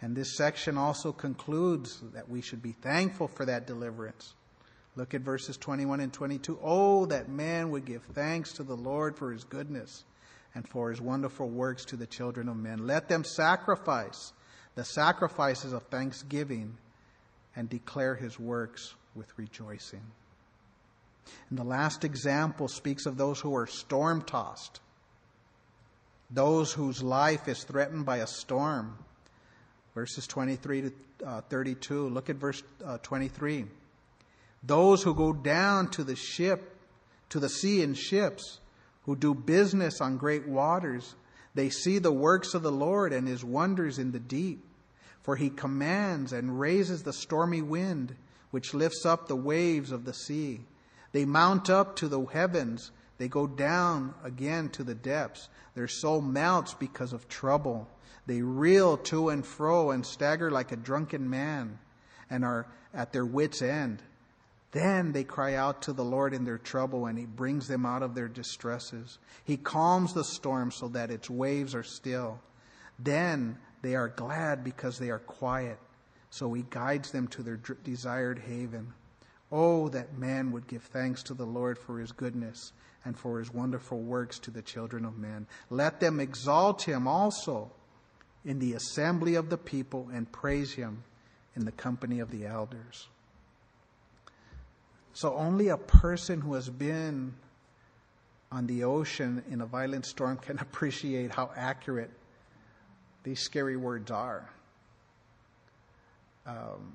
And 0.00 0.14
this 0.14 0.36
section 0.36 0.78
also 0.78 1.10
concludes 1.10 2.00
that 2.12 2.28
we 2.28 2.42
should 2.42 2.62
be 2.62 2.72
thankful 2.72 3.26
for 3.26 3.44
that 3.46 3.66
deliverance. 3.66 4.34
Look 4.94 5.14
at 5.14 5.22
verses 5.22 5.56
21 5.56 6.00
and 6.00 6.12
22. 6.12 6.58
Oh, 6.62 7.06
that 7.06 7.28
man 7.28 7.70
would 7.70 7.84
give 7.84 8.02
thanks 8.14 8.52
to 8.54 8.62
the 8.62 8.76
Lord 8.76 9.16
for 9.16 9.32
his 9.32 9.44
goodness 9.44 10.04
and 10.54 10.66
for 10.68 10.90
his 10.90 11.00
wonderful 11.00 11.48
works 11.48 11.84
to 11.86 11.96
the 11.96 12.06
children 12.06 12.48
of 12.48 12.56
men. 12.56 12.86
Let 12.86 13.08
them 13.08 13.24
sacrifice 13.24 14.32
the 14.74 14.84
sacrifices 14.84 15.72
of 15.72 15.82
thanksgiving 15.84 16.76
and 17.56 17.68
declare 17.68 18.14
his 18.14 18.38
works 18.38 18.94
with 19.14 19.26
rejoicing. 19.36 20.02
And 21.50 21.58
the 21.58 21.64
last 21.64 22.04
example 22.04 22.68
speaks 22.68 23.06
of 23.06 23.16
those 23.16 23.40
who 23.40 23.56
are 23.56 23.66
storm 23.66 24.22
tossed, 24.22 24.80
those 26.30 26.72
whose 26.72 27.02
life 27.02 27.48
is 27.48 27.64
threatened 27.64 28.06
by 28.06 28.18
a 28.18 28.26
storm 28.26 28.98
verses 29.96 30.26
23 30.26 30.82
to 30.82 30.92
uh, 31.26 31.40
32. 31.48 32.10
Look 32.10 32.30
at 32.30 32.36
verse 32.36 32.62
uh, 32.84 32.98
23. 32.98 33.64
Those 34.62 35.02
who 35.02 35.14
go 35.14 35.32
down 35.32 35.90
to 35.92 36.04
the 36.04 36.14
ship, 36.14 36.76
to 37.30 37.40
the 37.40 37.48
sea 37.48 37.82
in 37.82 37.94
ships, 37.94 38.60
who 39.06 39.16
do 39.16 39.34
business 39.34 40.00
on 40.00 40.18
great 40.18 40.46
waters, 40.46 41.14
they 41.54 41.70
see 41.70 41.98
the 41.98 42.12
works 42.12 42.52
of 42.52 42.62
the 42.62 42.70
Lord 42.70 43.14
and 43.14 43.26
his 43.26 43.42
wonders 43.42 43.98
in 43.98 44.12
the 44.12 44.18
deep. 44.18 44.62
For 45.26 45.34
he 45.34 45.50
commands 45.50 46.32
and 46.32 46.60
raises 46.60 47.02
the 47.02 47.12
stormy 47.12 47.60
wind, 47.60 48.14
which 48.52 48.74
lifts 48.74 49.04
up 49.04 49.26
the 49.26 49.34
waves 49.34 49.90
of 49.90 50.04
the 50.04 50.14
sea. 50.14 50.60
They 51.10 51.24
mount 51.24 51.68
up 51.68 51.96
to 51.96 52.06
the 52.06 52.24
heavens, 52.26 52.92
they 53.18 53.26
go 53.26 53.48
down 53.48 54.14
again 54.22 54.68
to 54.70 54.84
the 54.84 54.94
depths. 54.94 55.48
Their 55.74 55.88
soul 55.88 56.20
melts 56.20 56.74
because 56.74 57.12
of 57.12 57.28
trouble. 57.28 57.88
They 58.26 58.40
reel 58.40 58.98
to 58.98 59.30
and 59.30 59.44
fro 59.44 59.90
and 59.90 60.06
stagger 60.06 60.48
like 60.48 60.70
a 60.70 60.76
drunken 60.76 61.28
man 61.28 61.80
and 62.30 62.44
are 62.44 62.68
at 62.94 63.12
their 63.12 63.26
wits' 63.26 63.62
end. 63.62 64.04
Then 64.70 65.10
they 65.10 65.24
cry 65.24 65.54
out 65.54 65.82
to 65.82 65.92
the 65.92 66.04
Lord 66.04 66.34
in 66.34 66.44
their 66.44 66.58
trouble, 66.58 67.06
and 67.06 67.18
He 67.18 67.26
brings 67.26 67.66
them 67.66 67.84
out 67.84 68.04
of 68.04 68.14
their 68.14 68.28
distresses. 68.28 69.18
He 69.44 69.56
calms 69.56 70.14
the 70.14 70.22
storm 70.22 70.70
so 70.70 70.86
that 70.88 71.10
its 71.10 71.28
waves 71.28 71.74
are 71.74 71.82
still. 71.82 72.38
Then 72.96 73.58
they 73.86 73.94
are 73.94 74.08
glad 74.08 74.64
because 74.64 74.98
they 74.98 75.10
are 75.10 75.20
quiet, 75.20 75.78
so 76.30 76.52
He 76.52 76.64
guides 76.70 77.10
them 77.10 77.28
to 77.28 77.42
their 77.42 77.56
desired 77.56 78.38
haven. 78.40 78.92
Oh, 79.52 79.88
that 79.90 80.18
man 80.18 80.50
would 80.52 80.66
give 80.66 80.82
thanks 80.82 81.22
to 81.24 81.34
the 81.34 81.46
Lord 81.46 81.78
for 81.78 81.98
His 81.98 82.12
goodness 82.12 82.72
and 83.04 83.16
for 83.16 83.38
His 83.38 83.52
wonderful 83.52 84.00
works 84.00 84.38
to 84.40 84.50
the 84.50 84.62
children 84.62 85.04
of 85.04 85.16
men. 85.16 85.46
Let 85.70 86.00
them 86.00 86.18
exalt 86.18 86.82
Him 86.82 87.06
also 87.06 87.70
in 88.46 88.60
the 88.60 88.74
assembly 88.74 89.34
of 89.34 89.50
the 89.50 89.58
people 89.58 90.08
and 90.14 90.30
praise 90.30 90.72
him 90.72 91.02
in 91.56 91.64
the 91.64 91.72
company 91.72 92.20
of 92.20 92.30
the 92.30 92.46
elders. 92.46 93.08
So 95.12 95.34
only 95.34 95.68
a 95.68 95.76
person 95.76 96.40
who 96.40 96.54
has 96.54 96.70
been 96.70 97.34
on 98.52 98.66
the 98.68 98.84
ocean 98.84 99.42
in 99.50 99.60
a 99.60 99.66
violent 99.66 100.06
storm 100.06 100.36
can 100.36 100.58
appreciate 100.60 101.32
how 101.32 101.50
accurate 101.56 102.10
these 103.26 103.40
scary 103.40 103.76
words 103.76 104.12
are. 104.12 104.48
Um, 106.46 106.92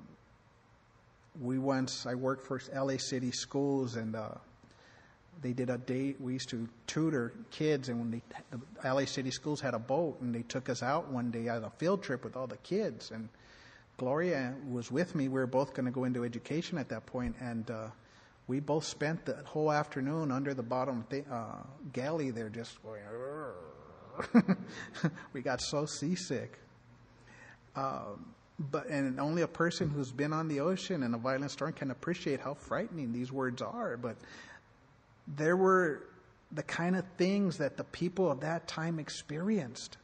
we 1.42 1.58
once, 1.58 2.06
I 2.06 2.14
worked 2.14 2.46
for 2.46 2.58
LA 2.74 2.96
City 2.96 3.30
Schools, 3.30 3.96
and 3.96 4.16
uh, 4.16 4.28
they 5.42 5.52
did 5.52 5.68
a 5.68 5.76
day. 5.76 6.14
We 6.18 6.32
used 6.32 6.48
to 6.48 6.66
tutor 6.86 7.34
kids, 7.50 7.90
and 7.90 8.00
when 8.00 8.10
they, 8.12 8.22
the 8.50 8.94
LA 8.94 9.04
City 9.04 9.30
Schools 9.30 9.60
had 9.60 9.74
a 9.74 9.78
boat, 9.78 10.22
and 10.22 10.34
they 10.34 10.40
took 10.40 10.70
us 10.70 10.82
out 10.82 11.10
one 11.10 11.30
day 11.30 11.48
on 11.50 11.64
a 11.64 11.70
field 11.70 12.02
trip 12.02 12.24
with 12.24 12.34
all 12.34 12.46
the 12.46 12.56
kids. 12.58 13.10
And 13.10 13.28
Gloria 13.98 14.54
was 14.70 14.90
with 14.90 15.14
me. 15.14 15.28
We 15.28 15.34
were 15.34 15.46
both 15.46 15.74
going 15.74 15.84
to 15.84 15.92
go 15.92 16.04
into 16.04 16.24
education 16.24 16.78
at 16.78 16.88
that 16.88 17.04
point, 17.04 17.36
and 17.40 17.70
uh, 17.70 17.88
we 18.46 18.58
both 18.58 18.84
spent 18.84 19.26
the 19.26 19.36
whole 19.44 19.70
afternoon 19.70 20.32
under 20.32 20.54
the 20.54 20.62
bottom 20.62 21.04
th- 21.10 21.26
uh, 21.30 21.56
galley 21.92 22.30
there, 22.30 22.48
just 22.48 22.82
going. 22.82 23.02
we 25.32 25.42
got 25.42 25.60
so 25.60 25.86
seasick. 25.86 26.58
Um, 27.74 28.34
but 28.58 28.86
and 28.86 29.18
only 29.18 29.42
a 29.42 29.48
person 29.48 29.88
who's 29.88 30.12
been 30.12 30.32
on 30.32 30.48
the 30.48 30.60
ocean 30.60 31.02
in 31.02 31.14
a 31.14 31.18
violent 31.18 31.50
storm 31.50 31.72
can 31.72 31.90
appreciate 31.90 32.40
how 32.40 32.54
frightening 32.54 33.12
these 33.12 33.32
words 33.32 33.62
are. 33.62 33.96
But 33.96 34.16
there 35.26 35.56
were 35.56 36.04
the 36.52 36.62
kind 36.62 36.96
of 36.96 37.04
things 37.16 37.58
that 37.58 37.76
the 37.76 37.84
people 37.84 38.30
of 38.30 38.40
that 38.40 38.68
time 38.68 38.98
experienced. 38.98 39.96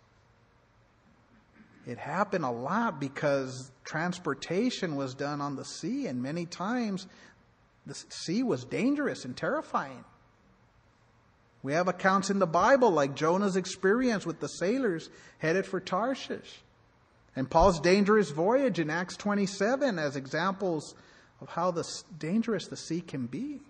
It 1.87 1.99
happened 1.99 2.45
a 2.45 2.51
lot 2.51 3.01
because 3.01 3.71
transportation 3.85 4.97
was 4.97 5.15
done 5.15 5.41
on 5.41 5.57
the 5.57 5.65
sea, 5.65 6.07
and 6.07 6.23
many 6.23 6.47
times 6.47 7.07
the 7.87 7.95
sea 8.09 8.43
was 8.43 8.65
dangerous 8.65 9.25
and 9.25 9.37
terrifying. 9.37 10.05
We 11.69 11.75
have 11.75 11.87
accounts 11.87 12.31
in 12.31 12.39
the 12.39 12.47
Bible 12.47 12.91
like 12.91 13.15
Jonah's 13.15 13.55
experience 13.55 14.25
with 14.25 14.41
the 14.41 14.49
sailors 14.49 15.11
headed 15.37 15.67
for 15.67 15.81
Tarshish. 15.81 16.63
And 17.37 17.51
Paul's 17.51 17.79
dangerous 17.79 18.31
voyage 18.31 18.79
in 18.79 18.89
Acts 18.89 19.19
27 19.19 19.99
as 19.99 20.17
examples 20.17 20.95
of 21.43 21.51
how 21.51 21.71
the, 21.71 21.85
dangerous 22.19 22.69
the 22.69 22.77
sea 22.79 23.03
can 23.03 23.27
be. 23.27 23.61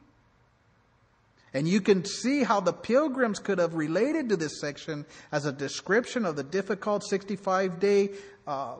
And 1.52 1.66
you 1.66 1.80
can 1.80 2.04
see 2.04 2.44
how 2.44 2.60
the 2.60 2.72
pilgrims 2.72 3.40
could 3.40 3.58
have 3.58 3.74
related 3.74 4.28
to 4.28 4.36
this 4.36 4.60
section 4.60 5.04
as 5.32 5.44
a 5.44 5.50
description 5.50 6.24
of 6.24 6.36
the 6.36 6.44
difficult 6.44 7.02
65 7.02 7.80
day 7.80 8.10
uh, 8.46 8.76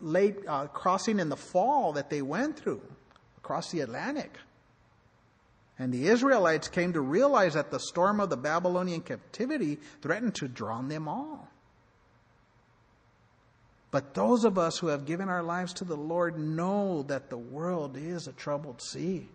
late 0.00 0.38
uh, 0.48 0.66
crossing 0.66 1.20
in 1.20 1.28
the 1.28 1.36
fall 1.36 1.92
that 1.92 2.10
they 2.10 2.20
went 2.20 2.58
through 2.58 2.82
across 3.38 3.70
the 3.70 3.78
Atlantic. 3.78 4.36
And 5.78 5.92
the 5.92 6.08
Israelites 6.08 6.68
came 6.68 6.94
to 6.94 7.00
realize 7.00 7.54
that 7.54 7.70
the 7.70 7.80
storm 7.80 8.20
of 8.20 8.30
the 8.30 8.36
Babylonian 8.36 9.02
captivity 9.02 9.78
threatened 10.00 10.34
to 10.36 10.48
drown 10.48 10.88
them 10.88 11.06
all. 11.06 11.48
But 13.90 14.14
those 14.14 14.44
of 14.44 14.58
us 14.58 14.78
who 14.78 14.88
have 14.88 15.06
given 15.06 15.28
our 15.28 15.42
lives 15.42 15.72
to 15.74 15.84
the 15.84 15.96
Lord 15.96 16.38
know 16.38 17.02
that 17.04 17.30
the 17.30 17.38
world 17.38 17.96
is 17.96 18.26
a 18.26 18.32
troubled 18.32 18.82
sea. 18.82 19.28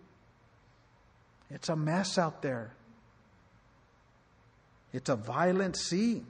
It's 1.50 1.68
a 1.68 1.76
mess 1.76 2.18
out 2.18 2.42
there. 2.42 2.74
It's 4.92 5.08
a 5.08 5.16
violent 5.16 5.76
sea. 5.76 6.22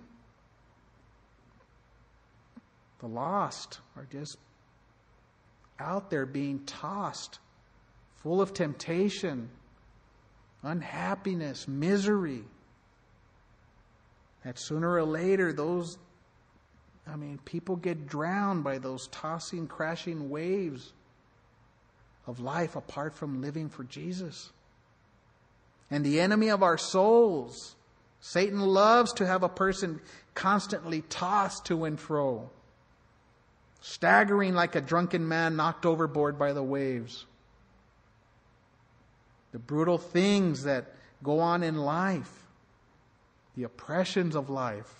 The 3.01 3.09
lost 3.09 3.81
are 3.97 4.07
just 4.11 4.37
out 5.81 6.11
there 6.11 6.27
being 6.27 6.61
tossed, 6.65 7.41
full 8.23 8.41
of 8.41 8.55
temptation, 8.55 9.51
unhappiness, 10.63 11.67
misery. 11.67 12.45
That 14.45 14.59
sooner 14.59 14.93
or 14.93 15.05
later, 15.05 15.53
those, 15.53 15.99
I 17.07 17.17
mean, 17.17 17.39
people 17.45 17.77
get 17.77 18.07
drowned 18.07 18.65
by 18.65 18.79
those 18.79 19.09
tossing, 19.09 19.67
crashing 19.67 20.31
waves 20.31 20.93
of 22.27 22.41
life 22.41 22.77
apart 22.77 23.15
from 23.15 23.41
living 23.41 23.69
for 23.69 23.85
Jesus. 23.85 24.51
And 25.91 26.05
the 26.05 26.21
enemy 26.21 26.49
of 26.49 26.63
our 26.63 26.79
souls, 26.79 27.77
Satan 28.21 28.61
loves 28.61 29.13
to 29.15 29.27
have 29.27 29.43
a 29.43 29.49
person 29.49 30.01
constantly 30.35 31.03
tossed 31.03 31.67
to 31.67 31.85
and 31.85 31.99
fro, 31.99 32.51
staggering 33.81 34.55
like 34.55 34.75
a 34.75 34.81
drunken 34.81 35.27
man 35.27 35.57
knocked 35.57 35.85
overboard 35.85 36.39
by 36.39 36.53
the 36.53 36.63
waves 36.63 37.27
the 39.53 39.59
brutal 39.59 39.99
things 39.99 40.65
that 40.65 40.95
go 41.23 41.39
on 41.39 41.63
in 41.63 41.77
life, 41.77 42.31
the 43.57 43.65
oppressions 43.65 44.35
of 44.35 44.51
life, 44.51 44.91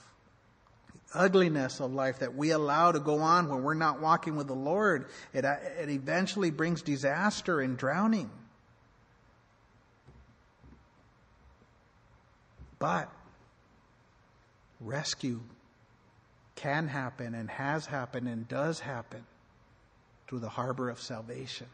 the 1.13 1.19
ugliness 1.19 1.81
of 1.81 1.93
life 1.93 2.21
that 2.21 2.35
we 2.35 2.51
allow 2.51 2.93
to 2.93 3.01
go 3.01 3.19
on 3.21 3.49
when 3.49 3.63
we're 3.63 3.75
not 3.75 4.01
walking 4.01 4.37
with 4.37 4.47
the 4.47 4.55
Lord, 4.55 5.07
it, 5.33 5.45
it 5.45 5.89
eventually 5.89 6.51
brings 6.51 6.83
disaster 6.83 7.61
and 7.61 7.77
drowning. 7.77 8.31
But 12.79 13.11
rescue 14.81 15.41
can 16.57 16.89
happen 16.89 17.35
and 17.35 17.49
has 17.49 17.87
happened 17.87 18.29
and 18.29 18.47
does 18.49 18.81
happen 18.81 19.25
through 20.27 20.41
the 20.41 20.49
harbor 20.49 20.91
of 20.91 21.01
salvation. 21.01 21.69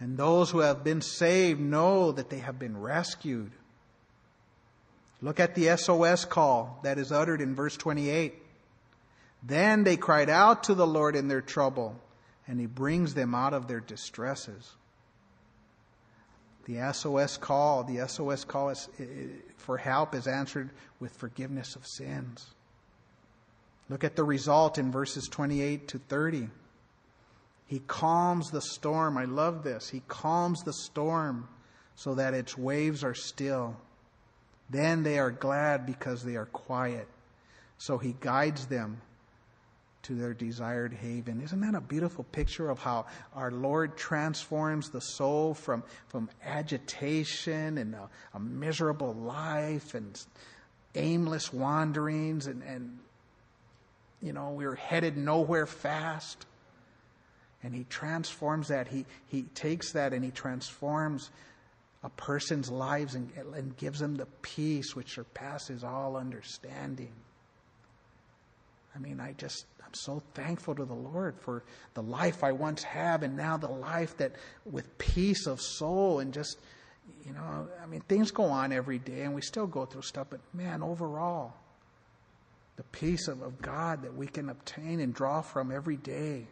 And 0.00 0.16
those 0.16 0.50
who 0.50 0.60
have 0.60 0.82
been 0.82 1.02
saved 1.02 1.60
know 1.60 2.10
that 2.12 2.30
they 2.30 2.38
have 2.38 2.58
been 2.58 2.80
rescued. 2.80 3.52
Look 5.20 5.38
at 5.38 5.54
the 5.54 5.76
SOS 5.76 6.24
call 6.24 6.80
that 6.82 6.98
is 6.98 7.12
uttered 7.12 7.42
in 7.42 7.54
verse 7.54 7.76
28. 7.76 8.34
Then 9.42 9.84
they 9.84 9.98
cried 9.98 10.30
out 10.30 10.64
to 10.64 10.74
the 10.74 10.86
Lord 10.86 11.16
in 11.16 11.28
their 11.28 11.42
trouble, 11.42 12.00
and 12.48 12.58
he 12.58 12.66
brings 12.66 13.12
them 13.12 13.34
out 13.34 13.52
of 13.52 13.68
their 13.68 13.80
distresses. 13.80 14.74
The 16.64 16.92
SOS 16.92 17.36
call, 17.36 17.84
the 17.84 18.06
SOS 18.08 18.44
call 18.44 18.70
is, 18.70 18.88
for 19.58 19.76
help 19.76 20.14
is 20.14 20.26
answered 20.26 20.70
with 20.98 21.12
forgiveness 21.16 21.76
of 21.76 21.86
sins. 21.86 22.46
Look 23.90 24.04
at 24.04 24.16
the 24.16 24.24
result 24.24 24.78
in 24.78 24.92
verses 24.92 25.28
28 25.28 25.88
to 25.88 25.98
30. 25.98 26.48
He 27.70 27.78
calms 27.78 28.50
the 28.50 28.60
storm. 28.60 29.16
I 29.16 29.26
love 29.26 29.62
this. 29.62 29.88
He 29.88 30.02
calms 30.08 30.64
the 30.64 30.72
storm 30.72 31.46
so 31.94 32.16
that 32.16 32.34
its 32.34 32.58
waves 32.58 33.04
are 33.04 33.14
still. 33.14 33.76
Then 34.68 35.04
they 35.04 35.20
are 35.20 35.30
glad 35.30 35.86
because 35.86 36.24
they 36.24 36.34
are 36.34 36.46
quiet. 36.46 37.06
So 37.78 37.96
he 37.96 38.16
guides 38.18 38.66
them 38.66 39.00
to 40.02 40.16
their 40.16 40.34
desired 40.34 40.94
haven. 40.94 41.40
Isn't 41.40 41.60
that 41.60 41.76
a 41.76 41.80
beautiful 41.80 42.24
picture 42.24 42.68
of 42.68 42.80
how 42.80 43.06
our 43.36 43.52
Lord 43.52 43.96
transforms 43.96 44.90
the 44.90 45.00
soul 45.00 45.54
from, 45.54 45.84
from 46.08 46.28
agitation 46.44 47.78
and 47.78 47.94
a, 47.94 48.10
a 48.34 48.40
miserable 48.40 49.14
life 49.14 49.94
and 49.94 50.20
aimless 50.96 51.52
wanderings 51.52 52.48
and, 52.48 52.64
and 52.64 52.98
you 54.20 54.32
know, 54.32 54.50
we're 54.50 54.74
headed 54.74 55.16
nowhere 55.16 55.66
fast 55.66 56.46
and 57.62 57.74
he 57.74 57.84
transforms 57.84 58.68
that. 58.68 58.88
He, 58.88 59.04
he 59.26 59.42
takes 59.54 59.92
that 59.92 60.12
and 60.12 60.24
he 60.24 60.30
transforms 60.30 61.30
a 62.02 62.08
person's 62.10 62.70
lives 62.70 63.14
and, 63.14 63.30
and 63.54 63.76
gives 63.76 63.98
them 64.00 64.14
the 64.14 64.26
peace 64.42 64.96
which 64.96 65.14
surpasses 65.14 65.84
all 65.84 66.16
understanding. 66.16 67.12
I 68.94 68.98
mean, 68.98 69.20
I 69.20 69.32
just, 69.32 69.66
I'm 69.84 69.92
so 69.92 70.22
thankful 70.34 70.74
to 70.74 70.84
the 70.84 70.94
Lord 70.94 71.36
for 71.40 71.62
the 71.94 72.02
life 72.02 72.42
I 72.42 72.52
once 72.52 72.82
had 72.82 73.22
and 73.22 73.36
now 73.36 73.56
the 73.56 73.68
life 73.68 74.16
that 74.16 74.32
with 74.64 74.96
peace 74.98 75.46
of 75.46 75.60
soul 75.60 76.20
and 76.20 76.32
just, 76.32 76.58
you 77.26 77.32
know, 77.32 77.68
I 77.82 77.86
mean, 77.86 78.00
things 78.08 78.30
go 78.30 78.44
on 78.44 78.72
every 78.72 78.98
day 78.98 79.22
and 79.22 79.34
we 79.34 79.42
still 79.42 79.66
go 79.66 79.84
through 79.84 80.02
stuff, 80.02 80.28
but 80.30 80.40
man, 80.54 80.82
overall, 80.82 81.52
the 82.76 82.82
peace 82.84 83.28
of, 83.28 83.42
of 83.42 83.60
God 83.60 84.02
that 84.02 84.14
we 84.14 84.26
can 84.26 84.48
obtain 84.48 85.00
and 85.00 85.12
draw 85.12 85.42
from 85.42 85.70
every 85.70 85.96
day. 85.96 86.46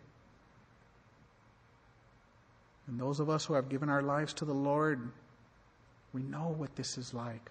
And 2.89 2.99
those 2.99 3.21
of 3.21 3.29
us 3.29 3.45
who 3.45 3.55
have 3.55 3.69
given 3.69 3.91
our 3.91 4.03
lives 4.03 4.33
to 4.35 4.47
the 4.47 4.55
Lord, 4.55 5.11
we 6.15 6.23
know 6.23 6.55
what 6.57 6.75
this 6.75 6.97
is 6.97 7.13
like. 7.13 7.51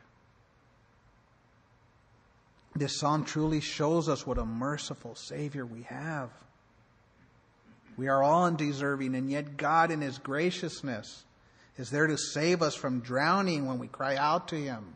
This 2.76 3.00
psalm 3.00 3.24
truly 3.24 3.62
shows 3.62 4.10
us 4.10 4.26
what 4.26 4.40
a 4.40 4.46
merciful 4.46 5.16
Savior 5.16 5.66
we 5.66 5.84
have. 5.84 6.32
We 7.98 8.08
are 8.08 8.22
all 8.22 8.46
undeserving, 8.46 9.16
and 9.16 9.30
yet 9.30 9.58
God, 9.58 9.92
in 9.92 10.02
His 10.02 10.18
graciousness, 10.18 11.24
is 11.78 11.90
there 11.90 12.08
to 12.08 12.18
save 12.18 12.62
us 12.62 12.76
from 12.76 13.00
drowning 13.00 13.68
when 13.68 13.80
we 13.80 13.88
cry 13.88 14.16
out 14.16 14.48
to 14.50 14.56
Him. 14.56 14.94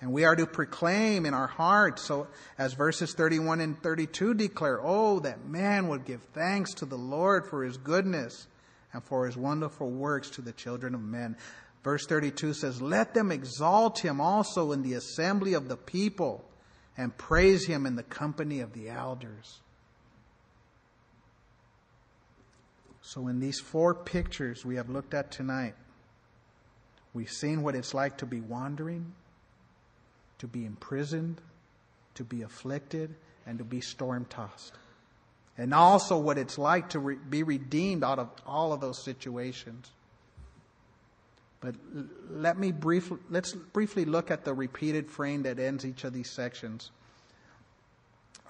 And 0.00 0.12
we 0.12 0.24
are 0.24 0.34
to 0.34 0.46
proclaim 0.46 1.26
in 1.26 1.34
our 1.34 1.48
hearts, 1.48 2.02
so 2.02 2.26
as 2.58 2.72
verses 2.72 3.12
31 3.14 3.60
and 3.60 3.80
32 3.82 4.34
declare, 4.34 4.80
Oh, 4.82 5.20
that 5.20 5.44
man 5.44 5.88
would 5.88 6.04
give 6.04 6.22
thanks 6.32 6.74
to 6.74 6.86
the 6.86 6.96
Lord 6.98 7.46
for 7.46 7.64
His 7.64 7.76
goodness 7.76 8.46
and 8.92 9.02
for 9.04 9.26
his 9.26 9.36
wonderful 9.36 9.90
works 9.90 10.30
to 10.30 10.42
the 10.42 10.52
children 10.52 10.94
of 10.94 11.02
men. 11.02 11.36
Verse 11.82 12.06
32 12.06 12.54
says, 12.54 12.82
Let 12.82 13.14
them 13.14 13.32
exalt 13.32 14.00
him 14.00 14.20
also 14.20 14.72
in 14.72 14.82
the 14.82 14.94
assembly 14.94 15.54
of 15.54 15.68
the 15.68 15.76
people 15.76 16.44
and 16.96 17.16
praise 17.16 17.66
him 17.66 17.86
in 17.86 17.96
the 17.96 18.02
company 18.02 18.60
of 18.60 18.72
the 18.72 18.88
elders. 18.90 19.60
So, 23.02 23.28
in 23.28 23.40
these 23.40 23.58
four 23.58 23.94
pictures 23.94 24.64
we 24.64 24.76
have 24.76 24.90
looked 24.90 25.14
at 25.14 25.32
tonight, 25.32 25.74
we've 27.14 27.30
seen 27.30 27.62
what 27.62 27.74
it's 27.74 27.94
like 27.94 28.18
to 28.18 28.26
be 28.26 28.40
wandering, 28.40 29.14
to 30.38 30.46
be 30.46 30.64
imprisoned, 30.64 31.40
to 32.14 32.24
be 32.24 32.42
afflicted, 32.42 33.14
and 33.46 33.58
to 33.58 33.64
be 33.64 33.80
storm 33.80 34.26
tossed 34.26 34.74
and 35.60 35.74
also 35.74 36.16
what 36.16 36.38
it's 36.38 36.56
like 36.56 36.88
to 36.88 36.98
re- 36.98 37.18
be 37.28 37.42
redeemed 37.42 38.02
out 38.02 38.18
of 38.18 38.30
all 38.46 38.72
of 38.72 38.80
those 38.80 38.98
situations. 38.98 39.90
But 41.60 41.74
let 42.30 42.58
me 42.58 42.72
briefly 42.72 43.18
let's 43.28 43.52
briefly 43.52 44.06
look 44.06 44.30
at 44.30 44.46
the 44.46 44.54
repeated 44.54 45.10
frame 45.10 45.42
that 45.42 45.58
ends 45.58 45.84
each 45.84 46.04
of 46.04 46.14
these 46.14 46.30
sections. 46.30 46.90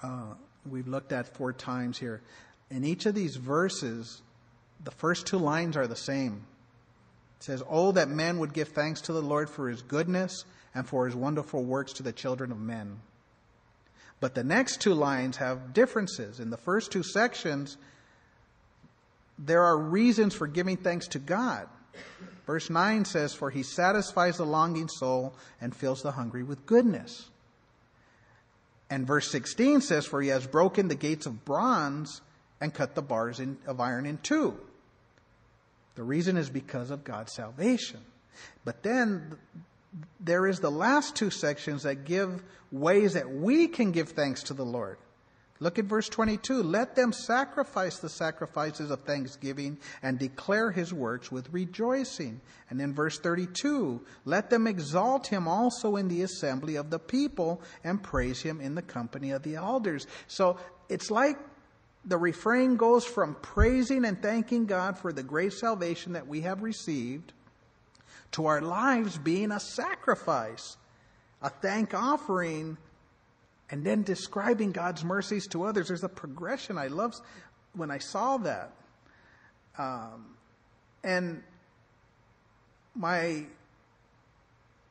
Uh, 0.01 0.35
we've 0.65 0.87
looked 0.87 1.11
at 1.11 1.35
four 1.35 1.51
times 1.51 1.97
here. 1.97 2.21
In 2.69 2.85
each 2.85 3.05
of 3.05 3.13
these 3.13 3.35
verses, 3.35 4.21
the 4.81 4.91
first 4.91 5.27
two 5.27 5.37
lines 5.37 5.75
are 5.75 5.87
the 5.87 5.97
same. 5.97 6.45
It 7.39 7.43
says, 7.43 7.61
"Oh, 7.69 7.91
that 7.91 8.07
men 8.07 8.39
would 8.39 8.53
give 8.53 8.69
thanks 8.69 9.01
to 9.01 9.13
the 9.13 9.21
Lord 9.21 9.49
for 9.49 9.67
His 9.67 9.81
goodness 9.81 10.45
and 10.73 10.87
for 10.87 11.07
His 11.07 11.15
wonderful 11.15 11.65
works 11.65 11.91
to 11.93 12.03
the 12.03 12.13
children 12.13 12.53
of 12.53 12.59
men." 12.61 13.01
But 14.21 14.35
the 14.35 14.43
next 14.43 14.79
two 14.79 14.93
lines 14.93 15.37
have 15.37 15.73
differences. 15.73 16.39
In 16.39 16.51
the 16.51 16.57
first 16.57 16.91
two 16.91 17.03
sections, 17.03 17.75
there 19.37 19.63
are 19.63 19.77
reasons 19.77 20.35
for 20.35 20.47
giving 20.47 20.77
thanks 20.77 21.07
to 21.09 21.19
God. 21.19 21.67
Verse 22.45 22.69
9 22.69 23.03
says, 23.05 23.33
For 23.33 23.49
he 23.49 23.63
satisfies 23.63 24.37
the 24.37 24.45
longing 24.45 24.87
soul 24.87 25.33
and 25.59 25.75
fills 25.75 26.03
the 26.03 26.11
hungry 26.11 26.43
with 26.43 26.65
goodness. 26.65 27.29
And 28.91 29.07
verse 29.07 29.31
16 29.31 29.81
says, 29.81 30.05
For 30.05 30.21
he 30.21 30.29
has 30.29 30.45
broken 30.45 30.87
the 30.87 30.95
gates 30.95 31.25
of 31.25 31.43
bronze 31.43 32.21
and 32.59 32.73
cut 32.73 32.93
the 32.93 33.01
bars 33.01 33.39
in, 33.39 33.57
of 33.65 33.79
iron 33.79 34.05
in 34.05 34.19
two. 34.19 34.55
The 35.95 36.03
reason 36.03 36.37
is 36.37 36.49
because 36.49 36.91
of 36.91 37.03
God's 37.03 37.33
salvation. 37.33 38.01
But 38.63 38.83
then 38.83 39.37
there 40.19 40.47
is 40.47 40.59
the 40.59 40.71
last 40.71 41.15
two 41.15 41.29
sections 41.29 41.83
that 41.83 42.05
give 42.05 42.43
ways 42.71 43.13
that 43.13 43.29
we 43.29 43.67
can 43.67 43.91
give 43.91 44.09
thanks 44.09 44.43
to 44.43 44.53
the 44.53 44.65
Lord. 44.65 44.97
Look 45.59 45.77
at 45.77 45.85
verse 45.85 46.09
22. 46.09 46.63
Let 46.63 46.95
them 46.95 47.13
sacrifice 47.13 47.99
the 47.99 48.09
sacrifices 48.09 48.89
of 48.89 49.01
thanksgiving 49.01 49.77
and 50.01 50.17
declare 50.17 50.71
his 50.71 50.91
works 50.91 51.31
with 51.31 51.53
rejoicing. 51.53 52.41
And 52.71 52.81
in 52.81 52.95
verse 52.95 53.19
32, 53.19 54.01
let 54.25 54.49
them 54.49 54.65
exalt 54.65 55.27
him 55.27 55.47
also 55.47 55.97
in 55.97 56.07
the 56.07 56.23
assembly 56.23 56.77
of 56.77 56.89
the 56.89 56.97
people 56.97 57.61
and 57.83 58.01
praise 58.01 58.41
him 58.41 58.59
in 58.59 58.73
the 58.73 58.81
company 58.81 59.31
of 59.31 59.43
the 59.43 59.55
elders. 59.55 60.07
So 60.25 60.57
it's 60.89 61.11
like 61.11 61.37
the 62.05 62.17
refrain 62.17 62.75
goes 62.75 63.05
from 63.05 63.35
praising 63.43 64.03
and 64.03 64.19
thanking 64.19 64.65
God 64.65 64.97
for 64.97 65.13
the 65.13 65.21
great 65.21 65.53
salvation 65.53 66.13
that 66.13 66.25
we 66.25 66.41
have 66.41 66.63
received 66.63 67.33
to 68.31 68.45
our 68.45 68.61
lives 68.61 69.17
being 69.17 69.51
a 69.51 69.59
sacrifice, 69.59 70.77
a 71.41 71.49
thank 71.49 71.93
offering 71.93 72.77
and 73.69 73.85
then 73.85 74.03
describing 74.03 74.71
God's 74.71 75.03
mercies 75.03 75.47
to 75.47 75.63
others. 75.63 75.87
There's 75.87 76.03
a 76.03 76.09
progression. 76.09 76.77
I 76.77 76.87
love 76.87 77.13
when 77.73 77.89
I 77.89 77.99
saw 77.99 78.37
that. 78.37 78.71
Um, 79.77 80.35
and 81.03 81.41
my 82.93 83.45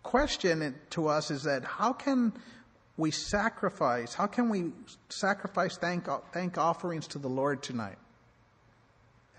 question 0.02 0.74
to 0.90 1.08
us 1.08 1.30
is 1.30 1.42
that 1.42 1.64
how 1.64 1.92
can 1.92 2.32
we 2.96 3.10
sacrifice? 3.10 4.14
How 4.14 4.26
can 4.26 4.48
we 4.48 4.72
sacrifice 5.10 5.76
thank, 5.76 6.08
thank 6.32 6.56
offerings 6.56 7.06
to 7.08 7.18
the 7.18 7.28
Lord 7.28 7.62
tonight? 7.62 7.98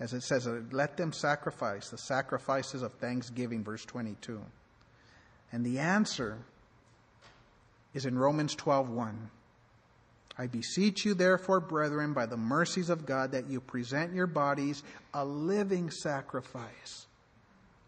As 0.02 0.12
it 0.12 0.24
says, 0.24 0.48
uh, 0.48 0.62
let 0.72 0.96
them 0.96 1.12
sacrifice 1.12 1.88
the 1.88 1.96
sacrifices 1.96 2.82
of 2.82 2.92
thanksgiving, 2.94 3.62
verse 3.62 3.84
22. 3.84 4.42
And 5.52 5.64
the 5.64 5.78
answer 5.78 6.38
is 7.94 8.04
in 8.04 8.18
Romans 8.18 8.56
12:1. 8.56 9.30
I 10.36 10.48
beseech 10.48 11.04
you 11.04 11.14
therefore, 11.14 11.60
brethren, 11.60 12.14
by 12.14 12.26
the 12.26 12.36
mercies 12.36 12.90
of 12.90 13.06
God, 13.06 13.30
that 13.30 13.46
you 13.46 13.60
present 13.60 14.12
your 14.12 14.26
bodies 14.26 14.82
a 15.14 15.24
living 15.24 15.88
sacrifice, 15.88 17.06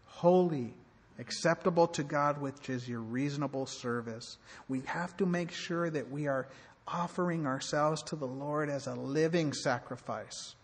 holy, 0.05 0.73
acceptable 1.19 1.87
to 1.89 2.03
God, 2.03 2.39
which 2.39 2.69
is 2.69 2.87
your 2.87 3.01
reasonable 3.01 3.65
service. 3.65 4.37
We 4.69 4.83
have 4.85 5.17
to 5.17 5.25
make 5.25 5.51
sure 5.51 5.89
that 5.89 6.09
we 6.09 6.27
are 6.27 6.47
offering 6.87 7.45
ourselves 7.45 8.01
to 8.03 8.15
the 8.15 8.25
Lord 8.25 8.69
as 8.69 8.87
a 8.87 8.95
living 8.95 9.51
sacrifice. 9.51 10.55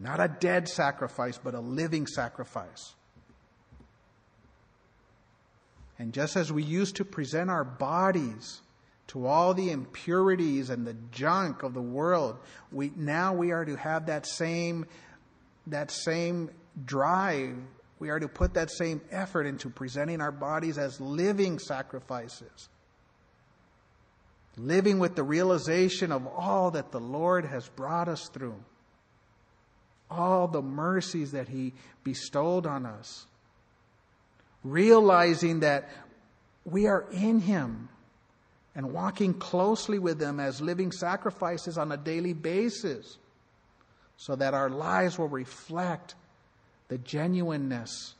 Not 0.00 0.18
a 0.18 0.28
dead 0.28 0.66
sacrifice, 0.66 1.36
but 1.36 1.54
a 1.54 1.60
living 1.60 2.06
sacrifice. 2.06 2.94
And 5.98 6.14
just 6.14 6.36
as 6.36 6.50
we 6.50 6.62
used 6.62 6.96
to 6.96 7.04
present 7.04 7.50
our 7.50 7.64
bodies 7.64 8.62
to 9.08 9.26
all 9.26 9.52
the 9.52 9.70
impurities 9.70 10.70
and 10.70 10.86
the 10.86 10.96
junk 11.12 11.62
of 11.62 11.74
the 11.74 11.82
world, 11.82 12.38
we, 12.72 12.90
now 12.96 13.34
we 13.34 13.50
are 13.50 13.66
to 13.66 13.76
have 13.76 14.06
that 14.06 14.26
same, 14.26 14.86
that 15.66 15.90
same 15.90 16.48
drive. 16.86 17.54
We 17.98 18.08
are 18.08 18.18
to 18.18 18.28
put 18.28 18.54
that 18.54 18.70
same 18.70 19.02
effort 19.10 19.44
into 19.44 19.68
presenting 19.68 20.22
our 20.22 20.32
bodies 20.32 20.78
as 20.78 20.98
living 20.98 21.58
sacrifices. 21.58 22.70
Living 24.56 24.98
with 24.98 25.14
the 25.14 25.22
realization 25.22 26.10
of 26.10 26.26
all 26.26 26.70
that 26.70 26.90
the 26.90 27.00
Lord 27.00 27.44
has 27.44 27.68
brought 27.68 28.08
us 28.08 28.30
through. 28.32 28.56
All 30.10 30.48
the 30.48 30.62
mercies 30.62 31.32
that 31.32 31.48
He 31.48 31.72
bestowed 32.02 32.66
on 32.66 32.86
us 32.86 33.26
realizing 34.64 35.60
that 35.60 35.88
we 36.64 36.86
are 36.86 37.06
in 37.12 37.40
Him 37.40 37.88
and 38.74 38.92
walking 38.92 39.34
closely 39.34 39.98
with 39.98 40.20
Him 40.20 40.40
as 40.40 40.60
living 40.60 40.92
sacrifices 40.92 41.78
on 41.78 41.92
a 41.92 41.96
daily 41.96 42.32
basis 42.32 43.18
so 44.16 44.36
that 44.36 44.54
our 44.54 44.68
lives 44.68 45.18
will 45.18 45.28
reflect 45.28 46.14
the 46.88 46.98
genuineness 46.98 48.14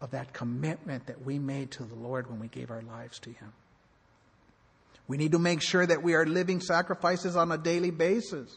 of 0.00 0.10
that 0.10 0.32
commitment 0.32 1.06
that 1.06 1.24
we 1.24 1.38
made 1.38 1.70
to 1.70 1.84
the 1.84 1.94
Lord 1.94 2.28
when 2.28 2.40
we 2.40 2.48
gave 2.48 2.70
our 2.70 2.82
lives 2.82 3.18
to 3.20 3.30
Him. 3.30 3.52
We 5.06 5.16
need 5.16 5.32
to 5.32 5.38
make 5.38 5.62
sure 5.62 5.86
that 5.86 6.02
we 6.02 6.14
are 6.14 6.26
living 6.26 6.60
sacrifices 6.60 7.36
on 7.36 7.52
a 7.52 7.58
daily 7.58 7.90
basis. 7.90 8.56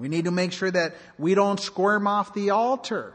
We 0.00 0.08
need 0.08 0.24
to 0.24 0.30
make 0.30 0.52
sure 0.52 0.70
that 0.70 0.96
we 1.18 1.34
don't 1.34 1.60
squirm 1.60 2.06
off 2.06 2.32
the 2.32 2.50
altar. 2.50 3.12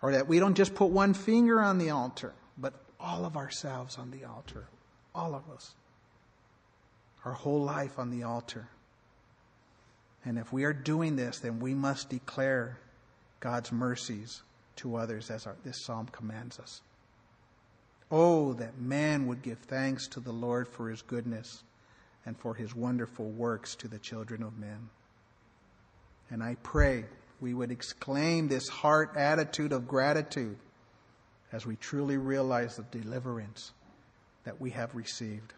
Or 0.00 0.12
that 0.12 0.28
we 0.28 0.38
don't 0.38 0.54
just 0.54 0.76
put 0.76 0.90
one 0.90 1.12
finger 1.12 1.60
on 1.60 1.78
the 1.78 1.90
altar, 1.90 2.32
but 2.56 2.72
all 3.00 3.24
of 3.24 3.36
ourselves 3.36 3.98
on 3.98 4.12
the 4.12 4.24
altar. 4.24 4.68
All 5.12 5.34
of 5.34 5.42
us. 5.50 5.74
Our 7.24 7.32
whole 7.32 7.62
life 7.62 7.98
on 7.98 8.10
the 8.10 8.22
altar. 8.22 8.68
And 10.24 10.38
if 10.38 10.52
we 10.52 10.62
are 10.62 10.72
doing 10.72 11.16
this, 11.16 11.40
then 11.40 11.58
we 11.58 11.74
must 11.74 12.10
declare 12.10 12.78
God's 13.40 13.72
mercies 13.72 14.42
to 14.76 14.94
others 14.94 15.30
as 15.30 15.48
our, 15.48 15.56
this 15.64 15.84
psalm 15.84 16.06
commands 16.12 16.60
us. 16.60 16.80
Oh, 18.10 18.52
that 18.54 18.78
man 18.78 19.26
would 19.26 19.42
give 19.42 19.58
thanks 19.58 20.06
to 20.08 20.20
the 20.20 20.32
Lord 20.32 20.68
for 20.68 20.88
his 20.88 21.02
goodness 21.02 21.64
and 22.24 22.38
for 22.38 22.54
his 22.54 22.74
wonderful 22.74 23.28
works 23.30 23.74
to 23.76 23.88
the 23.88 23.98
children 23.98 24.44
of 24.44 24.58
men. 24.58 24.90
And 26.30 26.42
I 26.42 26.56
pray 26.62 27.04
we 27.40 27.54
would 27.54 27.70
exclaim 27.70 28.48
this 28.48 28.68
heart 28.68 29.16
attitude 29.16 29.72
of 29.72 29.88
gratitude 29.88 30.58
as 31.52 31.64
we 31.64 31.76
truly 31.76 32.16
realize 32.16 32.76
the 32.76 32.82
deliverance 32.82 33.72
that 34.44 34.60
we 34.60 34.70
have 34.70 34.94
received. 34.94 35.54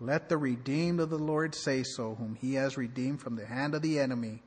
Let 0.00 0.28
the 0.28 0.36
redeemed 0.36 1.00
of 1.00 1.10
the 1.10 1.18
Lord 1.18 1.54
say 1.54 1.82
so, 1.82 2.14
whom 2.16 2.34
he 2.34 2.54
has 2.54 2.76
redeemed 2.76 3.20
from 3.20 3.36
the 3.36 3.46
hand 3.46 3.74
of 3.74 3.82
the 3.82 3.98
enemy 3.98 4.42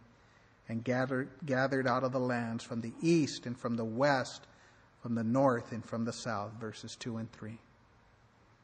and 0.68 0.84
gathered, 0.84 1.30
gathered 1.46 1.88
out 1.88 2.04
of 2.04 2.12
the 2.12 2.20
lands 2.20 2.64
from 2.64 2.82
the 2.82 2.94
east 3.02 3.46
and 3.48 3.58
from 3.58 3.76
the 3.76 3.86
west, 3.86 4.46
from 5.02 5.16
the 5.16 5.24
north 5.24 5.72
and 5.72 5.84
from 5.84 6.06
the 6.06 6.14
south, 6.14 6.52
verses 6.60 6.96
2 6.98 7.18
and 7.18 7.32
3. 7.32 7.58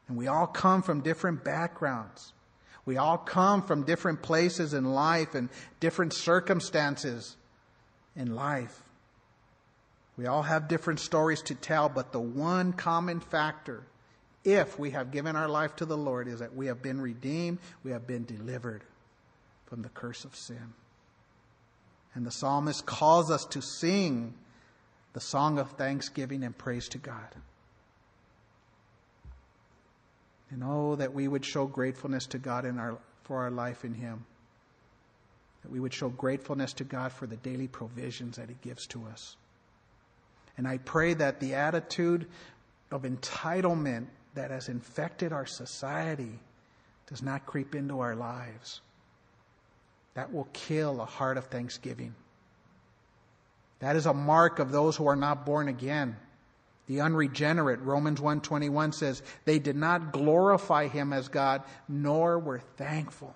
And 0.08 0.18
we 0.18 0.28
all 0.28 0.46
come 0.46 0.84
from 0.84 1.02
different 1.02 1.44
backgrounds. 1.44 2.34
We 2.86 2.98
all 2.98 3.18
come 3.18 3.64
from 3.64 3.84
different 3.84 4.22
places 4.22 4.74
in 4.74 4.86
life 4.86 5.34
and 5.34 5.50
different 5.80 6.14
circumstances 6.14 7.36
in 8.16 8.36
life. 8.36 8.84
We 10.18 10.28
all 10.28 10.44
have 10.44 10.68
different 10.68 11.00
stories 11.00 11.42
to 11.44 11.56
tell, 11.56 11.90
but 11.90 12.12
the 12.12 12.20
one 12.20 12.74
common 12.74 13.20
factor, 13.20 13.84
if 14.44 14.80
we 14.80 14.92
have 14.92 15.12
given 15.12 15.36
our 15.36 15.50
life 15.50 15.76
to 15.78 15.86
the 15.86 15.98
Lord, 15.98 16.28
is 16.28 16.40
that 16.40 16.56
we 16.56 16.68
have 16.68 16.82
been 16.82 17.02
redeemed, 17.02 17.60
we 17.84 17.92
have 17.92 18.08
been 18.08 18.24
delivered 18.24 18.84
from 19.66 19.82
the 19.82 19.90
curse 19.90 20.24
of 20.24 20.36
sin. 20.36 20.74
And 22.14 22.26
the 22.26 22.32
psalmist 22.32 22.86
calls 22.86 23.30
us 23.30 23.46
to 23.46 23.62
sing 23.62 24.36
the 25.14 25.20
song 25.20 25.60
of 25.60 25.72
thanksgiving 25.72 26.44
and 26.44 26.58
praise 26.58 26.88
to 26.90 26.98
God. 26.98 27.36
And 30.52 30.64
oh, 30.64 30.96
that 30.96 31.14
we 31.14 31.28
would 31.28 31.44
show 31.44 31.66
gratefulness 31.66 32.28
to 32.28 32.38
God 32.38 32.66
in 32.66 32.78
our, 32.78 32.98
for 33.24 33.44
our 33.44 33.52
life 33.52 33.84
in 33.84 33.94
Him. 33.94 34.26
That 35.64 35.72
we 35.72 35.80
would 35.80 35.94
show 35.94 36.10
gratefulness 36.10 36.74
to 36.74 36.84
God 36.84 37.12
for 37.12 37.26
the 37.26 37.38
daily 37.38 37.68
provisions 37.68 38.38
that 38.38 38.50
He 38.50 38.56
gives 38.62 38.86
to 38.88 39.06
us. 39.12 39.36
And 40.58 40.68
I 40.68 40.78
pray 40.78 41.14
that 41.16 41.40
the 41.40 41.56
attitude 41.56 42.28
of 42.92 43.04
entitlement 43.04 44.06
that 44.36 44.52
has 44.52 44.70
infected 44.70 45.34
our 45.34 45.46
society 45.46 46.40
does 47.08 47.22
not 47.22 47.46
creep 47.46 47.76
into 47.76 48.00
our 48.00 48.16
lives. 48.16 48.82
That 50.14 50.32
will 50.32 50.48
kill 50.54 51.02
a 51.02 51.06
heart 51.06 51.38
of 51.38 51.46
thanksgiving. 51.46 52.16
That 53.80 53.96
is 53.96 54.06
a 54.06 54.14
mark 54.14 54.60
of 54.60 54.72
those 54.72 54.96
who 54.96 55.08
are 55.08 55.16
not 55.16 55.46
born 55.46 55.68
again. 55.68 56.16
The 56.88 57.02
unregenerate, 57.02 57.82
Romans 57.82 58.20
1:21 58.20 58.94
says, 58.94 59.24
they 59.46 59.60
did 59.60 59.76
not 59.76 60.12
glorify 60.12 60.88
him 60.88 61.14
as 61.14 61.28
God, 61.28 61.64
nor 61.88 62.38
were 62.38 62.60
thankful. 62.60 63.36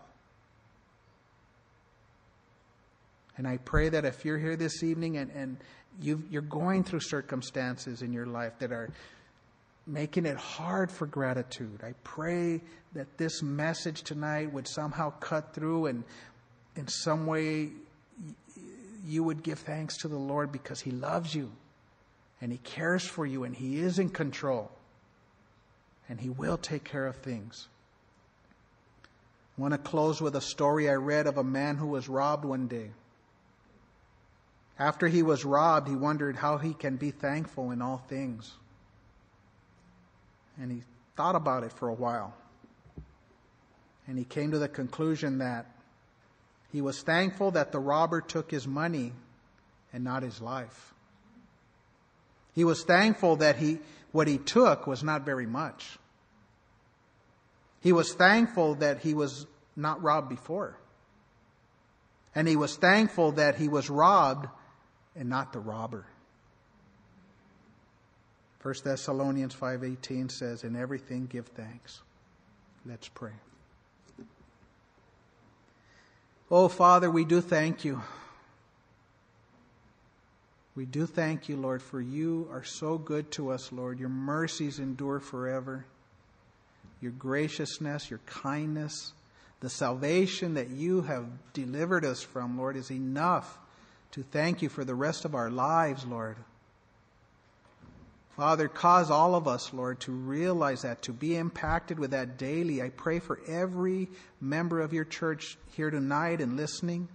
And 3.37 3.47
I 3.47 3.57
pray 3.57 3.89
that 3.89 4.05
if 4.05 4.25
you're 4.25 4.37
here 4.37 4.55
this 4.55 4.83
evening 4.83 5.17
and, 5.17 5.31
and 5.31 5.57
you 6.01 6.21
are 6.35 6.41
going 6.41 6.83
through 6.83 6.99
circumstances 6.99 8.01
in 8.01 8.13
your 8.13 8.25
life 8.25 8.59
that 8.59 8.71
are 8.71 8.89
making 9.87 10.25
it 10.25 10.37
hard 10.37 10.91
for 10.91 11.07
gratitude, 11.07 11.79
I 11.83 11.93
pray 12.03 12.61
that 12.93 13.17
this 13.17 13.41
message 13.41 14.03
tonight 14.03 14.53
would 14.53 14.67
somehow 14.67 15.11
cut 15.19 15.53
through 15.53 15.87
and 15.87 16.03
in 16.75 16.87
some 16.87 17.25
way 17.25 17.69
you 19.07 19.23
would 19.23 19.41
give 19.41 19.59
thanks 19.59 19.97
to 19.97 20.07
the 20.07 20.17
Lord 20.17 20.51
because 20.51 20.81
He 20.81 20.91
loves 20.91 21.33
you 21.33 21.51
and 22.41 22.51
He 22.51 22.57
cares 22.59 23.03
for 23.03 23.25
you 23.25 23.43
and 23.43 23.55
He 23.55 23.79
is 23.79 23.99
in 23.99 24.09
control 24.09 24.71
and 26.07 26.19
He 26.19 26.29
will 26.29 26.57
take 26.57 26.83
care 26.83 27.05
of 27.05 27.17
things. 27.17 27.67
I 29.57 29.61
want 29.61 29.73
to 29.73 29.77
close 29.77 30.21
with 30.21 30.35
a 30.35 30.41
story 30.41 30.89
I 30.89 30.93
read 30.93 31.27
of 31.27 31.37
a 31.37 31.43
man 31.43 31.75
who 31.75 31.87
was 31.87 32.07
robbed 32.07 32.45
one 32.45 32.67
day. 32.67 32.91
After 34.79 35.09
he 35.09 35.21
was 35.21 35.43
robbed, 35.43 35.89
he 35.89 35.95
wondered 35.95 36.37
how 36.37 36.57
he 36.57 36.73
can 36.73 36.95
be 36.95 37.11
thankful 37.11 37.71
in 37.71 37.81
all 37.81 38.01
things. 38.07 38.53
And 40.57 40.71
he 40.71 40.83
thought 41.17 41.35
about 41.35 41.63
it 41.63 41.73
for 41.73 41.89
a 41.89 41.93
while. 41.93 42.33
And 44.07 44.17
he 44.17 44.23
came 44.23 44.51
to 44.51 44.59
the 44.59 44.69
conclusion 44.69 45.39
that 45.39 45.65
he 46.71 46.79
was 46.79 47.01
thankful 47.01 47.51
that 47.51 47.73
the 47.73 47.79
robber 47.79 48.21
took 48.21 48.49
his 48.49 48.65
money 48.65 49.11
and 49.91 50.05
not 50.05 50.23
his 50.23 50.41
life. 50.41 50.93
He 52.59 52.65
was 52.65 52.83
thankful 52.83 53.37
that 53.37 53.55
he, 53.55 53.79
what 54.11 54.27
he 54.27 54.37
took 54.37 54.85
was 54.85 55.01
not 55.01 55.21
very 55.21 55.45
much. 55.45 55.97
He 57.79 57.93
was 57.93 58.13
thankful 58.13 58.75
that 58.75 58.99
he 58.99 59.13
was 59.13 59.47
not 59.77 60.03
robbed 60.03 60.27
before. 60.27 60.75
And 62.35 62.49
he 62.49 62.57
was 62.57 62.75
thankful 62.75 63.31
that 63.31 63.55
he 63.55 63.69
was 63.69 63.89
robbed 63.89 64.49
and 65.15 65.29
not 65.29 65.53
the 65.53 65.61
robber. 65.61 66.05
1 68.61 68.73
Thessalonians 68.83 69.55
5:18 69.55 70.29
says 70.29 70.65
in 70.65 70.75
everything 70.75 71.27
give 71.27 71.47
thanks. 71.47 72.01
Let's 72.85 73.07
pray. 73.07 73.39
Oh 76.51 76.67
Father, 76.67 77.09
we 77.09 77.23
do 77.23 77.39
thank 77.39 77.85
you. 77.85 78.01
We 80.75 80.85
do 80.85 81.05
thank 81.05 81.49
you, 81.49 81.57
Lord, 81.57 81.81
for 81.81 81.99
you 81.99 82.47
are 82.51 82.63
so 82.63 82.97
good 82.97 83.31
to 83.31 83.51
us, 83.51 83.71
Lord. 83.71 83.99
Your 83.99 84.09
mercies 84.09 84.79
endure 84.79 85.19
forever. 85.19 85.85
Your 87.01 87.11
graciousness, 87.11 88.09
your 88.09 88.19
kindness, 88.25 89.13
the 89.61 89.69
salvation 89.69 90.53
that 90.53 90.69
you 90.69 91.01
have 91.01 91.25
delivered 91.53 92.05
us 92.05 92.21
from, 92.21 92.57
Lord, 92.57 92.77
is 92.77 92.91
enough 92.91 93.57
to 94.11 94.23
thank 94.23 94.61
you 94.61 94.69
for 94.69 94.85
the 94.85 94.95
rest 94.95 95.25
of 95.25 95.35
our 95.35 95.49
lives, 95.49 96.05
Lord. 96.05 96.37
Father, 98.35 98.69
cause 98.69 99.11
all 99.11 99.35
of 99.35 99.49
us, 99.49 99.73
Lord, 99.73 99.99
to 100.01 100.13
realize 100.13 100.83
that, 100.83 101.01
to 101.03 101.11
be 101.11 101.35
impacted 101.35 101.99
with 101.99 102.11
that 102.11 102.37
daily. 102.37 102.81
I 102.81 102.87
pray 102.87 103.19
for 103.19 103.39
every 103.47 104.07
member 104.39 104.79
of 104.79 104.93
your 104.93 105.03
church 105.03 105.57
here 105.73 105.89
tonight 105.89 106.39
and 106.39 106.55
listening. 106.55 107.09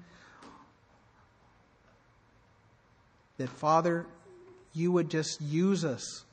That, 3.38 3.48
Father, 3.48 4.06
you 4.72 4.92
would 4.92 5.10
just 5.10 5.40
use 5.40 5.84
us 5.84 6.24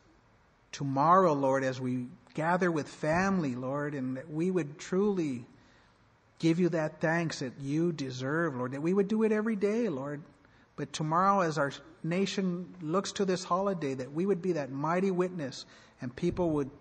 tomorrow, 0.72 1.34
Lord, 1.34 1.64
as 1.64 1.80
we 1.82 2.08
gather 2.34 2.72
with 2.72 2.88
family, 2.88 3.56
Lord, 3.56 3.94
and 3.94 4.18
that 4.18 4.30
we 4.30 4.52
would 4.52 4.78
truly 4.78 5.46
give 6.40 6.60
you 6.60 6.70
that 6.70 7.00
thanks 7.00 7.40
that 7.40 7.54
you 7.60 7.92
deserve, 7.92 8.56
Lord, 8.56 8.72
that 8.72 8.82
we 8.82 8.94
would 8.94 9.08
do 9.08 9.24
it 9.24 9.32
every 9.32 9.56
day, 9.56 9.90
Lord. 9.90 10.22
But 10.76 10.92
tomorrow, 10.94 11.42
as 11.42 11.58
our 11.58 11.72
nation 12.04 12.74
looks 12.82 13.12
to 13.14 13.26
this 13.26 13.44
holiday, 13.44 13.94
that 13.94 14.12
we 14.12 14.26
would 14.26 14.42
be 14.42 14.54
that 14.54 14.72
mighty 14.72 15.12
witness 15.12 15.66
and 16.02 16.16
people 16.16 16.52
would, 16.52 16.72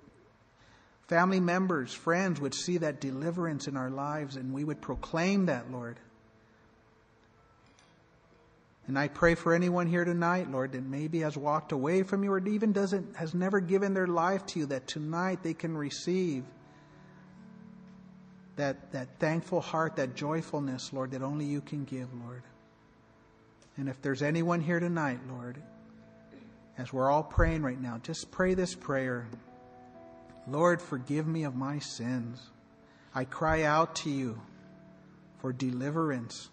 family 1.09 1.41
members, 1.41 1.93
friends 1.93 2.41
would 2.41 2.55
see 2.55 2.79
that 2.79 3.01
deliverance 3.01 3.69
in 3.69 3.77
our 3.77 3.91
lives 3.91 4.37
and 4.37 4.55
we 4.55 4.65
would 4.65 4.81
proclaim 4.81 5.47
that, 5.47 5.71
Lord. 5.71 5.99
And 8.87 8.99
I 8.99 9.09
pray 9.09 9.35
for 9.35 9.55
anyone 9.55 9.87
here 9.87 10.05
tonight, 10.05 10.51
Lord, 10.51 10.73
that 10.73 10.83
maybe 10.83 11.21
has 11.21 11.37
walked 11.37 11.73
away 11.73 12.03
from 12.03 12.25
you 12.25 12.33
or 12.33 12.39
even 12.47 12.73
doesn't, 12.73 13.17
has 13.17 13.35
never 13.35 13.61
given 13.61 13.95
their 13.95 14.07
life 14.07 14.45
to 14.47 14.61
you, 14.61 14.67
that 14.67 14.87
tonight 14.87 15.43
they 15.43 15.55
can 15.55 15.77
receive 15.77 16.45
that, 18.57 18.93
that 18.93 19.09
thankful 19.19 19.61
heart, 19.61 19.97
that 19.97 20.15
joyfulness, 20.15 20.93
Lord, 20.93 21.13
that 21.13 21.23
only 21.23 21.45
you 21.45 21.61
can 21.61 21.85
give, 21.85 22.09
Lord. 22.13 22.43
And 23.77 23.89
if 23.89 24.03
there's 24.03 24.23
anyone 24.23 24.61
here 24.61 24.81
tonight, 24.81 25.21
Lord, 25.29 25.63
as 26.77 26.93
we're 26.93 27.11
all 27.11 27.23
praying 27.23 27.63
right 27.63 27.81
now, 27.81 27.99
just 28.03 28.31
pray 28.31 28.55
this 28.55 28.75
prayer 28.75 29.29
Lord, 30.47 30.83
forgive 30.83 31.27
me 31.27 31.45
of 31.45 31.55
my 31.55 31.79
sins. 31.79 32.41
I 33.15 33.25
cry 33.25 33.63
out 33.65 33.95
to 33.97 34.11
you 34.11 34.41
for 35.39 35.53
deliverance. 35.53 36.49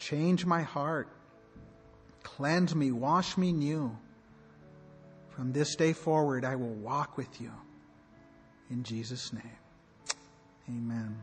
Change 0.00 0.46
my 0.46 0.62
heart. 0.62 1.08
Cleanse 2.22 2.74
me. 2.74 2.90
Wash 2.90 3.36
me 3.36 3.52
new. 3.52 3.96
From 5.28 5.52
this 5.52 5.76
day 5.76 5.92
forward, 5.92 6.44
I 6.44 6.56
will 6.56 6.74
walk 6.74 7.16
with 7.16 7.40
you. 7.40 7.52
In 8.70 8.82
Jesus' 8.82 9.32
name, 9.32 9.58
amen. 10.68 11.16